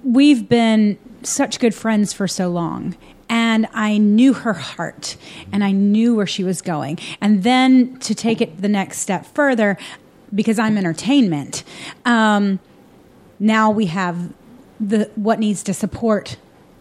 we've 0.02 0.48
been 0.48 0.98
such 1.22 1.58
good 1.58 1.74
friends 1.74 2.12
for 2.12 2.28
so 2.28 2.48
long. 2.48 2.96
And 3.30 3.66
I 3.74 3.98
knew 3.98 4.32
her 4.32 4.54
heart 4.54 5.16
and 5.52 5.62
I 5.62 5.70
knew 5.70 6.14
where 6.14 6.26
she 6.26 6.44
was 6.44 6.62
going. 6.62 6.98
And 7.20 7.42
then 7.42 7.98
to 7.98 8.14
take 8.14 8.40
it 8.40 8.62
the 8.62 8.68
next 8.68 9.00
step 9.00 9.26
further, 9.26 9.76
because 10.34 10.58
I'm 10.58 10.78
entertainment, 10.78 11.62
um, 12.06 12.58
now 13.38 13.70
we 13.70 13.86
have 13.86 14.32
the 14.80 15.10
what 15.14 15.38
needs 15.38 15.62
to 15.64 15.74
support 15.74 16.36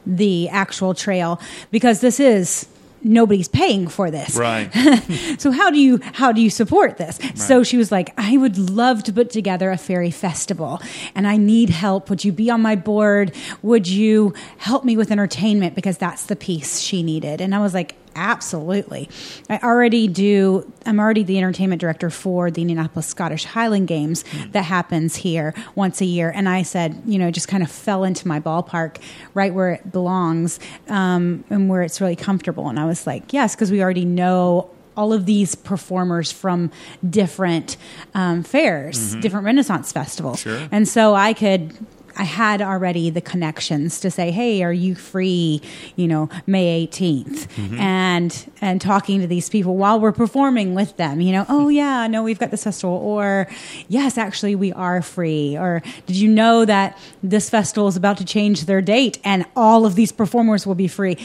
the 0.07 0.49
actual 0.49 0.93
trail 0.93 1.39
because 1.71 2.01
this 2.01 2.19
is 2.19 2.67
nobody's 3.03 3.47
paying 3.47 3.87
for 3.87 4.09
this. 4.09 4.35
Right. 4.35 4.71
so 5.37 5.51
how 5.51 5.69
do 5.69 5.79
you 5.79 5.99
how 6.01 6.31
do 6.31 6.41
you 6.41 6.49
support 6.49 6.97
this? 6.97 7.19
So 7.35 7.63
she 7.63 7.77
was 7.77 7.91
like 7.91 8.13
i 8.17 8.37
would 8.37 8.57
love 8.57 9.03
to 9.03 9.13
put 9.13 9.29
together 9.29 9.69
a 9.71 9.77
fairy 9.77 10.11
festival 10.11 10.81
and 11.13 11.27
i 11.27 11.37
need 11.37 11.69
help. 11.69 12.09
Would 12.09 12.23
you 12.23 12.31
be 12.31 12.49
on 12.49 12.61
my 12.61 12.75
board? 12.75 13.35
Would 13.61 13.87
you 13.87 14.33
help 14.57 14.83
me 14.83 14.97
with 14.97 15.11
entertainment? 15.11 15.75
Because 15.75 15.97
that's 15.97 16.25
the 16.25 16.35
piece 16.35 16.79
she 16.79 17.03
needed. 17.03 17.41
And 17.41 17.53
i 17.53 17.59
was 17.59 17.73
like 17.73 17.95
absolutely 18.17 19.07
i 19.49 19.57
already 19.59 20.07
do 20.07 20.69
i'm 20.85 20.99
already 20.99 21.23
the 21.23 21.37
entertainment 21.37 21.79
director 21.79 22.09
for 22.09 22.51
the 22.51 22.61
indianapolis 22.61 23.05
scottish 23.05 23.45
highland 23.45 23.87
games 23.87 24.25
that 24.51 24.63
happens 24.63 25.15
here 25.15 25.53
once 25.75 26.01
a 26.01 26.05
year 26.05 26.31
and 26.35 26.49
i 26.49 26.61
said 26.61 27.01
you 27.05 27.17
know 27.17 27.31
just 27.31 27.47
kind 27.47 27.63
of 27.63 27.71
fell 27.71 28.03
into 28.03 28.27
my 28.27 28.39
ballpark 28.39 28.97
right 29.33 29.53
where 29.53 29.73
it 29.73 29.91
belongs 29.91 30.59
um, 30.89 31.43
and 31.49 31.69
where 31.69 31.83
it's 31.83 32.01
really 32.01 32.15
comfortable 32.15 32.67
and 32.67 32.79
i 32.79 32.85
was 32.85 33.07
like 33.07 33.31
yes 33.31 33.55
because 33.55 33.71
we 33.71 33.81
already 33.81 34.05
know 34.05 34.69
all 34.97 35.13
of 35.13 35.25
these 35.27 35.53
performers 35.53 36.31
from 36.31 36.71
different 37.07 37.77
um, 38.15 38.41
fairs, 38.41 39.13
different 39.15 39.45
Renaissance 39.45 39.91
festivals. 39.91 40.39
Sure. 40.41 40.67
And 40.71 40.87
so 40.87 41.13
I 41.13 41.33
could, 41.33 41.77
I 42.17 42.23
had 42.23 42.61
already 42.61 43.09
the 43.09 43.21
connections 43.21 43.99
to 43.99 44.11
say, 44.11 44.31
hey, 44.31 44.63
are 44.63 44.73
you 44.73 44.95
free, 44.95 45.61
you 45.95 46.07
know, 46.07 46.29
May 46.47 46.87
18th? 46.87 47.47
Mm-hmm. 47.47 47.79
And, 47.79 48.51
and 48.59 48.81
talking 48.81 49.21
to 49.21 49.27
these 49.27 49.49
people 49.49 49.77
while 49.77 49.99
we're 49.99 50.11
performing 50.11 50.73
with 50.73 50.97
them, 50.97 51.21
you 51.21 51.31
know, 51.31 51.45
oh 51.47 51.61
mm-hmm. 51.61 51.71
yeah, 51.71 52.07
no, 52.07 52.23
we've 52.23 52.39
got 52.39 52.51
this 52.51 52.63
festival. 52.63 52.95
Or 52.95 53.47
yes, 53.87 54.17
actually 54.17 54.55
we 54.55 54.73
are 54.73 55.01
free. 55.01 55.55
Or 55.55 55.83
did 56.07 56.15
you 56.15 56.27
know 56.27 56.65
that 56.65 56.97
this 57.21 57.49
festival 57.49 57.87
is 57.87 57.95
about 57.95 58.17
to 58.17 58.25
change 58.25 58.65
their 58.65 58.81
date 58.81 59.19
and 59.23 59.45
all 59.55 59.85
of 59.85 59.95
these 59.95 60.11
performers 60.11 60.65
will 60.65 60.75
be 60.75 60.87
free? 60.87 61.17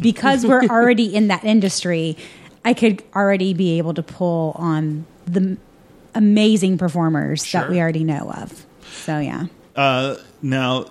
Because 0.00 0.46
we're 0.46 0.64
already 0.70 1.14
in 1.14 1.28
that 1.28 1.44
industry, 1.44 2.16
I 2.64 2.72
could 2.72 3.02
already 3.14 3.52
be 3.52 3.78
able 3.78 3.94
to 3.94 4.02
pull 4.02 4.52
on 4.56 5.06
the 5.26 5.56
amazing 6.14 6.78
performers 6.78 7.44
Sure. 7.44 7.60
that 7.60 7.70
we 7.70 7.80
already 7.80 8.04
know 8.04 8.30
of. 8.30 8.66
So 9.04 9.18
yeah. 9.18 9.46
Uh, 9.76 10.16
now, 10.42 10.86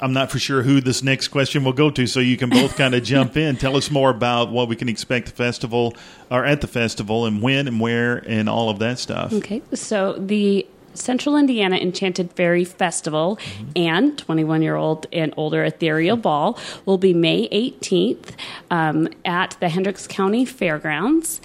I'm 0.00 0.12
not 0.12 0.30
for 0.30 0.38
sure 0.38 0.62
who 0.62 0.80
this 0.80 1.02
next 1.02 1.28
question 1.28 1.64
will 1.64 1.72
go 1.72 1.90
to, 1.90 2.06
so 2.06 2.20
you 2.20 2.36
can 2.36 2.50
both 2.50 2.76
kind 2.76 2.94
of 2.94 3.02
jump 3.04 3.36
in. 3.36 3.56
Tell 3.56 3.76
us 3.76 3.90
more 3.90 4.10
about 4.10 4.50
what 4.50 4.68
we 4.68 4.76
can 4.76 4.88
expect 4.88 5.26
the 5.26 5.32
festival 5.32 5.94
or 6.30 6.44
at 6.44 6.60
the 6.60 6.66
festival 6.66 7.26
and 7.26 7.40
when 7.40 7.68
and 7.68 7.80
where 7.80 8.16
and 8.26 8.48
all 8.48 8.68
of 8.68 8.78
that 8.80 8.98
stuff. 8.98 9.32
Okay, 9.32 9.62
so 9.74 10.14
the 10.14 10.66
Central 10.96 11.36
Indiana 11.36 11.76
Enchanted 11.76 12.32
Fairy 12.32 12.64
Festival 12.64 13.38
and 13.74 14.16
21 14.18 14.62
year 14.62 14.76
old 14.76 15.06
and 15.12 15.32
older 15.36 15.64
Ethereal 15.64 16.16
Ball 16.16 16.58
will 16.84 16.98
be 16.98 17.14
May 17.14 17.48
18th 17.48 18.30
um, 18.70 19.08
at 19.24 19.56
the 19.60 19.68
Hendricks 19.68 20.06
County 20.06 20.44
Fairgrounds. 20.44 21.40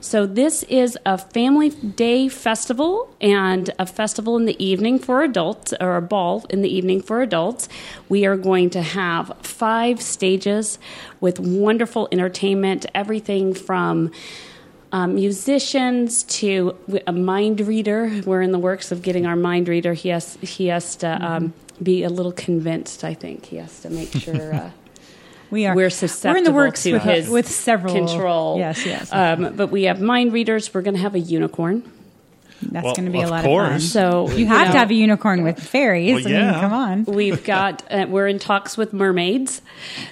So, 0.00 0.26
this 0.26 0.62
is 0.64 0.98
a 1.06 1.18
family 1.18 1.70
day 1.70 2.28
festival 2.28 3.14
and 3.20 3.70
a 3.78 3.86
festival 3.86 4.36
in 4.36 4.44
the 4.44 4.62
evening 4.64 4.98
for 4.98 5.22
adults, 5.22 5.72
or 5.80 5.96
a 5.96 6.02
ball 6.02 6.44
in 6.50 6.62
the 6.62 6.74
evening 6.74 7.00
for 7.00 7.22
adults. 7.22 7.68
We 8.08 8.26
are 8.26 8.36
going 8.36 8.70
to 8.70 8.82
have 8.82 9.32
five 9.42 10.00
stages 10.00 10.78
with 11.20 11.40
wonderful 11.40 12.08
entertainment, 12.12 12.86
everything 12.94 13.54
from 13.54 14.12
um, 14.92 15.14
musicians 15.14 16.22
to 16.24 16.76
a 17.06 17.12
mind 17.12 17.60
reader. 17.60 18.22
We're 18.24 18.42
in 18.42 18.52
the 18.52 18.58
works 18.58 18.92
of 18.92 19.02
getting 19.02 19.26
our 19.26 19.36
mind 19.36 19.68
reader. 19.68 19.94
He 19.94 20.10
has 20.10 20.36
he 20.40 20.68
has 20.68 20.96
to 20.96 21.08
um, 21.24 21.54
be 21.82 22.04
a 22.04 22.10
little 22.10 22.32
convinced. 22.32 23.04
I 23.04 23.14
think 23.14 23.46
he 23.46 23.56
has 23.56 23.80
to 23.80 23.90
make 23.90 24.12
sure. 24.12 24.54
Uh, 24.54 24.70
We 25.48 25.64
are. 25.64 25.76
We're 25.76 25.82
We're 25.82 25.84
in 25.84 25.90
susceptible 25.92 26.44
the 26.44 26.52
works 26.52 26.82
to 26.82 26.94
with, 26.94 27.02
his 27.02 27.28
with 27.28 27.48
several 27.48 27.94
control. 27.94 28.58
Yes, 28.58 28.84
yes. 28.84 29.12
Um, 29.12 29.54
but 29.54 29.68
we 29.68 29.84
have 29.84 30.00
mind 30.00 30.32
readers. 30.32 30.74
We're 30.74 30.82
going 30.82 30.96
to 30.96 31.00
have 31.00 31.14
a 31.14 31.20
unicorn. 31.20 31.88
That's 32.62 32.84
Well, 32.84 32.94
going 32.94 33.06
to 33.06 33.12
be 33.12 33.20
a 33.20 33.28
lot 33.28 33.44
course. 33.44 33.66
of 33.66 33.72
fun. 33.72 33.80
So 33.80 34.30
you 34.36 34.46
have 34.46 34.68
know, 34.68 34.72
to 34.72 34.78
have 34.78 34.90
a 34.90 34.94
unicorn 34.94 35.42
with 35.44 35.60
fairies. 35.62 36.14
Well, 36.14 36.20
I 36.22 36.24
mean, 36.24 36.34
yeah. 36.34 36.60
come 36.60 36.72
on. 36.72 37.04
We've 37.04 37.44
got 37.44 37.82
uh, 37.90 38.06
we're 38.08 38.26
in 38.28 38.38
talks 38.38 38.76
with 38.78 38.92
mermaids, 38.94 39.60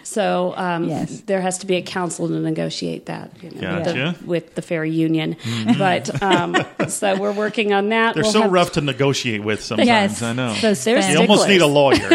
so 0.03 0.53
um, 0.57 0.85
Yes. 0.89 1.21
there 1.23 1.41
has 1.41 1.59
to 1.59 1.67
be 1.67 1.77
a 1.77 1.83
council 1.83 2.29
to 2.29 2.35
negotiate 2.41 3.07
that 3.07 3.31
you 3.43 3.51
know, 3.51 3.77
with, 3.77 3.85
Gotcha. 3.87 4.17
the, 4.21 4.27
with 4.27 4.55
the 4.55 4.63
fairy 4.63 4.91
union. 4.91 5.37
But 5.79 6.23
um, 6.23 6.57
so 6.89 7.19
we're 7.19 7.33
working 7.33 7.73
on 7.73 7.89
that. 7.89 8.15
They're 8.15 8.23
We'll 8.25 8.33
so 8.33 8.49
rough 8.49 8.73
to 8.73 8.81
negotiate 8.83 9.43
with 9.43 9.63
sometimes. 9.63 9.87
Yes. 9.89 10.23
I 10.23 10.33
know. 10.35 10.53
Those 10.55 10.85
There's 10.85 11.09
you 11.09 11.19
almost 11.19 11.49
need 11.49 11.63
a 11.63 11.67
lawyer. 11.67 12.09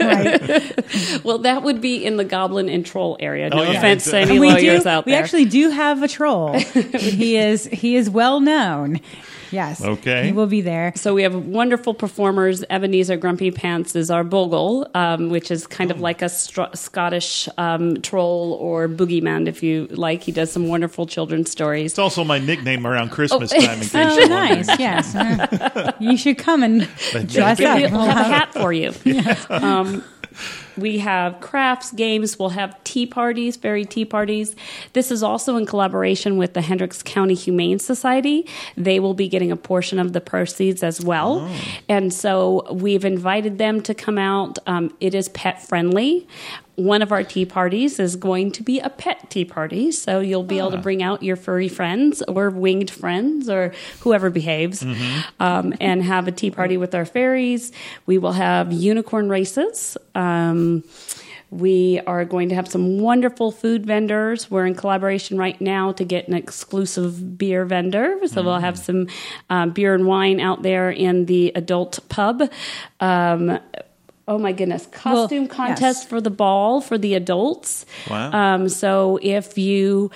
right. 0.00 1.24
Well, 1.24 1.38
that 1.38 1.62
would 1.62 1.80
be 1.80 2.04
in 2.04 2.16
the 2.16 2.24
goblin 2.24 2.68
and 2.68 2.84
troll 2.86 3.16
area. 3.20 3.50
No 3.50 3.58
Oh, 3.58 3.62
yeah, 3.62 3.78
offense 3.78 4.04
to 4.10 4.18
any 4.18 4.38
we 4.38 4.50
lawyers 4.50 4.82
do. 4.84 4.88
out 4.88 5.04
there. 5.06 5.12
we 5.12 5.18
actually 5.18 5.46
do 5.46 5.70
have 5.70 6.02
a 6.02 6.08
troll. 6.08 6.52
he 6.58 7.36
is 7.36 7.64
he 7.66 7.96
is 7.96 8.08
well 8.08 8.40
known. 8.40 9.00
Yes. 9.50 9.82
Okay. 9.82 10.26
He 10.26 10.32
will 10.32 10.46
be 10.46 10.60
there. 10.60 10.92
so 10.96 11.14
we 11.14 11.22
have 11.22 11.34
wonderful 11.34 11.94
performers. 11.94 12.64
Ebenezer 12.70 13.16
Grumpy 13.16 13.50
Pants 13.50 13.94
is 13.96 14.10
our 14.10 14.24
bogle, 14.24 14.88
um, 14.94 15.28
which 15.30 15.50
is 15.50 15.66
kind 15.66 15.90
Oh. 15.90 15.94
of 15.94 16.00
like 16.00 16.22
a 16.22 16.28
str- 16.28 16.62
Scottish 16.74 17.48
um, 17.58 18.00
troll 18.02 18.54
or 18.60 18.88
boogeyman, 18.88 19.46
if 19.48 19.62
you 19.62 19.86
like. 19.90 20.22
He 20.22 20.32
does 20.32 20.50
some 20.52 20.68
wonderful 20.68 21.06
children's 21.06 21.50
stories. 21.50 21.92
It's 21.92 21.98
also 21.98 22.24
my 22.24 22.38
nickname 22.38 22.86
around 22.86 23.10
Christmas 23.10 23.50
time. 23.52 23.60
In 23.62 23.80
case 23.80 23.94
Oh, 23.94 24.18
you're 24.18 24.28
nice. 24.28 24.68
Yes. 24.78 25.14
Uh, 25.14 25.92
you 26.00 26.16
should 26.16 26.38
come 26.38 26.62
and 26.62 26.88
dress 27.28 27.60
up. 27.60 27.80
We'll 27.80 27.90
We'll 27.90 28.00
have 28.06 28.18
a 28.26 28.28
hat 28.28 28.52
for 28.52 28.72
you. 28.72 28.92
Um, 29.50 30.04
we 30.76 30.98
have 30.98 31.40
crafts, 31.40 31.92
games. 31.92 32.38
We'll 32.38 32.50
have 32.50 32.82
tea 32.84 33.06
parties, 33.06 33.56
fairy 33.56 33.84
tea 33.84 34.04
parties. 34.04 34.54
This 34.92 35.10
is 35.10 35.22
also 35.22 35.56
in 35.56 35.66
collaboration 35.66 36.36
with 36.36 36.54
the 36.54 36.60
Hendricks 36.60 37.02
County 37.02 37.34
Humane 37.34 37.78
Society. 37.78 38.46
They 38.76 39.00
will 39.00 39.14
be 39.14 39.28
getting 39.28 39.50
a 39.50 39.56
portion 39.56 39.98
of 39.98 40.12
the 40.12 40.20
proceeds 40.20 40.82
as 40.82 41.00
well. 41.00 41.40
Oh. 41.40 41.60
And 41.88 42.12
so 42.12 42.72
we've 42.72 43.04
invited 43.04 43.58
them 43.58 43.80
to 43.82 43.94
come 43.94 44.18
out. 44.18 44.58
Um, 44.66 44.94
it 45.00 45.14
is 45.14 45.28
pet 45.30 45.62
friendly. 45.62 46.26
One 46.76 47.00
of 47.00 47.10
our 47.10 47.24
tea 47.24 47.46
parties 47.46 47.98
is 47.98 48.16
going 48.16 48.52
to 48.52 48.62
be 48.62 48.80
a 48.80 48.90
pet 48.90 49.30
tea 49.30 49.46
party. 49.46 49.90
So 49.92 50.20
you'll 50.20 50.42
be 50.42 50.58
able 50.58 50.72
to 50.72 50.76
bring 50.76 51.02
out 51.02 51.22
your 51.22 51.36
furry 51.36 51.68
friends 51.68 52.22
or 52.28 52.50
winged 52.50 52.90
friends 52.90 53.48
or 53.48 53.72
whoever 54.00 54.28
behaves 54.28 54.84
um, 55.40 55.72
and 55.80 56.02
have 56.02 56.28
a 56.28 56.32
tea 56.32 56.50
party 56.50 56.76
with 56.76 56.94
our 56.94 57.06
fairies. 57.06 57.72
We 58.04 58.18
will 58.18 58.32
have 58.32 58.74
unicorn 58.74 59.30
races. 59.30 59.96
Um, 60.14 60.65
we 61.50 62.00
are 62.06 62.24
going 62.24 62.48
to 62.48 62.54
have 62.54 62.68
some 62.68 62.98
wonderful 62.98 63.52
food 63.52 63.86
vendors. 63.86 64.50
We're 64.50 64.66
in 64.66 64.74
collaboration 64.74 65.38
right 65.38 65.58
now 65.60 65.92
to 65.92 66.04
get 66.04 66.26
an 66.28 66.34
exclusive 66.34 67.38
beer 67.38 67.64
vendor. 67.64 68.18
So 68.26 68.42
we'll 68.42 68.58
have 68.58 68.78
some 68.78 69.06
um, 69.48 69.70
beer 69.70 69.94
and 69.94 70.06
wine 70.06 70.40
out 70.40 70.62
there 70.62 70.90
in 70.90 71.26
the 71.26 71.52
adult 71.54 72.00
pub. 72.08 72.50
Um, 72.98 73.60
oh 74.26 74.38
my 74.38 74.52
goodness, 74.52 74.86
costume 74.86 75.44
yes. 75.44 75.52
contest 75.52 76.08
for 76.08 76.20
the 76.20 76.30
ball 76.30 76.80
for 76.80 76.98
the 76.98 77.14
adults. 77.14 77.86
Wow. 78.10 78.32
Um, 78.32 78.68
so 78.68 79.20
if 79.22 79.56
you 79.56 80.10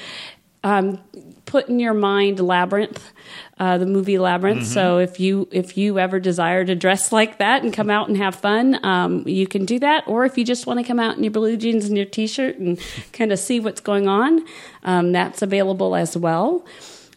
um, 0.64 0.98
put 1.46 1.68
in 1.68 1.78
your 1.78 1.94
mind 1.94 2.40
Labyrinth, 2.40 3.12
uh, 3.60 3.76
the 3.76 3.84
movie 3.84 4.18
Labyrinth. 4.18 4.66
So 4.66 4.98
if 4.98 5.20
you 5.20 5.46
if 5.52 5.76
you 5.76 5.98
ever 5.98 6.18
desire 6.18 6.64
to 6.64 6.74
dress 6.74 7.12
like 7.12 7.38
that 7.38 7.62
and 7.62 7.72
come 7.72 7.90
out 7.90 8.08
and 8.08 8.16
have 8.16 8.34
fun, 8.34 8.82
um, 8.84 9.22
you 9.28 9.46
can 9.46 9.66
do 9.66 9.78
that. 9.80 10.04
Or 10.08 10.24
if 10.24 10.38
you 10.38 10.44
just 10.46 10.66
want 10.66 10.80
to 10.80 10.84
come 10.84 10.98
out 10.98 11.18
in 11.18 11.22
your 11.22 11.30
blue 11.30 11.58
jeans 11.58 11.84
and 11.84 11.94
your 11.94 12.06
t-shirt 12.06 12.56
and 12.56 12.80
kind 13.12 13.30
of 13.30 13.38
see 13.38 13.60
what's 13.60 13.82
going 13.82 14.08
on, 14.08 14.46
um, 14.82 15.12
that's 15.12 15.42
available 15.42 15.94
as 15.94 16.16
well. 16.16 16.64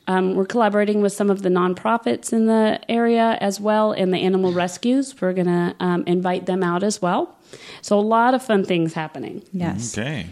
Um, 0.06 0.36
we're 0.36 0.46
collaborating 0.46 1.02
with 1.02 1.14
some 1.14 1.30
of 1.30 1.44
the 1.44 1.50
nonprofits 1.50 2.34
in 2.34 2.46
the 2.46 2.82
area 2.90 3.38
as 3.40 3.62
well, 3.62 3.94
and 3.94 4.14
the 4.14 4.18
animal 4.18 4.52
rescues. 4.52 5.16
We're 5.22 5.32
going 5.32 5.48
to 5.48 5.74
um, 5.80 6.04
invite 6.06 6.46
them 6.46 6.62
out 6.62 6.84
as 6.84 7.02
well. 7.02 7.38
So 7.82 7.98
a 7.98 8.02
lot 8.02 8.34
of 8.34 8.44
fun 8.44 8.66
things 8.66 8.94
happening. 8.94 9.44
Yes. 9.54 9.98
Okay. 9.98 10.28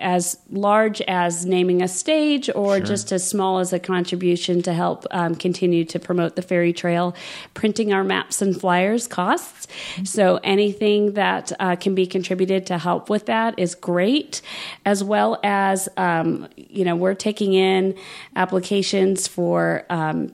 as 0.00 0.38
large 0.50 1.00
as 1.02 1.46
naming 1.46 1.82
a 1.82 1.88
stage 1.88 2.48
or 2.54 2.76
Sure. 2.76 2.86
just 2.86 3.12
as 3.12 3.26
small 3.26 3.58
as 3.58 3.72
a 3.72 3.78
contribution 3.78 4.62
to 4.62 4.72
help 4.72 5.06
um, 5.10 5.34
continue 5.34 5.84
to 5.84 5.98
promote 5.98 6.36
the 6.36 6.42
fairy 6.42 6.72
trail. 6.72 7.14
Printing 7.54 7.92
our 7.92 8.02
maps 8.04 8.42
and 8.42 8.58
flyers 8.58 9.06
costs. 9.06 9.66
So 10.04 10.40
anything 10.42 11.12
that 11.14 11.52
uh, 11.60 11.76
can 11.76 11.94
be 11.94 12.06
contributed 12.06 12.66
to 12.66 12.78
help 12.78 13.10
with 13.10 13.26
that 13.26 13.58
is 13.58 13.74
great, 13.74 14.40
as 14.84 15.04
well 15.04 15.38
as, 15.42 15.88
um, 15.96 16.48
you 16.56 16.84
know, 16.84 16.96
we're 16.96 17.14
taking 17.14 17.54
in 17.54 17.94
applications 18.36 19.28
for 19.28 19.84
um, 19.90 20.32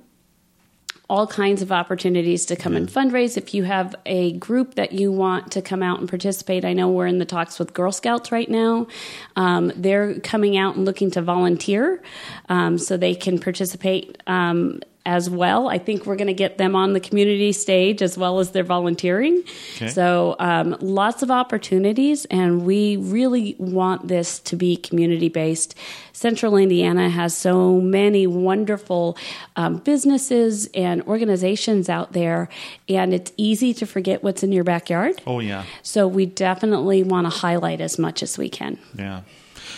all 1.08 1.26
kinds 1.26 1.62
of 1.62 1.70
opportunities 1.70 2.46
to 2.46 2.56
come 2.56 2.74
and 2.74 2.88
fundraise. 2.88 3.36
If 3.36 3.54
you 3.54 3.64
have 3.64 3.94
a 4.06 4.32
group 4.32 4.74
that 4.74 4.92
you 4.92 5.12
want 5.12 5.52
to 5.52 5.62
come 5.62 5.82
out 5.82 6.00
and 6.00 6.08
participate, 6.08 6.64
I 6.64 6.72
know 6.72 6.90
we're 6.90 7.06
in 7.06 7.18
the 7.18 7.24
talks 7.24 7.58
with 7.58 7.72
Girl 7.72 7.92
Scouts 7.92 8.32
right 8.32 8.50
now. 8.50 8.88
Um, 9.36 9.72
they're 9.76 10.18
coming 10.20 10.56
out 10.56 10.74
and 10.76 10.84
looking 10.84 11.12
to 11.12 11.22
volunteer 11.22 12.02
um, 12.48 12.78
so 12.78 12.96
they 12.96 13.14
can 13.14 13.38
participate. 13.38 14.20
Um, 14.26 14.80
as 15.06 15.30
well, 15.30 15.68
I 15.68 15.78
think 15.78 16.04
we're 16.04 16.16
going 16.16 16.26
to 16.26 16.34
get 16.34 16.58
them 16.58 16.74
on 16.74 16.92
the 16.92 17.00
community 17.00 17.52
stage 17.52 18.02
as 18.02 18.18
well 18.18 18.40
as 18.40 18.50
their 18.50 18.64
volunteering. 18.64 19.44
Okay. 19.76 19.88
So, 19.88 20.36
um, 20.40 20.76
lots 20.80 21.22
of 21.22 21.30
opportunities, 21.30 22.24
and 22.26 22.66
we 22.66 22.96
really 22.96 23.54
want 23.58 24.08
this 24.08 24.40
to 24.40 24.56
be 24.56 24.76
community 24.76 25.28
based. 25.28 25.74
Central 26.12 26.56
Indiana 26.56 27.08
has 27.08 27.36
so 27.36 27.80
many 27.80 28.26
wonderful 28.26 29.16
um, 29.54 29.76
businesses 29.78 30.68
and 30.74 31.02
organizations 31.04 31.88
out 31.88 32.12
there, 32.12 32.48
and 32.88 33.14
it's 33.14 33.32
easy 33.36 33.72
to 33.74 33.86
forget 33.86 34.24
what's 34.24 34.42
in 34.42 34.50
your 34.50 34.64
backyard. 34.64 35.22
Oh, 35.26 35.38
yeah. 35.38 35.64
So, 35.82 36.08
we 36.08 36.26
definitely 36.26 37.04
want 37.04 37.26
to 37.26 37.38
highlight 37.38 37.80
as 37.80 37.98
much 37.98 38.22
as 38.22 38.36
we 38.36 38.48
can. 38.48 38.78
Yeah. 38.98 39.20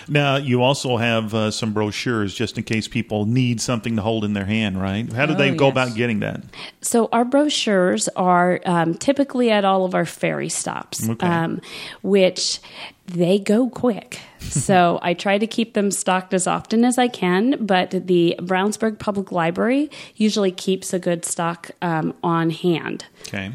Now, 0.08 0.36
you 0.36 0.62
also 0.62 0.96
have 0.96 1.34
uh, 1.34 1.50
some 1.50 1.72
brochures 1.72 2.34
just 2.34 2.56
in 2.58 2.64
case 2.64 2.88
people 2.88 3.26
need 3.26 3.60
something 3.60 3.96
to 3.96 4.02
hold 4.02 4.24
in 4.24 4.32
their 4.32 4.44
hand, 4.46 4.80
right? 4.80 5.10
How 5.12 5.26
do 5.26 5.34
they 5.34 5.50
Oh, 5.50 5.54
go 5.54 5.66
yes. 5.66 5.72
about 5.72 5.94
getting 5.96 6.20
that? 6.20 6.42
So 6.80 7.08
our 7.12 7.24
brochures 7.24 8.08
are 8.16 8.60
um, 8.64 8.94
typically 8.94 9.50
at 9.50 9.64
all 9.64 9.84
of 9.84 9.94
our 9.94 10.04
fairy 10.06 10.48
stops, 10.48 11.08
Okay. 11.08 11.26
um, 11.26 11.60
which 12.02 12.60
they 13.06 13.38
go 13.38 13.68
quick. 13.68 14.20
so 14.40 14.98
I 15.02 15.14
try 15.14 15.38
to 15.38 15.46
keep 15.46 15.74
them 15.74 15.90
stocked 15.90 16.32
as 16.34 16.46
often 16.46 16.84
as 16.84 16.98
I 16.98 17.08
can, 17.08 17.64
but 17.64 17.90
the 17.90 18.34
Brownsburg 18.38 18.98
Public 18.98 19.32
Library 19.32 19.90
usually 20.16 20.52
keeps 20.52 20.92
a 20.92 20.98
good 20.98 21.24
stock 21.24 21.70
um, 21.82 22.14
on 22.22 22.50
hand. 22.50 23.04
Okay. 23.26 23.52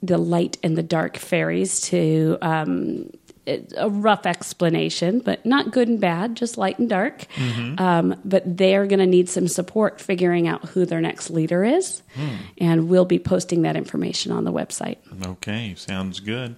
the 0.02 0.18
light 0.18 0.58
and 0.64 0.76
the 0.76 0.82
dark 0.82 1.16
fairies 1.16 1.80
to 1.80 2.36
um, 2.42 3.08
a 3.46 3.90
rough 3.90 4.26
explanation, 4.26 5.18
but 5.20 5.44
not 5.44 5.72
good 5.72 5.88
and 5.88 6.00
bad, 6.00 6.36
just 6.36 6.56
light 6.56 6.78
and 6.78 6.88
dark. 6.88 7.26
Mm-hmm. 7.34 7.82
Um, 7.82 8.20
but 8.24 8.56
they're 8.56 8.86
going 8.86 9.00
to 9.00 9.06
need 9.06 9.28
some 9.28 9.48
support 9.48 10.00
figuring 10.00 10.46
out 10.46 10.64
who 10.66 10.86
their 10.86 11.00
next 11.00 11.30
leader 11.30 11.64
is. 11.64 12.02
Mm. 12.14 12.36
And 12.58 12.88
we'll 12.88 13.04
be 13.04 13.18
posting 13.18 13.62
that 13.62 13.76
information 13.76 14.32
on 14.32 14.44
the 14.44 14.52
website. 14.52 14.98
Okay, 15.26 15.74
sounds 15.76 16.20
good. 16.20 16.56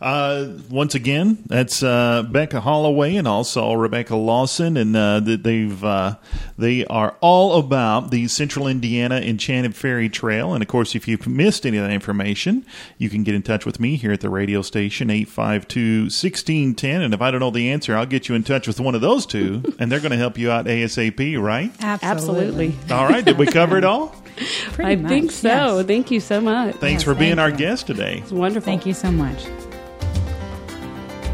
Uh, 0.00 0.52
once 0.70 0.94
again, 0.94 1.38
that's 1.46 1.82
uh, 1.82 2.22
Becca 2.22 2.60
Holloway 2.60 3.16
and 3.16 3.26
also 3.26 3.72
Rebecca 3.72 4.14
Lawson, 4.14 4.76
and 4.76 4.96
uh, 4.96 5.20
they've 5.20 5.82
uh, 5.82 6.16
they 6.56 6.84
are 6.86 7.16
all 7.20 7.58
about 7.58 8.10
the 8.10 8.28
Central 8.28 8.68
Indiana 8.68 9.16
Enchanted 9.16 9.74
Fairy 9.74 10.08
Trail. 10.08 10.54
And 10.54 10.62
of 10.62 10.68
course, 10.68 10.94
if 10.94 11.08
you've 11.08 11.26
missed 11.26 11.66
any 11.66 11.78
of 11.78 11.84
that 11.84 11.92
information, 11.92 12.64
you 12.96 13.10
can 13.10 13.24
get 13.24 13.34
in 13.34 13.42
touch 13.42 13.66
with 13.66 13.80
me 13.80 13.96
here 13.96 14.12
at 14.12 14.20
the 14.20 14.30
radio 14.30 14.62
station 14.62 15.08
852-1610. 15.08 17.04
And 17.04 17.14
if 17.14 17.20
I 17.20 17.30
don't 17.30 17.40
know 17.40 17.50
the 17.50 17.70
answer, 17.70 17.96
I'll 17.96 18.06
get 18.06 18.28
you 18.28 18.34
in 18.34 18.44
touch 18.44 18.66
with 18.66 18.78
one 18.80 18.94
of 18.94 19.00
those 19.00 19.26
two, 19.26 19.62
and 19.78 19.90
they're 19.90 20.00
going 20.00 20.12
to 20.12 20.16
help 20.16 20.38
you 20.38 20.50
out 20.50 20.66
ASAP, 20.66 21.40
right? 21.40 21.72
Absolutely. 21.80 22.74
All 22.90 23.08
right. 23.08 23.24
Did 23.24 23.38
we 23.38 23.46
cover 23.46 23.76
it 23.76 23.84
all? 23.84 24.14
I 24.78 24.94
much, 24.94 25.08
think 25.08 25.32
so. 25.32 25.78
Yes. 25.78 25.86
Thank 25.86 26.10
you 26.10 26.20
so 26.20 26.40
much. 26.40 26.76
Thanks 26.76 27.00
yes, 27.00 27.04
for 27.04 27.14
being 27.14 27.38
our 27.38 27.50
guest 27.50 27.88
today. 27.88 28.18
It's 28.18 28.30
wonderful. 28.30 28.64
Thank 28.64 28.86
you 28.86 28.94
so 28.94 29.10
much. 29.10 29.44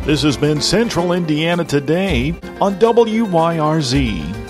This 0.06 0.20
has 0.20 0.36
been 0.36 0.60
Central 0.60 1.12
Indiana 1.12 1.64
Today 1.64 2.34
on 2.60 2.74
WYRZ. 2.74 4.43